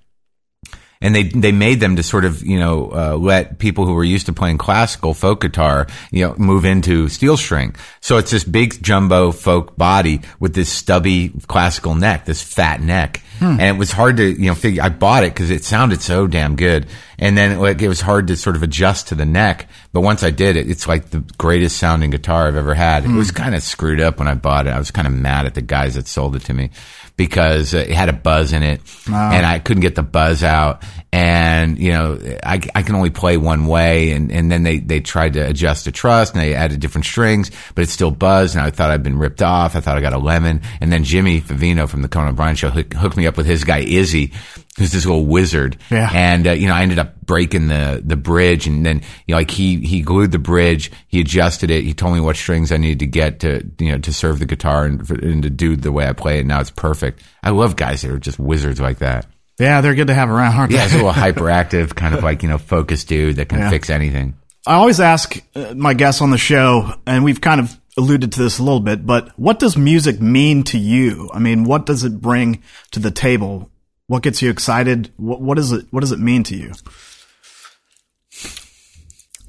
and 1.02 1.16
they 1.16 1.24
they 1.24 1.52
made 1.52 1.80
them 1.80 1.96
to 1.96 2.04
sort 2.04 2.26
of 2.26 2.44
you 2.44 2.60
know 2.60 2.92
uh, 2.92 3.18
let 3.18 3.60
people 3.60 3.86
who 3.86 3.94
were 3.94 4.04
used 4.04 4.26
to 4.28 4.34
playing 4.34 4.58
classical 4.58 5.14
folk 5.14 5.42
guitar 5.42 5.88
you 6.12 6.26
know 6.26 6.36
move 6.38 6.66
into 6.66 7.10
steel 7.10 7.38
string. 7.38 7.76
So 8.02 8.18
it's 8.18 8.32
this 8.32 8.44
big 8.44 8.82
jumbo 8.82 9.32
folk 9.32 9.76
body 9.78 10.22
with 10.40 10.54
this 10.54 10.70
stubby 10.70 11.30
classical 11.48 11.96
neck, 11.96 12.26
this 12.26 12.42
fat 12.42 12.82
neck, 12.82 13.22
and 13.40 13.62
it 13.62 13.78
was 13.78 13.92
hard 13.92 14.18
to 14.18 14.26
you 14.26 14.48
know 14.48 14.56
figure. 14.56 14.82
I 14.84 14.90
bought 14.90 15.24
it 15.24 15.34
because 15.34 15.50
it 15.50 15.64
sounded 15.64 16.02
so 16.02 16.28
damn 16.28 16.56
good, 16.56 16.88
and 17.20 17.38
then 17.38 17.60
like 17.60 17.82
it 17.82 17.88
was 17.88 18.02
hard 18.02 18.28
to 18.28 18.36
sort 18.36 18.56
of 18.56 18.64
adjust 18.64 19.10
to 19.10 19.16
the 19.16 19.26
neck. 19.26 19.70
But 19.94 20.02
once 20.02 20.24
I 20.24 20.32
did 20.32 20.56
it, 20.56 20.70
it's 20.70 20.88
like 20.88 21.10
the 21.10 21.24
greatest 21.38 21.78
sounding 21.78 22.10
guitar 22.12 22.48
I've 22.48 22.56
ever 22.56 22.74
had. 22.74 23.06
It 23.06 23.10
was 23.10 23.32
kind 23.32 23.56
of 23.56 23.64
screwed 23.64 24.02
up 24.02 24.20
when 24.20 24.28
I 24.28 24.36
bought 24.36 24.68
it. 24.68 24.72
I 24.72 24.80
was 24.80 24.92
kind 24.92 25.08
of 25.08 25.14
mad 25.14 25.46
at 25.46 25.56
the 25.56 25.62
guys 25.62 25.96
that 25.96 26.08
sold 26.08 26.36
it 26.36 26.44
to 26.44 26.54
me 26.54 26.70
because 27.18 27.74
it 27.74 27.90
had 27.90 28.10
a 28.10 28.14
buzz 28.14 28.54
in 28.54 28.62
it 28.62 28.80
ah. 29.10 29.32
and 29.34 29.46
I 29.46 29.58
couldn't 29.58 29.82
get 29.82 29.96
the 29.96 30.04
buzz 30.04 30.44
out. 30.44 30.84
And, 31.12 31.80
you 31.80 31.92
know, 31.92 32.20
I, 32.44 32.62
I 32.76 32.84
can 32.84 32.94
only 32.94 33.10
play 33.10 33.38
one 33.38 33.66
way. 33.66 34.12
And, 34.12 34.32
and 34.32 34.52
then 34.52 34.62
they, 34.62 34.78
they 34.78 35.00
tried 35.00 35.34
to 35.34 35.40
adjust 35.40 35.86
the 35.86 35.92
truss 35.92 36.32
and 36.32 36.40
they 36.40 36.54
added 36.54 36.80
different 36.80 37.06
strings, 37.06 37.50
but 37.74 37.84
it 37.84 37.90
still 37.90 38.12
buzzed. 38.12 38.56
And 38.56 38.64
I 38.64 38.70
thought 38.70 38.92
I'd 38.92 39.04
been 39.04 39.18
ripped 39.18 39.42
off. 39.42 39.76
I 39.76 39.80
thought 39.80 39.98
I 39.98 40.02
got 40.02 40.14
a 40.14 40.20
lemon. 40.20 40.62
And 40.80 40.94
then 40.94 41.04
Jimmy 41.04 41.42
Vivino 41.42 41.90
from 41.90 42.04
the 42.04 42.08
Conan 42.08 42.30
O'Brien 42.30 42.56
show 42.56 42.70
hook, 42.70 42.94
hooked 42.94 43.18
me 43.18 43.26
up 43.26 43.36
with 43.36 43.48
his 43.48 43.64
guy, 43.64 43.80
Izzy, 43.80 44.32
who's 44.78 44.92
this 44.92 45.06
little 45.06 45.26
wizard. 45.26 45.78
Yeah. 45.90 46.10
And, 46.14 46.48
uh, 46.48 46.52
you 46.52 46.68
know, 46.68 46.74
I 46.76 46.84
ended 46.84 47.00
up 47.00 47.20
breaking 47.22 47.68
the, 47.68 48.02
the 48.06 48.16
bridge 48.16 48.68
and 48.68 48.86
then, 48.86 48.98
you 49.26 49.34
know, 49.34 49.38
like 49.38 49.52
he, 49.52 49.78
he 49.82 50.02
glued 50.02 50.32
the 50.32 50.40
bridge, 50.40 50.92
he 51.08 51.20
adjusted 51.20 51.72
it. 51.72 51.84
He 51.84 51.94
told 51.94 52.14
me 52.14 52.20
what 52.20 52.36
strings 52.36 52.72
I 52.72 52.78
needed 52.78 53.00
to 53.00 53.08
get 53.08 53.40
to, 53.42 53.64
you 53.80 53.92
know, 53.92 53.98
to 54.00 54.14
serve 54.14 54.40
the 54.40 54.46
guitar 54.46 54.86
and, 54.86 55.10
and 55.10 55.44
to 55.44 55.50
do 55.50 55.76
the 55.76 55.92
way 55.92 56.08
I 56.08 56.14
play 56.14 56.40
it. 56.40 56.46
Now 56.46 56.60
it's 56.62 56.70
perfect. 56.72 57.24
I 57.44 57.50
love 57.50 57.76
guys 57.76 58.02
that 58.04 58.12
are 58.12 58.20
just 58.20 58.40
wizards 58.40 58.80
like 58.80 59.00
that. 59.00 59.26
Yeah, 59.60 59.82
they're 59.82 59.96
good 59.96 60.08
to 60.08 60.14
have 60.14 60.30
around, 60.30 60.56
aren't 60.56 60.72
Yeah, 60.72 60.86
they? 60.86 60.92
he's 60.92 60.94
a 60.94 60.98
little 60.98 61.12
hyperactive, 61.24 61.96
kind 61.96 62.14
of 62.14 62.24
like, 62.24 62.44
you 62.44 62.50
know, 62.50 62.60
focused 62.60 63.08
dude 63.08 63.38
that 63.38 63.50
can 63.50 63.58
Yeah. 63.60 63.70
fix 63.72 63.90
anything. 63.90 64.36
I 64.68 64.74
always 64.76 65.00
ask 65.00 65.42
uh, 65.56 65.74
my 65.76 65.94
guests 65.96 66.22
on 66.22 66.30
the 66.30 66.38
show, 66.38 66.94
and 67.08 67.24
we've 67.24 67.42
kind 67.42 67.60
of 67.62 67.76
alluded 67.98 68.34
to 68.34 68.40
this 68.44 68.60
a 68.60 68.64
little 68.64 68.82
bit, 68.82 69.06
but 69.08 69.30
what 69.40 69.58
does 69.58 69.76
music 69.76 70.22
mean 70.22 70.62
to 70.66 70.78
you? 70.78 71.32
I 71.34 71.40
mean, 71.40 71.64
what 71.64 71.88
does 71.88 72.04
it 72.04 72.22
bring 72.22 72.62
to 72.92 73.00
the 73.00 73.10
table? 73.10 73.72
What 74.08 74.24
gets 74.24 74.42
you 74.42 74.50
excited? 74.50 75.12
What, 75.18 75.42
what 75.42 75.60
is 75.60 75.72
it? 75.72 75.86
What 75.92 76.00
does 76.00 76.12
it 76.12 76.20
mean 76.20 76.44
to 76.44 76.56
you? 76.56 76.74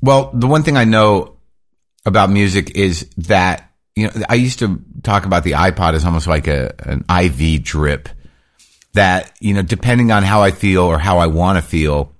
Well, 0.01 0.31
the 0.35 0.47
one 0.47 0.63
thing 0.63 0.77
I 0.77 0.85
know 0.85 1.37
about 2.05 2.31
music 2.31 2.77
is 2.77 3.09
that, 3.19 3.71
you 3.97 4.07
know, 4.07 4.13
I 4.29 4.35
used 4.35 4.61
to 4.61 4.81
talk 5.03 5.27
about 5.27 5.45
the 5.45 5.53
iPod 5.53 5.95
as 5.95 6.05
almost 6.05 6.27
like 6.27 6.47
a, 6.47 6.75
an 6.81 7.05
IV 7.09 7.63
drip 7.63 8.09
that, 8.95 9.33
you 9.41 9.55
know, 9.55 9.63
depending 9.63 10.11
on 10.11 10.23
how 10.23 10.43
I 10.43 10.51
feel 10.51 10.83
or 10.83 10.99
how 10.99 11.19
I 11.19 11.27
want 11.27 11.59
to 11.59 11.63
feel, 11.63 12.13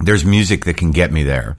there's 0.00 0.24
music 0.24 0.64
that 0.64 0.76
can 0.76 0.90
get 0.90 1.12
me 1.12 1.22
there. 1.22 1.56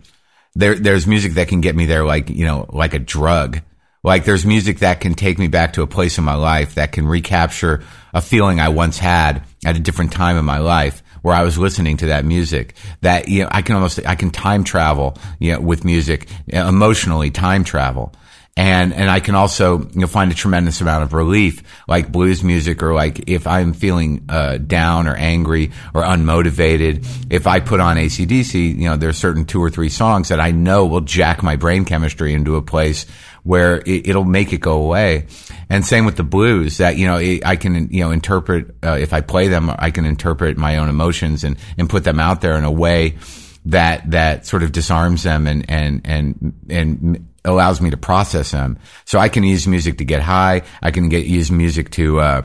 There, 0.56 0.76
there's 0.76 1.08
music 1.08 1.34
that 1.34 1.48
can 1.48 1.62
get 1.62 1.76
me 1.76 1.86
there 1.86 2.06
like, 2.06 2.30
you 2.30 2.46
know, 2.46 2.68
like 2.70 2.94
a 2.94 3.00
drug. 3.00 3.62
Like 4.04 4.26
there's 4.26 4.46
music 4.46 4.80
that 4.80 5.02
can 5.02 5.16
take 5.16 5.40
me 5.40 5.48
back 5.48 5.74
to 5.74 5.82
a 5.82 5.88
place 5.88 6.18
in 6.18 6.24
my 6.24 6.36
life 6.36 6.76
that 6.76 6.92
can 6.92 7.08
recapture 7.08 7.84
a 8.14 8.22
feeling 8.22 8.60
I 8.60 8.70
once 8.70 8.98
had 9.00 9.44
at 9.66 9.76
a 9.76 9.80
different 9.80 10.12
time 10.12 10.38
in 10.38 10.46
my 10.46 10.60
life 10.60 11.04
where 11.22 11.34
I 11.34 11.44
was 11.44 11.58
listening 11.58 11.98
to 11.98 12.08
that 12.08 12.26
music 12.26 12.76
that, 13.02 13.30
you 13.30 13.44
know, 13.44 13.50
I 13.52 13.62
can 13.62 13.76
almost, 13.76 14.06
I 14.06 14.16
can 14.16 14.30
time 14.30 14.64
travel, 14.64 15.18
you 15.40 15.54
know, 15.54 15.60
with 15.62 15.86
music, 15.86 16.30
emotionally 16.48 17.32
time 17.32 17.64
travel. 17.64 18.14
And, 18.56 18.94
and 18.94 19.10
I 19.10 19.20
can 19.20 19.34
also, 19.34 19.80
you 19.80 20.02
know, 20.02 20.08
find 20.08 20.32
a 20.32 20.36
tremendous 20.36 20.80
amount 20.80 21.04
of 21.04 21.14
relief, 21.14 21.64
like 21.88 22.12
blues 22.12 22.44
music 22.44 22.84
or 22.84 22.94
like 22.94 23.28
if 23.28 23.48
I'm 23.48 23.74
feeling, 23.74 24.26
uh, 24.30 24.58
down 24.58 25.08
or 25.08 25.16
angry 25.16 25.72
or 25.96 26.04
unmotivated, 26.04 27.08
if 27.32 27.48
I 27.48 27.62
put 27.62 27.80
on 27.80 27.98
ACDC, 27.98 28.78
you 28.78 28.90
know, 28.90 28.96
there's 28.96 29.18
certain 29.18 29.46
two 29.46 29.64
or 29.64 29.72
three 29.72 29.90
songs 29.90 30.30
that 30.30 30.40
I 30.40 30.52
know 30.52 30.86
will 30.86 31.02
jack 31.02 31.42
my 31.42 31.56
brain 31.56 31.84
chemistry 31.84 32.34
into 32.36 32.56
a 32.56 32.62
place 32.62 33.08
where 33.44 33.78
it, 33.86 34.08
it'll 34.08 34.24
make 34.24 34.54
it 34.54 34.60
go 34.60 34.82
away. 34.82 35.28
And 35.70 35.86
same 35.86 36.06
with 36.06 36.16
the 36.16 36.24
blues 36.24 36.78
that, 36.78 36.98
you 36.98 37.06
know, 37.06 37.18
it, 37.18 37.46
I 37.46 37.56
can, 37.56 37.90
you 37.90 38.04
know, 38.04 38.12
interpret, 38.12 38.76
uh, 38.84 38.98
if 39.00 39.14
I 39.14 39.22
play 39.22 39.50
them, 39.50 39.70
I 39.70 39.92
can 39.92 40.06
interpret 40.06 40.58
my 40.58 40.78
own 40.78 40.90
emotions 40.90 41.44
and, 41.44 41.58
and 41.78 41.90
put 41.90 42.04
them 42.04 42.20
out 42.20 42.42
there 42.42 42.58
in 42.58 42.64
a 42.64 42.72
way 42.72 43.18
that, 43.66 44.10
that 44.12 44.46
sort 44.46 44.64
of 44.64 44.72
disarms 44.72 45.24
them 45.24 45.48
and, 45.48 45.70
and, 45.70 46.02
and, 46.06 46.54
and 46.70 47.28
allows 47.46 47.82
me 47.82 47.90
to 47.90 47.98
process 47.98 48.52
them. 48.52 48.80
So 49.06 49.20
I 49.20 49.30
can 49.30 49.44
use 49.44 49.68
music 49.68 49.98
to 49.98 50.06
get 50.06 50.22
high. 50.22 50.64
I 50.82 50.92
can 50.92 51.10
get, 51.10 51.26
use 51.26 51.52
music 51.52 51.92
to, 51.92 52.20
uh, 52.20 52.42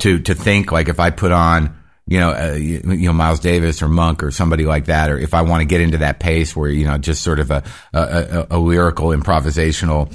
to, 0.00 0.18
to 0.20 0.34
think 0.34 0.72
like 0.72 0.88
if 0.88 1.00
I 1.00 1.10
put 1.10 1.32
on, 1.32 1.78
you 2.12 2.20
know, 2.20 2.32
uh, 2.34 2.52
you, 2.52 2.82
you 2.84 3.06
know, 3.06 3.14
Miles 3.14 3.40
Davis 3.40 3.80
or 3.80 3.88
Monk 3.88 4.22
or 4.22 4.30
somebody 4.30 4.66
like 4.66 4.84
that, 4.84 5.10
or 5.10 5.18
if 5.18 5.32
I 5.32 5.40
want 5.40 5.62
to 5.62 5.64
get 5.64 5.80
into 5.80 5.96
that 5.98 6.20
pace 6.20 6.54
where, 6.54 6.68
you 6.68 6.84
know, 6.84 6.98
just 6.98 7.22
sort 7.22 7.40
of 7.40 7.50
a, 7.50 7.64
a, 7.94 8.00
a, 8.00 8.46
a 8.50 8.58
lyrical 8.58 9.08
improvisational 9.08 10.14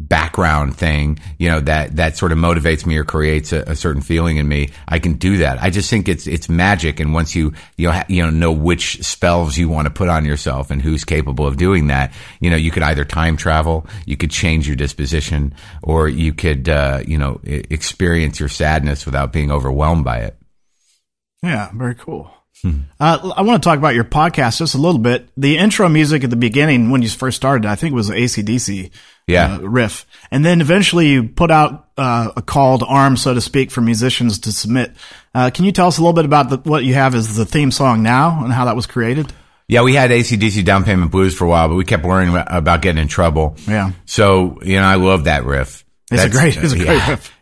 background 0.00 0.76
thing, 0.76 1.20
you 1.38 1.48
know, 1.48 1.60
that, 1.60 1.94
that 1.94 2.16
sort 2.16 2.32
of 2.32 2.38
motivates 2.38 2.84
me 2.84 2.96
or 2.96 3.04
creates 3.04 3.52
a, 3.52 3.60
a 3.68 3.76
certain 3.76 4.02
feeling 4.02 4.38
in 4.38 4.48
me, 4.48 4.70
I 4.88 4.98
can 4.98 5.12
do 5.18 5.36
that. 5.36 5.62
I 5.62 5.70
just 5.70 5.88
think 5.88 6.08
it's, 6.08 6.26
it's 6.26 6.48
magic. 6.48 6.98
And 6.98 7.14
once 7.14 7.36
you, 7.36 7.52
you 7.76 7.86
know, 7.86 7.92
ha- 7.92 8.06
you 8.08 8.24
know, 8.24 8.30
know 8.30 8.50
which 8.50 9.00
spells 9.04 9.56
you 9.56 9.68
want 9.68 9.86
to 9.86 9.94
put 9.94 10.08
on 10.08 10.24
yourself 10.24 10.72
and 10.72 10.82
who's 10.82 11.04
capable 11.04 11.46
of 11.46 11.56
doing 11.56 11.86
that, 11.88 12.12
you 12.40 12.50
know, 12.50 12.56
you 12.56 12.72
could 12.72 12.82
either 12.82 13.04
time 13.04 13.36
travel, 13.36 13.86
you 14.04 14.16
could 14.16 14.32
change 14.32 14.66
your 14.66 14.74
disposition, 14.74 15.54
or 15.80 16.08
you 16.08 16.32
could, 16.32 16.68
uh, 16.68 17.04
you 17.06 17.18
know, 17.18 17.40
experience 17.44 18.40
your 18.40 18.48
sadness 18.48 19.06
without 19.06 19.32
being 19.32 19.52
overwhelmed 19.52 20.04
by 20.04 20.22
it. 20.22 20.39
Yeah, 21.42 21.70
very 21.74 21.94
cool. 21.94 22.30
Uh, 22.98 23.32
I 23.36 23.40
want 23.40 23.62
to 23.62 23.66
talk 23.66 23.78
about 23.78 23.94
your 23.94 24.04
podcast 24.04 24.58
just 24.58 24.74
a 24.74 24.78
little 24.78 24.98
bit. 24.98 25.30
The 25.38 25.56
intro 25.56 25.88
music 25.88 26.24
at 26.24 26.28
the 26.30 26.36
beginning, 26.36 26.90
when 26.90 27.00
you 27.00 27.08
first 27.08 27.38
started, 27.38 27.64
I 27.66 27.74
think 27.74 27.92
it 27.92 27.94
was 27.94 28.10
ACDC 28.10 28.90
Yeah. 29.26 29.54
uh, 29.54 29.58
riff. 29.60 30.04
And 30.30 30.44
then 30.44 30.60
eventually 30.60 31.08
you 31.08 31.28
put 31.28 31.50
out 31.50 31.88
uh, 31.96 32.32
a 32.36 32.42
call 32.42 32.78
to 32.80 32.84
arms, 32.84 33.22
so 33.22 33.32
to 33.32 33.40
speak, 33.40 33.70
for 33.70 33.80
musicians 33.80 34.40
to 34.40 34.52
submit. 34.52 34.92
Uh, 35.34 35.48
can 35.48 35.64
you 35.64 35.72
tell 35.72 35.86
us 35.86 35.96
a 35.96 36.02
little 36.02 36.12
bit 36.12 36.26
about 36.26 36.50
the, 36.50 36.58
what 36.68 36.84
you 36.84 36.92
have 36.92 37.14
as 37.14 37.34
the 37.34 37.46
theme 37.46 37.70
song 37.70 38.02
now 38.02 38.44
and 38.44 38.52
how 38.52 38.66
that 38.66 38.76
was 38.76 38.86
created? 38.86 39.32
Yeah, 39.66 39.80
we 39.82 39.94
had 39.94 40.10
ACDC 40.10 40.62
Down 40.64 40.84
Payment 40.84 41.10
Blues 41.10 41.34
for 41.34 41.44
a 41.46 41.48
while, 41.48 41.68
but 41.68 41.76
we 41.76 41.84
kept 41.84 42.04
worrying 42.04 42.34
about 42.36 42.82
getting 42.82 43.00
in 43.00 43.08
trouble. 43.08 43.56
Yeah. 43.66 43.92
So, 44.04 44.58
you 44.62 44.76
know, 44.80 44.84
I 44.84 44.96
love 44.96 45.24
that 45.24 45.44
riff. 45.46 45.84
It's 46.10 46.24
a 46.24 46.28
That's- 46.28 46.32
great, 46.32 46.56
it's 46.64 46.72
a 46.72 46.76
great 46.76 46.86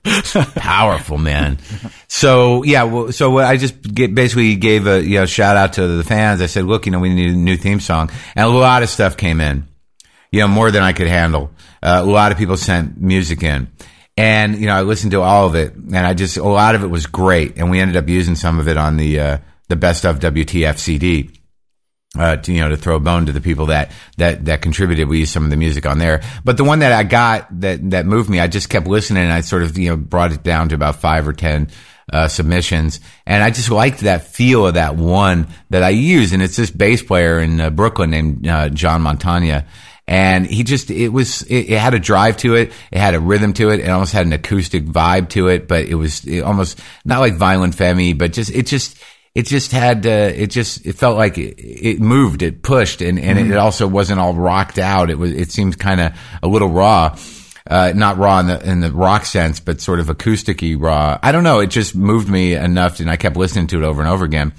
yeah. 0.05 0.45
powerful 0.57 1.17
man. 1.19 1.59
So 2.07 2.63
yeah, 2.65 2.83
well, 2.85 3.13
so 3.13 3.39
I 3.39 3.57
just 3.57 3.81
get, 3.81 4.15
basically 4.15 4.57
gave 4.57 4.87
a 4.87 5.03
you 5.03 5.19
know 5.21 5.27
shout 5.27 5.57
out 5.57 5.75
to 5.75 5.87
the 5.87 6.05
fans. 6.05 6.43
I 6.43 6.47
said, 6.47 6.65
look, 6.65 6.85
you 6.87 6.93
know, 6.93 6.99
we 6.99 7.09
need 7.15 7.31
a 7.31 7.37
new 7.37 7.57
theme 7.57 7.81
song, 7.81 8.11
and 8.37 8.45
a 8.47 8.49
lot 8.49 8.83
of 8.83 8.89
stuff 8.91 9.17
came 9.17 9.41
in, 9.41 9.67
you 10.31 10.41
know, 10.41 10.49
more 10.49 10.71
than 10.71 10.83
I 10.83 10.93
could 10.93 11.09
handle. 11.09 11.51
Uh, 11.83 12.01
a 12.03 12.07
lot 12.07 12.31
of 12.33 12.39
people 12.39 12.57
sent 12.57 13.01
music 13.01 13.43
in, 13.43 13.69
and 14.17 14.59
you 14.59 14.67
know, 14.67 14.75
I 14.75 14.83
listened 14.83 15.13
to 15.13 15.23
all 15.23 15.47
of 15.47 15.55
it, 15.55 15.75
and 15.75 15.97
I 15.97 16.13
just 16.13 16.37
a 16.37 16.43
lot 16.45 16.75
of 16.75 16.83
it 16.83 16.89
was 16.89 17.07
great, 17.07 17.57
and 17.57 17.71
we 17.71 17.81
ended 17.81 17.97
up 17.97 18.09
using 18.09 18.35
some 18.35 18.59
of 18.59 18.69
it 18.69 18.77
on 18.77 18.97
the 18.99 19.19
uh, 19.21 19.39
the 19.69 19.77
best 19.77 20.05
of 20.05 20.19
WTF 20.19 20.79
CD 20.79 21.31
uh, 22.19 22.37
to, 22.37 22.53
you 22.53 22.61
know, 22.61 22.69
to 22.69 22.77
throw 22.77 22.97
a 22.97 23.01
bone 23.01 23.27
to 23.27 23.33
the 23.33 23.41
people 23.41 23.67
that, 23.67 23.93
that, 24.17 24.45
that 24.47 24.61
contributed. 24.61 25.09
We 25.09 25.21
used 25.21 25.33
some 25.33 25.45
of 25.45 25.51
the 25.51 25.57
music 25.57 25.87
on 25.87 25.99
there. 25.99 26.23
But 26.45 26.57
the 26.57 26.65
one 26.65 26.81
that 26.81 26.93
I 26.93 27.05
got 27.05 27.61
that, 27.61 27.91
that 27.91 28.07
moved 28.07 28.29
me, 28.29 28.41
I 28.41 28.49
just 28.49 28.69
kept 28.69 28.87
listening 28.87 29.23
and 29.23 29.33
I 29.33 29.41
sort 29.41 29.63
of, 29.63 29.79
you 29.79 29.91
know, 29.91 29.97
brought 29.97 30.33
it 30.33 30.43
down 30.43 30.69
to 30.71 30.75
about 30.75 30.97
five 30.97 31.29
or 31.29 31.33
10, 31.33 31.71
uh, 32.13 32.29
submissions. 32.29 33.01
And 33.27 33.43
I 33.43 33.51
just 33.51 33.71
liked 33.71 34.01
that 34.01 34.27
feel 34.27 34.67
of 34.67 34.75
that 34.75 34.97
one 34.97 35.49
that 35.71 35.83
I 35.83 35.91
use. 35.91 36.33
And 36.33 36.43
it's 36.43 36.57
this 36.57 36.71
bass 36.71 37.03
player 37.03 37.39
in 37.39 37.61
uh, 37.61 37.71
Brooklyn 37.71 38.11
named, 38.11 38.47
uh, 38.47 38.69
John 38.71 39.03
Montagna. 39.03 39.67
And 40.07 40.47
he 40.47 40.65
just, 40.65 40.91
it 40.91 41.11
was, 41.11 41.43
it, 41.43 41.71
it 41.71 41.79
had 41.79 41.93
a 41.93 41.99
drive 41.99 42.39
to 42.39 42.55
it. 42.55 42.73
It 42.91 42.99
had 42.99 43.15
a 43.15 43.21
rhythm 43.21 43.53
to 43.55 43.69
it. 43.71 43.81
It 43.81 43.91
almost 43.91 44.15
had 44.15 44.25
an 44.25 44.33
acoustic 44.33 44.87
vibe 44.87 45.29
to 45.31 45.49
it, 45.49 45.69
but 45.69 45.85
it 45.85 45.97
was 45.97 46.25
it 46.25 46.41
almost 46.41 46.81
not 47.05 47.21
like 47.21 47.35
Violent 47.35 47.75
Femmes, 47.75 48.17
but 48.17 48.33
just, 48.33 48.51
it 48.51 48.67
just, 48.67 48.99
it 49.39 49.47
just 49.47 49.71
had 49.71 50.05
uh, 50.05 50.33
it 50.35 50.49
just 50.49 50.85
it 50.85 50.95
felt 50.95 51.17
like 51.17 51.39
it, 51.39 51.55
it 51.61 52.01
moved 52.01 52.43
it 52.43 52.61
pushed 52.61 53.01
and, 53.01 53.21
and 53.21 53.39
it 53.39 53.57
also 53.57 53.87
wasn't 53.87 54.19
all 54.19 54.35
rocked 54.35 54.81
out 54.81 55.11
it 55.11 55.15
was 55.19 55.31
it 55.31 55.53
seemed 55.53 55.79
kind 55.79 56.01
of 56.01 56.13
a 56.43 56.49
little 56.49 56.69
raw 56.69 57.17
uh, 57.71 57.93
not 57.95 58.19
raw 58.19 58.41
in 58.41 58.49
the 58.49 58.69
in 58.69 58.81
the 58.81 58.91
rock 58.91 59.25
sense 59.25 59.61
but 59.61 59.81
sort 59.81 60.01
of 60.01 60.09
acousticy 60.09 60.77
raw 60.77 61.17
i 61.23 61.31
don't 61.31 61.45
know 61.45 61.61
it 61.61 61.69
just 61.69 61.95
moved 61.95 62.29
me 62.29 62.55
enough 62.55 62.99
and 62.99 63.09
i 63.09 63.15
kept 63.17 63.37
listening 63.37 63.69
to 63.69 63.81
it 63.81 63.85
over 63.85 64.01
and 64.01 64.11
over 64.11 64.25
again 64.25 64.53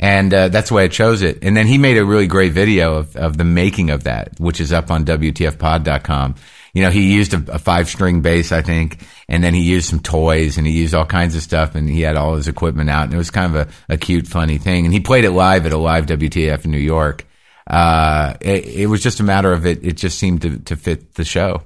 and 0.00 0.34
uh, 0.34 0.48
that's 0.48 0.72
why 0.72 0.82
I 0.82 0.88
chose 0.88 1.22
it. 1.22 1.38
And 1.42 1.56
then 1.56 1.68
he 1.68 1.78
made 1.78 1.96
a 1.96 2.04
really 2.04 2.26
great 2.26 2.52
video 2.52 2.96
of, 2.96 3.14
of 3.16 3.38
the 3.38 3.44
making 3.44 3.90
of 3.90 4.04
that, 4.04 4.38
which 4.40 4.60
is 4.60 4.72
up 4.72 4.90
on 4.90 5.04
WTFpod.com. 5.04 6.34
You 6.74 6.82
know, 6.82 6.90
he 6.90 7.14
used 7.14 7.32
a, 7.32 7.54
a 7.54 7.58
five 7.58 7.88
string 7.88 8.20
bass, 8.20 8.52
I 8.52 8.60
think, 8.60 9.06
and 9.28 9.42
then 9.42 9.54
he 9.54 9.62
used 9.62 9.88
some 9.88 10.00
toys 10.00 10.58
and 10.58 10.66
he 10.66 10.72
used 10.72 10.92
all 10.92 11.06
kinds 11.06 11.36
of 11.36 11.42
stuff 11.42 11.76
and 11.76 11.88
he 11.88 12.02
had 12.02 12.16
all 12.16 12.34
his 12.34 12.48
equipment 12.48 12.90
out 12.90 13.04
and 13.04 13.14
it 13.14 13.16
was 13.16 13.30
kind 13.30 13.54
of 13.54 13.68
a, 13.68 13.94
a 13.94 13.96
cute, 13.96 14.26
funny 14.26 14.58
thing. 14.58 14.84
And 14.84 14.92
he 14.92 15.00
played 15.00 15.24
it 15.24 15.30
live 15.30 15.66
at 15.66 15.72
a 15.72 15.78
live 15.78 16.06
WTF 16.06 16.64
in 16.64 16.72
New 16.72 16.78
York. 16.78 17.24
Uh, 17.66 18.34
it, 18.40 18.66
it 18.66 18.86
was 18.86 19.02
just 19.02 19.20
a 19.20 19.22
matter 19.22 19.52
of 19.52 19.64
it. 19.66 19.84
It 19.84 19.96
just 19.96 20.18
seemed 20.18 20.42
to, 20.42 20.58
to 20.58 20.76
fit 20.76 21.14
the 21.14 21.24
show. 21.24 21.62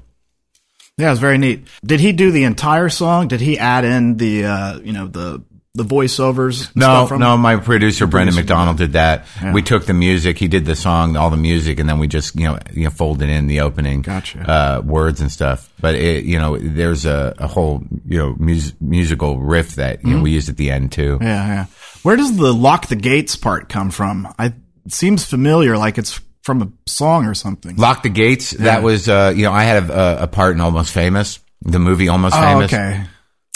Yeah, 0.98 1.06
it 1.06 1.10
was 1.10 1.20
very 1.20 1.38
neat. 1.38 1.66
Did 1.84 2.00
he 2.00 2.12
do 2.12 2.30
the 2.30 2.44
entire 2.44 2.88
song? 2.88 3.28
Did 3.28 3.40
he 3.40 3.58
add 3.58 3.84
in 3.84 4.16
the, 4.16 4.44
uh, 4.44 4.78
you 4.80 4.92
know, 4.92 5.06
the, 5.06 5.42
the 5.78 5.84
voiceovers? 5.84 6.70
No, 6.76 7.06
no, 7.16 7.36
my 7.38 7.56
producer 7.56 8.06
Brendan 8.06 8.34
McDonald 8.36 8.76
did 8.76 8.92
that. 8.92 9.26
Yeah. 9.40 9.52
We 9.54 9.62
took 9.62 9.86
the 9.86 9.94
music, 9.94 10.36
he 10.36 10.48
did 10.48 10.66
the 10.66 10.76
song, 10.76 11.16
all 11.16 11.30
the 11.30 11.36
music, 11.38 11.78
and 11.80 11.88
then 11.88 11.98
we 11.98 12.08
just 12.08 12.36
you 12.36 12.44
know 12.48 12.58
you 12.74 12.84
know 12.84 12.90
folded 12.90 13.30
in 13.30 13.46
the 13.46 13.60
opening 13.60 14.02
Gotcha. 14.02 14.40
uh, 14.50 14.80
words 14.84 15.20
and 15.22 15.32
stuff. 15.32 15.72
But 15.80 15.94
it, 15.94 16.24
you 16.24 16.38
know, 16.38 16.58
there's 16.58 17.06
a, 17.06 17.34
a 17.38 17.46
whole 17.46 17.82
you 18.04 18.18
know 18.18 18.34
mus- 18.38 18.74
musical 18.80 19.38
riff 19.40 19.76
that 19.76 19.98
Mm-hmm. 20.00 20.16
know 20.16 20.22
we 20.22 20.32
used 20.32 20.48
at 20.50 20.56
the 20.58 20.70
end 20.70 20.92
too. 20.92 21.18
Yeah, 21.20 21.46
yeah. 21.46 21.66
Where 22.02 22.16
does 22.16 22.36
the 22.36 22.52
lock 22.52 22.88
the 22.88 22.96
gates 22.96 23.36
part 23.36 23.68
come 23.70 23.90
from? 23.90 24.28
I, 24.38 24.46
it 24.84 24.92
seems 24.92 25.24
familiar, 25.24 25.78
like 25.78 25.96
it's 25.98 26.20
from 26.42 26.62
a 26.62 26.72
song 26.90 27.26
or 27.26 27.34
something. 27.34 27.76
Lock 27.76 28.02
the 28.02 28.08
gates. 28.08 28.50
That 28.52 28.82
was 28.82 29.08
uh, 29.08 29.32
you 29.34 29.42
know 29.44 29.52
I 29.52 29.62
had 29.64 29.90
a, 29.90 30.24
a 30.24 30.26
part 30.26 30.54
in 30.54 30.60
Almost 30.60 30.92
Famous, 30.92 31.40
the 31.62 31.78
movie 31.78 32.08
Almost 32.08 32.36
oh, 32.36 32.40
Famous. 32.40 32.72
okay. 32.72 33.04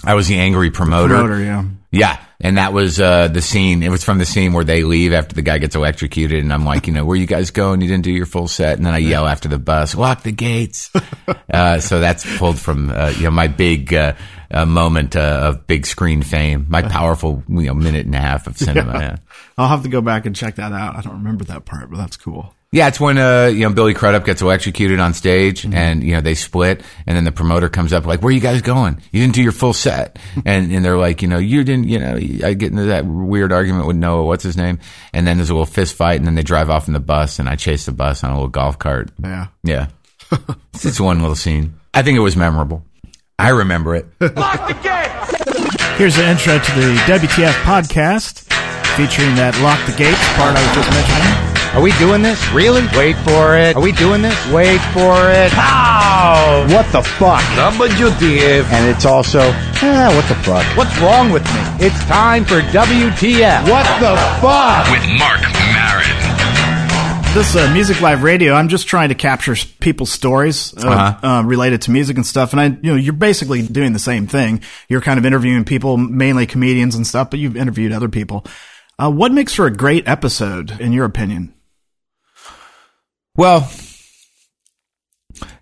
I 0.04 0.14
was 0.14 0.26
the 0.26 0.36
angry 0.38 0.70
promoter. 0.72 1.14
Promoter, 1.14 1.40
yeah. 1.40 1.64
Yeah, 1.93 2.18
and 2.40 2.57
that 2.57 2.72
was 2.72 2.99
uh, 2.99 3.28
the 3.28 3.43
scene. 3.43 3.82
It 3.82 3.90
was 3.90 4.03
from 4.03 4.16
the 4.16 4.24
scene 4.24 4.55
where 4.55 4.64
they 4.64 4.82
leave 4.82 5.12
after 5.12 5.34
the 5.34 5.43
guy 5.43 5.59
gets 5.59 5.76
electrocuted, 5.76 6.43
and 6.43 6.51
I'm 6.51 6.64
like, 6.64 6.86
you 6.86 6.93
know, 6.95 7.05
where 7.05 7.18
you 7.18 7.26
guys 7.26 7.51
going? 7.51 7.82
You 7.82 7.88
didn't 7.88 8.05
do 8.05 8.11
your 8.11 8.24
full 8.24 8.49
set, 8.49 8.78
and 8.78 8.86
then 8.86 8.95
I 8.95 8.99
yell 8.99 9.26
after 9.26 9.47
the 9.47 9.59
bus, 9.59 9.95
lock 9.95 10.22
the 10.22 10.32
gates. 10.32 10.90
uh, 11.53 11.80
so 11.80 12.01
that's 12.01 12.24
pulled 12.38 12.59
from 12.59 12.90
uh, 12.90 13.12
you 13.16 13.24
know 13.24 13.30
my 13.30 13.47
big 13.47 13.93
uh, 13.93 14.14
uh, 14.51 14.64
moment 14.64 15.16
uh, 15.16 15.40
of 15.45 15.66
big 15.66 15.84
screen 15.84 16.22
fame, 16.22 16.64
my 16.70 16.80
powerful 16.80 17.43
you 17.47 17.66
know 17.66 17.74
minute 17.74 18.07
and 18.07 18.14
a 18.14 18.20
half 18.20 18.47
of 18.47 18.57
cinema. 18.57 18.93
Yeah. 19.03 19.16
I'll 19.59 19.68
have 19.68 19.82
to 19.82 19.88
go 19.88 20.01
back 20.01 20.24
and 20.26 20.34
check 20.34 20.57
that 20.57 20.72
out. 20.72 20.97
I 20.97 21.03
don't 21.03 21.14
remember 21.14 21.45
that 21.45 21.64
part, 21.64 21.90
but 21.90 21.97
that's 21.97 22.16
cool. 22.16 22.55
Yeah, 22.74 22.88
it's 22.88 22.98
when 22.98 23.18
uh, 23.18 23.50
you 23.52 23.68
know 23.68 23.74
Billy 23.74 23.92
Crudup 23.92 24.24
gets 24.24 24.40
electrocuted 24.40 24.98
on 24.98 25.12
stage, 25.12 25.66
and 25.66 26.02
you 26.02 26.14
know 26.14 26.22
they 26.22 26.34
split, 26.34 26.82
and 27.06 27.14
then 27.14 27.24
the 27.24 27.30
promoter 27.30 27.68
comes 27.68 27.92
up 27.92 28.06
like, 28.06 28.22
"Where 28.22 28.30
are 28.30 28.32
you 28.32 28.40
guys 28.40 28.62
going? 28.62 28.98
You 29.12 29.20
didn't 29.20 29.34
do 29.34 29.42
your 29.42 29.52
full 29.52 29.74
set," 29.74 30.18
and 30.46 30.72
and 30.72 30.82
they're 30.82 30.96
like, 30.96 31.20
"You 31.20 31.28
know, 31.28 31.36
you 31.36 31.64
didn't." 31.64 31.86
You 31.88 31.98
know, 31.98 32.14
I 32.16 32.54
get 32.54 32.70
into 32.70 32.84
that 32.84 33.04
weird 33.04 33.52
argument 33.52 33.86
with 33.88 33.96
Noah, 33.96 34.24
what's 34.24 34.42
his 34.42 34.56
name, 34.56 34.78
and 35.12 35.26
then 35.26 35.36
there's 35.36 35.50
a 35.50 35.52
little 35.52 35.66
fist 35.66 35.94
fight, 35.94 36.16
and 36.16 36.26
then 36.26 36.34
they 36.34 36.42
drive 36.42 36.70
off 36.70 36.86
in 36.86 36.94
the 36.94 37.00
bus, 37.00 37.38
and 37.38 37.46
I 37.46 37.56
chase 37.56 37.84
the 37.84 37.92
bus 37.92 38.24
on 38.24 38.30
a 38.30 38.34
little 38.34 38.48
golf 38.48 38.78
cart. 38.78 39.10
Yeah. 39.22 39.48
Yeah, 39.62 39.88
it's 40.72 40.82
just 40.84 40.98
one 40.98 41.20
little 41.20 41.36
scene. 41.36 41.74
I 41.92 42.00
think 42.00 42.16
it 42.16 42.20
was 42.20 42.36
memorable. 42.36 42.86
I 43.38 43.50
remember 43.50 43.96
it. 43.96 44.06
Lock 44.18 44.66
the 44.66 44.74
gate. 44.82 45.98
Here's 45.98 46.16
the 46.16 46.26
intro 46.26 46.58
to 46.58 46.72
the 46.72 46.94
WTF 47.06 47.52
podcast 47.64 48.44
featuring 48.96 49.34
that 49.34 49.58
lock 49.60 49.84
the 49.84 49.92
gates 49.92 50.24
part 50.36 50.56
I 50.56 50.66
was 50.66 50.74
just 50.74 50.90
mentioning. 50.90 51.51
Are 51.74 51.80
we 51.80 51.90
doing 51.92 52.20
this? 52.20 52.38
Really? 52.52 52.82
Wait 52.98 53.16
for 53.24 53.56
it. 53.56 53.74
Are 53.76 53.80
we 53.82 53.92
doing 53.92 54.20
this? 54.20 54.36
Wait 54.52 54.78
for 54.92 55.30
it. 55.30 55.50
How? 55.52 56.66
What 56.68 56.84
the 56.92 57.02
fuck? 57.02 57.40
WTF. 57.56 58.64
And 58.70 58.94
it's 58.94 59.06
also, 59.06 59.40
ah, 59.40 60.12
what 60.14 60.28
the 60.28 60.34
fuck? 60.44 60.64
What's 60.76 60.96
wrong 61.00 61.30
with 61.32 61.42
me? 61.44 61.86
It's 61.86 61.98
time 62.04 62.44
for 62.44 62.60
WTF. 62.60 63.62
What 63.70 63.86
the 64.00 64.14
fuck? 64.42 64.90
with 64.92 65.02
Marc 65.18 65.40
Maron. 65.72 67.34
This 67.34 67.56
uh, 67.56 67.70
Music 67.72 68.02
Life 68.02 68.22
Radio, 68.22 68.52
I'm 68.52 68.68
just 68.68 68.86
trying 68.86 69.08
to 69.08 69.14
capture 69.14 69.56
people's 69.80 70.12
stories 70.12 70.74
uh, 70.76 70.86
Uh-huh. 70.90 71.26
uh, 71.26 71.42
related 71.44 71.80
to 71.82 71.90
music 71.90 72.16
and 72.18 72.26
stuff. 72.26 72.52
And 72.52 72.60
I, 72.60 72.66
you 72.66 72.90
know, 72.90 72.96
you're 72.96 73.14
basically 73.14 73.62
doing 73.62 73.94
the 73.94 73.98
same 73.98 74.26
thing. 74.26 74.60
You're 74.90 75.00
kind 75.00 75.18
of 75.18 75.24
interviewing 75.24 75.64
people, 75.64 75.96
mainly 75.96 76.44
comedians 76.46 76.94
and 76.96 77.06
stuff, 77.06 77.30
but 77.30 77.38
you've 77.38 77.56
interviewed 77.56 77.92
other 77.92 78.10
people. 78.10 78.44
Uh, 78.98 79.10
what 79.10 79.32
makes 79.32 79.54
for 79.54 79.64
a 79.66 79.72
great 79.74 80.06
episode, 80.06 80.78
in 80.78 80.92
your 80.92 81.06
opinion? 81.06 81.54
Well, 83.34 83.70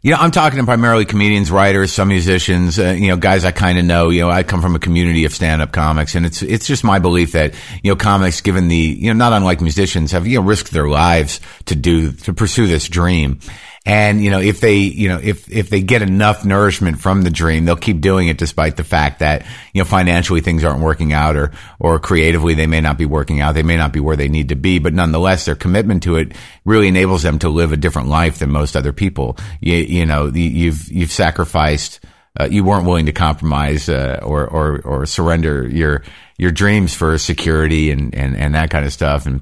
you 0.02 0.10
know, 0.10 0.16
I'm 0.16 0.32
talking 0.32 0.58
to 0.58 0.64
primarily 0.64 1.04
comedians, 1.04 1.52
writers, 1.52 1.92
some 1.92 2.08
musicians, 2.08 2.80
uh, 2.80 2.96
you 2.98 3.08
know, 3.08 3.16
guys 3.16 3.44
I 3.44 3.52
kind 3.52 3.78
of 3.78 3.84
know. 3.84 4.08
You 4.08 4.22
know, 4.22 4.30
I 4.30 4.42
come 4.42 4.60
from 4.60 4.74
a 4.74 4.80
community 4.80 5.24
of 5.24 5.32
stand-up 5.32 5.70
comics, 5.70 6.16
and 6.16 6.26
it's 6.26 6.42
it's 6.42 6.66
just 6.66 6.82
my 6.82 6.98
belief 6.98 7.32
that 7.32 7.54
you 7.84 7.92
know, 7.92 7.96
comics, 7.96 8.40
given 8.40 8.66
the 8.66 8.76
you 8.76 9.12
know, 9.12 9.18
not 9.18 9.32
unlike 9.32 9.60
musicians, 9.60 10.10
have 10.10 10.26
you 10.26 10.40
know, 10.40 10.44
risked 10.44 10.72
their 10.72 10.88
lives 10.88 11.40
to 11.66 11.76
do 11.76 12.10
to 12.12 12.32
pursue 12.32 12.66
this 12.66 12.88
dream. 12.88 13.38
And 13.86 14.22
you 14.22 14.30
know, 14.30 14.40
if 14.40 14.60
they 14.60 14.76
you 14.76 15.08
know 15.08 15.18
if 15.22 15.50
if 15.50 15.70
they 15.70 15.80
get 15.80 16.02
enough 16.02 16.44
nourishment 16.44 17.00
from 17.00 17.22
the 17.22 17.30
dream, 17.30 17.64
they'll 17.64 17.76
keep 17.76 18.02
doing 18.02 18.28
it 18.28 18.36
despite 18.36 18.76
the 18.76 18.84
fact 18.84 19.20
that 19.20 19.46
you 19.72 19.80
know 19.80 19.86
financially 19.86 20.42
things 20.42 20.64
aren't 20.64 20.82
working 20.82 21.14
out, 21.14 21.34
or 21.34 21.52
or 21.78 21.98
creatively 21.98 22.52
they 22.52 22.66
may 22.66 22.82
not 22.82 22.98
be 22.98 23.06
working 23.06 23.40
out. 23.40 23.54
They 23.54 23.62
may 23.62 23.78
not 23.78 23.92
be 23.94 24.00
where 24.00 24.16
they 24.16 24.28
need 24.28 24.50
to 24.50 24.54
be, 24.56 24.78
but 24.80 24.92
nonetheless, 24.92 25.46
their 25.46 25.54
commitment 25.54 26.02
to 26.02 26.16
it 26.16 26.32
really 26.66 26.88
enables 26.88 27.22
them 27.22 27.38
to 27.38 27.48
live 27.48 27.72
a 27.72 27.76
different 27.78 28.08
life 28.08 28.38
than 28.38 28.50
most 28.52 28.76
other 28.76 28.92
people. 28.92 29.38
You, 29.60 29.76
you 29.76 30.04
know, 30.06 30.26
you- 30.26 30.42
you've 30.42 30.92
you've 30.92 31.12
sacrificed. 31.12 32.00
Uh, 32.38 32.46
you 32.48 32.62
weren't 32.62 32.86
willing 32.86 33.06
to 33.06 33.12
compromise 33.12 33.88
uh, 33.88 34.20
or, 34.22 34.46
or 34.46 34.80
or 34.82 35.06
surrender 35.06 35.66
your 35.66 36.04
your 36.38 36.52
dreams 36.52 36.94
for 36.94 37.18
security 37.18 37.90
and, 37.90 38.14
and, 38.14 38.36
and 38.36 38.54
that 38.54 38.70
kind 38.70 38.84
of 38.86 38.92
stuff. 38.92 39.26
And 39.26 39.40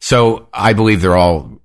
so 0.00 0.48
I 0.52 0.72
believe 0.72 1.02
they're 1.02 1.16
all 1.16 1.60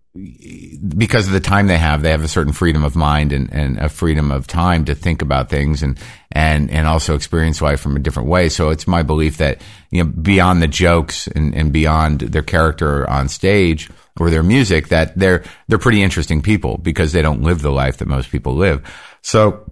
because 0.98 1.28
of 1.28 1.34
the 1.34 1.40
time 1.40 1.68
they 1.68 1.78
have, 1.78 2.02
they 2.02 2.12
have 2.12 2.24
a 2.24 2.28
certain 2.28 2.54
freedom 2.54 2.84
of 2.84 2.96
mind 2.96 3.32
and, 3.34 3.52
and 3.54 3.78
a 3.78 3.90
freedom 3.90 4.32
of 4.32 4.48
time 4.48 4.86
to 4.86 4.96
think 4.96 5.22
about 5.22 5.50
things 5.50 5.84
and, 5.84 6.00
and, 6.32 6.72
and 6.72 6.88
also 6.88 7.16
experience 7.16 7.62
life 7.62 7.80
from 7.80 7.96
a 7.96 8.00
different 8.00 8.30
way. 8.30 8.50
So 8.50 8.70
it's 8.70 8.88
my 8.88 9.04
belief 9.04 9.38
that, 9.38 9.62
you 9.92 10.04
know, 10.04 10.10
beyond 10.10 10.62
the 10.62 10.68
jokes 10.68 11.28
and, 11.28 11.54
and 11.56 11.72
beyond 11.72 12.22
their 12.22 12.44
character 12.44 13.10
on 13.10 13.28
stage 13.30 13.90
or 14.20 14.30
their 14.30 14.44
music, 14.44 14.88
that 14.88 15.18
they're, 15.18 15.44
they're 15.68 15.78
pretty 15.78 16.02
interesting 16.02 16.42
people 16.42 16.78
because 16.78 17.12
they 17.12 17.22
don't 17.22 17.44
live 17.44 17.62
the 17.62 17.72
life 17.72 17.98
that 17.98 18.08
most 18.08 18.32
people 18.32 18.56
live. 18.56 18.82
So 19.22 19.67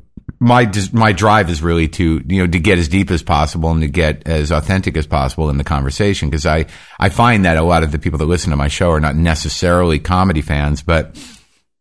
my 0.45 0.71
my 0.93 1.11
drive 1.11 1.49
is 1.49 1.63
really 1.63 1.87
to 1.87 2.21
you 2.27 2.41
know 2.41 2.47
to 2.47 2.59
get 2.59 2.77
as 2.77 2.87
deep 2.87 3.09
as 3.09 3.23
possible 3.23 3.71
and 3.71 3.81
to 3.81 3.87
get 3.87 4.27
as 4.27 4.51
authentic 4.51 4.95
as 4.95 5.07
possible 5.07 5.49
in 5.49 5.57
the 5.57 5.63
conversation 5.63 6.29
because 6.29 6.45
I 6.45 6.67
I 6.99 7.09
find 7.09 7.45
that 7.45 7.57
a 7.57 7.63
lot 7.63 7.81
of 7.81 7.91
the 7.91 7.97
people 7.97 8.19
that 8.19 8.25
listen 8.25 8.51
to 8.51 8.55
my 8.55 8.67
show 8.67 8.91
are 8.91 8.99
not 8.99 9.15
necessarily 9.15 9.97
comedy 9.97 10.41
fans, 10.41 10.83
but 10.83 11.19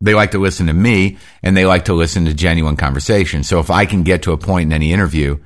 they 0.00 0.14
like 0.14 0.30
to 0.30 0.38
listen 0.38 0.68
to 0.68 0.72
me 0.72 1.18
and 1.42 1.54
they 1.54 1.66
like 1.66 1.84
to 1.86 1.92
listen 1.92 2.24
to 2.24 2.32
genuine 2.32 2.76
conversation. 2.76 3.42
So 3.42 3.60
if 3.60 3.70
I 3.70 3.84
can 3.84 4.02
get 4.02 4.22
to 4.22 4.32
a 4.32 4.38
point 4.38 4.68
in 4.68 4.72
any 4.72 4.94
interview 4.94 5.36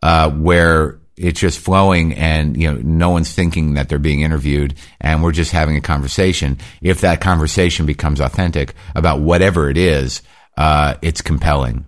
uh, 0.00 0.30
where 0.30 1.00
it's 1.16 1.40
just 1.40 1.58
flowing 1.58 2.14
and 2.14 2.56
you 2.56 2.70
know 2.70 2.80
no 2.84 3.10
one's 3.10 3.34
thinking 3.34 3.74
that 3.74 3.88
they're 3.88 3.98
being 3.98 4.20
interviewed 4.20 4.76
and 5.00 5.24
we're 5.24 5.32
just 5.32 5.50
having 5.50 5.76
a 5.76 5.80
conversation 5.80 6.56
if 6.80 7.00
that 7.00 7.20
conversation 7.20 7.84
becomes 7.84 8.20
authentic 8.20 8.74
about 8.94 9.20
whatever 9.20 9.68
it 9.68 9.76
is 9.76 10.22
uh, 10.56 10.94
it's 11.02 11.20
compelling 11.20 11.84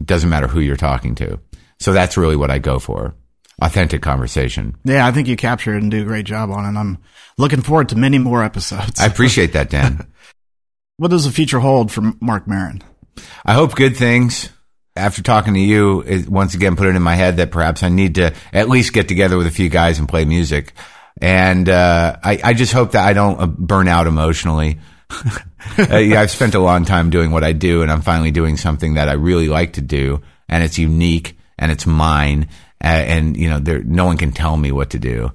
it 0.00 0.06
doesn't 0.06 0.30
matter 0.30 0.46
who 0.46 0.60
you're 0.60 0.76
talking 0.76 1.14
to 1.16 1.38
so 1.80 1.92
that's 1.92 2.16
really 2.16 2.36
what 2.36 2.50
i 2.50 2.58
go 2.58 2.78
for 2.78 3.14
authentic 3.62 4.02
conversation 4.02 4.76
Yeah, 4.84 5.06
I 5.06 5.12
think 5.12 5.28
you 5.28 5.36
captured 5.36 5.76
it 5.76 5.82
and 5.82 5.90
do 5.90 6.02
a 6.02 6.04
great 6.04 6.26
job 6.26 6.50
on 6.50 6.64
it. 6.66 6.78
I'm 6.78 6.98
looking 7.38 7.62
forward 7.62 7.88
to 7.88 7.96
many 7.96 8.18
more 8.18 8.44
episodes. 8.44 9.00
i 9.00 9.06
appreciate 9.06 9.54
that 9.54 9.70
dan 9.70 10.06
what 10.98 11.10
does 11.10 11.24
the 11.24 11.30
future 11.32 11.58
hold 11.60 11.90
for 11.92 12.12
Marc 12.20 12.46
Maron? 12.46 12.82
I 13.44 13.54
hope 13.54 13.74
good 13.74 13.96
things. 13.96 14.50
After 14.94 15.22
talking 15.22 15.52
to 15.54 15.60
you, 15.60 16.00
it 16.00 16.26
once 16.28 16.54
again 16.54 16.74
put 16.76 16.86
it 16.86 16.96
in 16.96 17.02
my 17.02 17.14
head 17.14 17.36
that 17.36 17.50
perhaps 17.50 17.82
I 17.82 17.90
need 17.90 18.14
to 18.14 18.34
at 18.52 18.68
least 18.70 18.94
get 18.94 19.08
together 19.08 19.36
with 19.36 19.46
a 19.46 19.50
few 19.50 19.68
guys 19.68 19.98
and 19.98 20.08
play 20.08 20.24
music. 20.24 20.72
And 21.20 21.68
uh, 21.68 22.16
I, 22.22 22.40
I 22.42 22.54
just 22.54 22.72
hope 22.72 22.92
that 22.92 23.06
I 23.06 23.12
don't 23.12 23.38
uh, 23.38 23.46
burn 23.46 23.88
out 23.88 24.06
emotionally. 24.06 24.78
uh, 25.78 25.84
I've 25.88 26.30
spent 26.30 26.54
a 26.54 26.60
long 26.60 26.84
time 26.84 27.10
doing 27.10 27.30
what 27.30 27.44
I 27.44 27.52
do, 27.52 27.82
and 27.82 27.90
I'm 27.90 28.02
finally 28.02 28.30
doing 28.30 28.56
something 28.56 28.94
that 28.94 29.08
I 29.08 29.12
really 29.12 29.48
like 29.48 29.74
to 29.74 29.80
do, 29.80 30.22
and 30.48 30.62
it's 30.62 30.78
unique 30.78 31.38
and 31.58 31.70
it's 31.70 31.86
mine. 31.86 32.48
Uh, 32.82 32.88
and 32.88 33.36
you 33.36 33.48
know, 33.48 33.58
there 33.58 33.82
no 33.82 34.04
one 34.04 34.18
can 34.18 34.32
tell 34.32 34.56
me 34.56 34.72
what 34.72 34.90
to 34.90 34.98
do, 34.98 35.32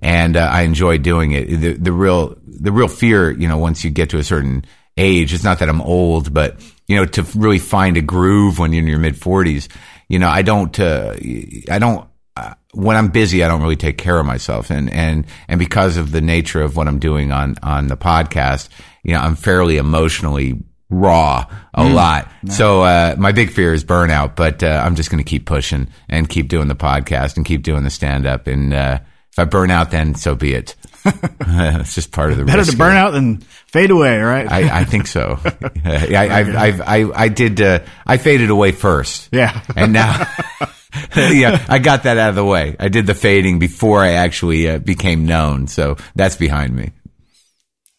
and 0.00 0.36
uh, 0.36 0.48
I 0.50 0.62
enjoy 0.62 0.98
doing 0.98 1.32
it. 1.32 1.46
The, 1.48 1.72
the 1.74 1.92
real 1.92 2.38
the 2.46 2.72
real 2.72 2.88
fear, 2.88 3.30
you 3.30 3.48
know, 3.48 3.58
once 3.58 3.84
you 3.84 3.90
get 3.90 4.10
to 4.10 4.18
a 4.18 4.24
certain 4.24 4.64
age, 4.96 5.32
it's 5.32 5.44
not 5.44 5.58
that 5.60 5.68
I'm 5.68 5.82
old, 5.82 6.32
but 6.32 6.60
you 6.88 6.96
know, 6.96 7.04
to 7.04 7.22
really 7.36 7.58
find 7.58 7.96
a 7.96 8.02
groove 8.02 8.58
when 8.58 8.72
you're 8.72 8.82
in 8.82 8.88
your 8.88 8.98
mid 8.98 9.14
40s, 9.14 9.68
you 10.08 10.18
know, 10.18 10.28
I 10.28 10.42
don't, 10.42 10.78
uh, 10.80 11.14
I 11.70 11.78
don't, 11.78 12.07
uh, 12.38 12.54
when 12.72 12.96
I'm 12.96 13.08
busy, 13.08 13.42
I 13.42 13.48
don't 13.48 13.62
really 13.62 13.76
take 13.76 13.98
care 13.98 14.18
of 14.18 14.26
myself. 14.26 14.70
And, 14.70 14.92
and, 14.92 15.26
and 15.48 15.58
because 15.58 15.96
of 15.96 16.12
the 16.12 16.20
nature 16.20 16.62
of 16.62 16.76
what 16.76 16.86
I'm 16.86 16.98
doing 16.98 17.32
on, 17.32 17.56
on 17.62 17.88
the 17.88 17.96
podcast, 17.96 18.68
you 19.02 19.12
know, 19.14 19.20
I'm 19.20 19.36
fairly 19.36 19.76
emotionally 19.76 20.62
raw 20.90 21.46
a 21.74 21.84
lot. 21.84 22.30
So, 22.48 22.82
uh, 22.82 23.14
my 23.18 23.32
big 23.32 23.50
fear 23.50 23.74
is 23.74 23.84
burnout, 23.84 24.36
but, 24.36 24.62
uh, 24.62 24.82
I'm 24.84 24.94
just 24.94 25.10
going 25.10 25.22
to 25.22 25.28
keep 25.28 25.44
pushing 25.46 25.88
and 26.08 26.28
keep 26.28 26.48
doing 26.48 26.68
the 26.68 26.76
podcast 26.76 27.36
and 27.36 27.44
keep 27.44 27.62
doing 27.62 27.84
the 27.84 27.90
stand 27.90 28.26
up. 28.26 28.46
And, 28.46 28.72
uh, 28.72 29.00
if 29.38 29.42
I 29.42 29.44
burn 29.44 29.70
out, 29.70 29.92
then 29.92 30.16
so 30.16 30.34
be 30.34 30.52
it. 30.52 30.74
it's 31.04 31.94
just 31.94 32.10
part 32.10 32.32
of 32.32 32.38
the 32.38 32.44
Better 32.44 32.64
to 32.64 32.76
burn 32.76 32.96
out 32.96 33.12
than 33.12 33.38
fade 33.38 33.92
away, 33.92 34.18
right? 34.18 34.50
I, 34.50 34.80
I 34.80 34.84
think 34.84 35.06
so. 35.06 35.38
I, 35.84 36.16
I, 36.16 36.40
I, 36.40 36.98
I, 36.98 37.10
I 37.14 37.28
did. 37.28 37.60
Uh, 37.60 37.80
I 38.04 38.16
faded 38.16 38.50
away 38.50 38.72
first. 38.72 39.28
Yeah. 39.30 39.62
and 39.76 39.92
now, 39.92 40.26
yeah, 41.16 41.64
I 41.68 41.78
got 41.78 42.02
that 42.02 42.18
out 42.18 42.30
of 42.30 42.34
the 42.34 42.44
way. 42.44 42.74
I 42.80 42.88
did 42.88 43.06
the 43.06 43.14
fading 43.14 43.60
before 43.60 44.00
I 44.00 44.14
actually 44.14 44.68
uh, 44.68 44.78
became 44.78 45.24
known, 45.24 45.68
so 45.68 45.96
that's 46.16 46.34
behind 46.34 46.74
me. 46.74 46.90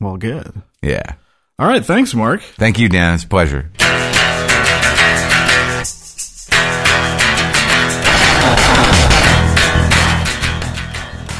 well, 0.01 0.17
good. 0.17 0.51
Yeah. 0.81 1.13
All 1.57 1.67
right. 1.67 1.85
Thanks, 1.85 2.13
Marc. 2.13 2.41
Thank 2.41 2.79
you, 2.79 2.89
Dan. 2.89 3.13
It's 3.13 3.23
a 3.23 3.27
pleasure. 3.27 3.71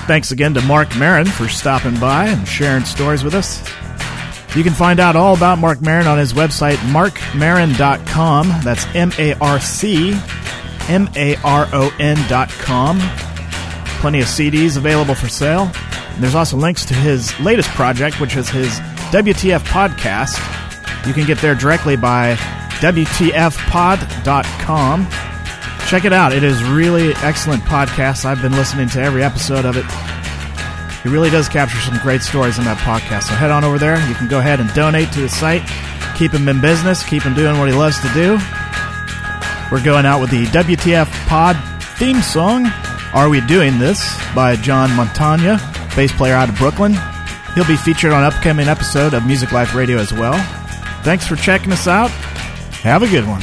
Thanks 0.09 0.31
again 0.31 0.55
to 0.55 0.61
Marc 0.61 0.97
Maron 0.97 1.27
for 1.27 1.47
stopping 1.47 1.95
by 1.99 2.29
and 2.29 2.47
sharing 2.47 2.83
stories 2.83 3.23
with 3.23 3.35
us. 3.35 3.59
You 4.55 4.63
can 4.63 4.73
find 4.73 4.99
out 4.99 5.15
all 5.15 5.35
about 5.35 5.59
Marc 5.59 5.83
Maron 5.83 6.07
on 6.07 6.17
his 6.17 6.33
website, 6.33 6.77
marcmaron.com. 6.77 8.47
That's 8.63 8.87
M 8.95 9.11
A 9.19 9.35
R 9.35 9.59
C 9.59 10.19
M 10.87 11.07
A 11.15 11.35
R 11.43 11.67
O 11.71 11.95
N.com. 11.99 12.99
Plenty 14.01 14.21
of 14.21 14.25
CDs 14.25 14.77
available 14.77 15.13
for 15.13 15.29
sale. 15.29 15.71
And 16.15 16.23
there's 16.23 16.33
also 16.33 16.57
links 16.57 16.85
to 16.85 16.95
his 16.95 17.39
latest 17.39 17.69
project, 17.69 18.19
which 18.19 18.35
is 18.35 18.49
his 18.49 18.79
WTF 19.11 19.59
podcast. 19.59 20.39
You 21.05 21.13
can 21.13 21.27
get 21.27 21.37
there 21.37 21.53
directly 21.53 21.97
by 21.97 22.33
WTFpod.com. 22.81 25.07
Check 25.89 26.05
it 26.05 26.13
out. 26.13 26.33
It 26.33 26.43
is 26.43 26.63
really 26.63 27.13
excellent 27.15 27.63
podcast. 27.63 28.23
I've 28.23 28.43
been 28.43 28.51
listening 28.51 28.89
to 28.89 29.01
every 29.01 29.23
episode 29.23 29.65
of 29.65 29.75
it. 29.75 29.85
He 31.01 31.09
really 31.09 31.31
does 31.31 31.49
capture 31.49 31.79
some 31.79 31.97
great 32.03 32.21
stories 32.21 32.59
in 32.59 32.65
that 32.65 32.77
podcast. 32.77 33.23
So 33.23 33.33
head 33.33 33.49
on 33.49 33.63
over 33.63 33.79
there. 33.79 33.97
You 34.07 34.13
can 34.13 34.27
go 34.27 34.37
ahead 34.37 34.59
and 34.59 34.71
donate 34.75 35.11
to 35.13 35.21
the 35.21 35.29
site. 35.29 35.63
Keep 36.15 36.33
him 36.33 36.47
in 36.47 36.61
business. 36.61 37.01
Keep 37.09 37.23
him 37.23 37.33
doing 37.33 37.57
what 37.57 37.69
he 37.69 37.73
loves 37.73 37.99
to 38.01 38.07
do. 38.13 38.37
We're 39.71 39.83
going 39.83 40.05
out 40.05 40.21
with 40.21 40.29
the 40.29 40.45
WTF 40.45 41.09
Pod 41.27 41.57
theme 41.97 42.21
song, 42.21 42.67
Are 43.15 43.27
We 43.27 43.41
Doing 43.41 43.79
This? 43.79 43.99
by 44.35 44.57
John 44.57 44.89
Montagna, 44.89 45.57
bass 45.95 46.11
player 46.11 46.35
out 46.35 46.49
of 46.49 46.55
Brooklyn. 46.55 46.93
He'll 47.55 47.65
be 47.65 47.77
featured 47.77 48.11
on 48.11 48.23
upcoming 48.23 48.67
episode 48.67 49.15
of 49.15 49.25
Music 49.25 49.51
Life 49.51 49.73
Radio 49.73 49.97
as 49.97 50.13
well. 50.13 50.37
Thanks 51.01 51.25
for 51.25 51.35
checking 51.35 51.71
us 51.71 51.87
out. 51.87 52.11
Have 52.83 53.01
a 53.01 53.07
good 53.07 53.25
one. 53.25 53.41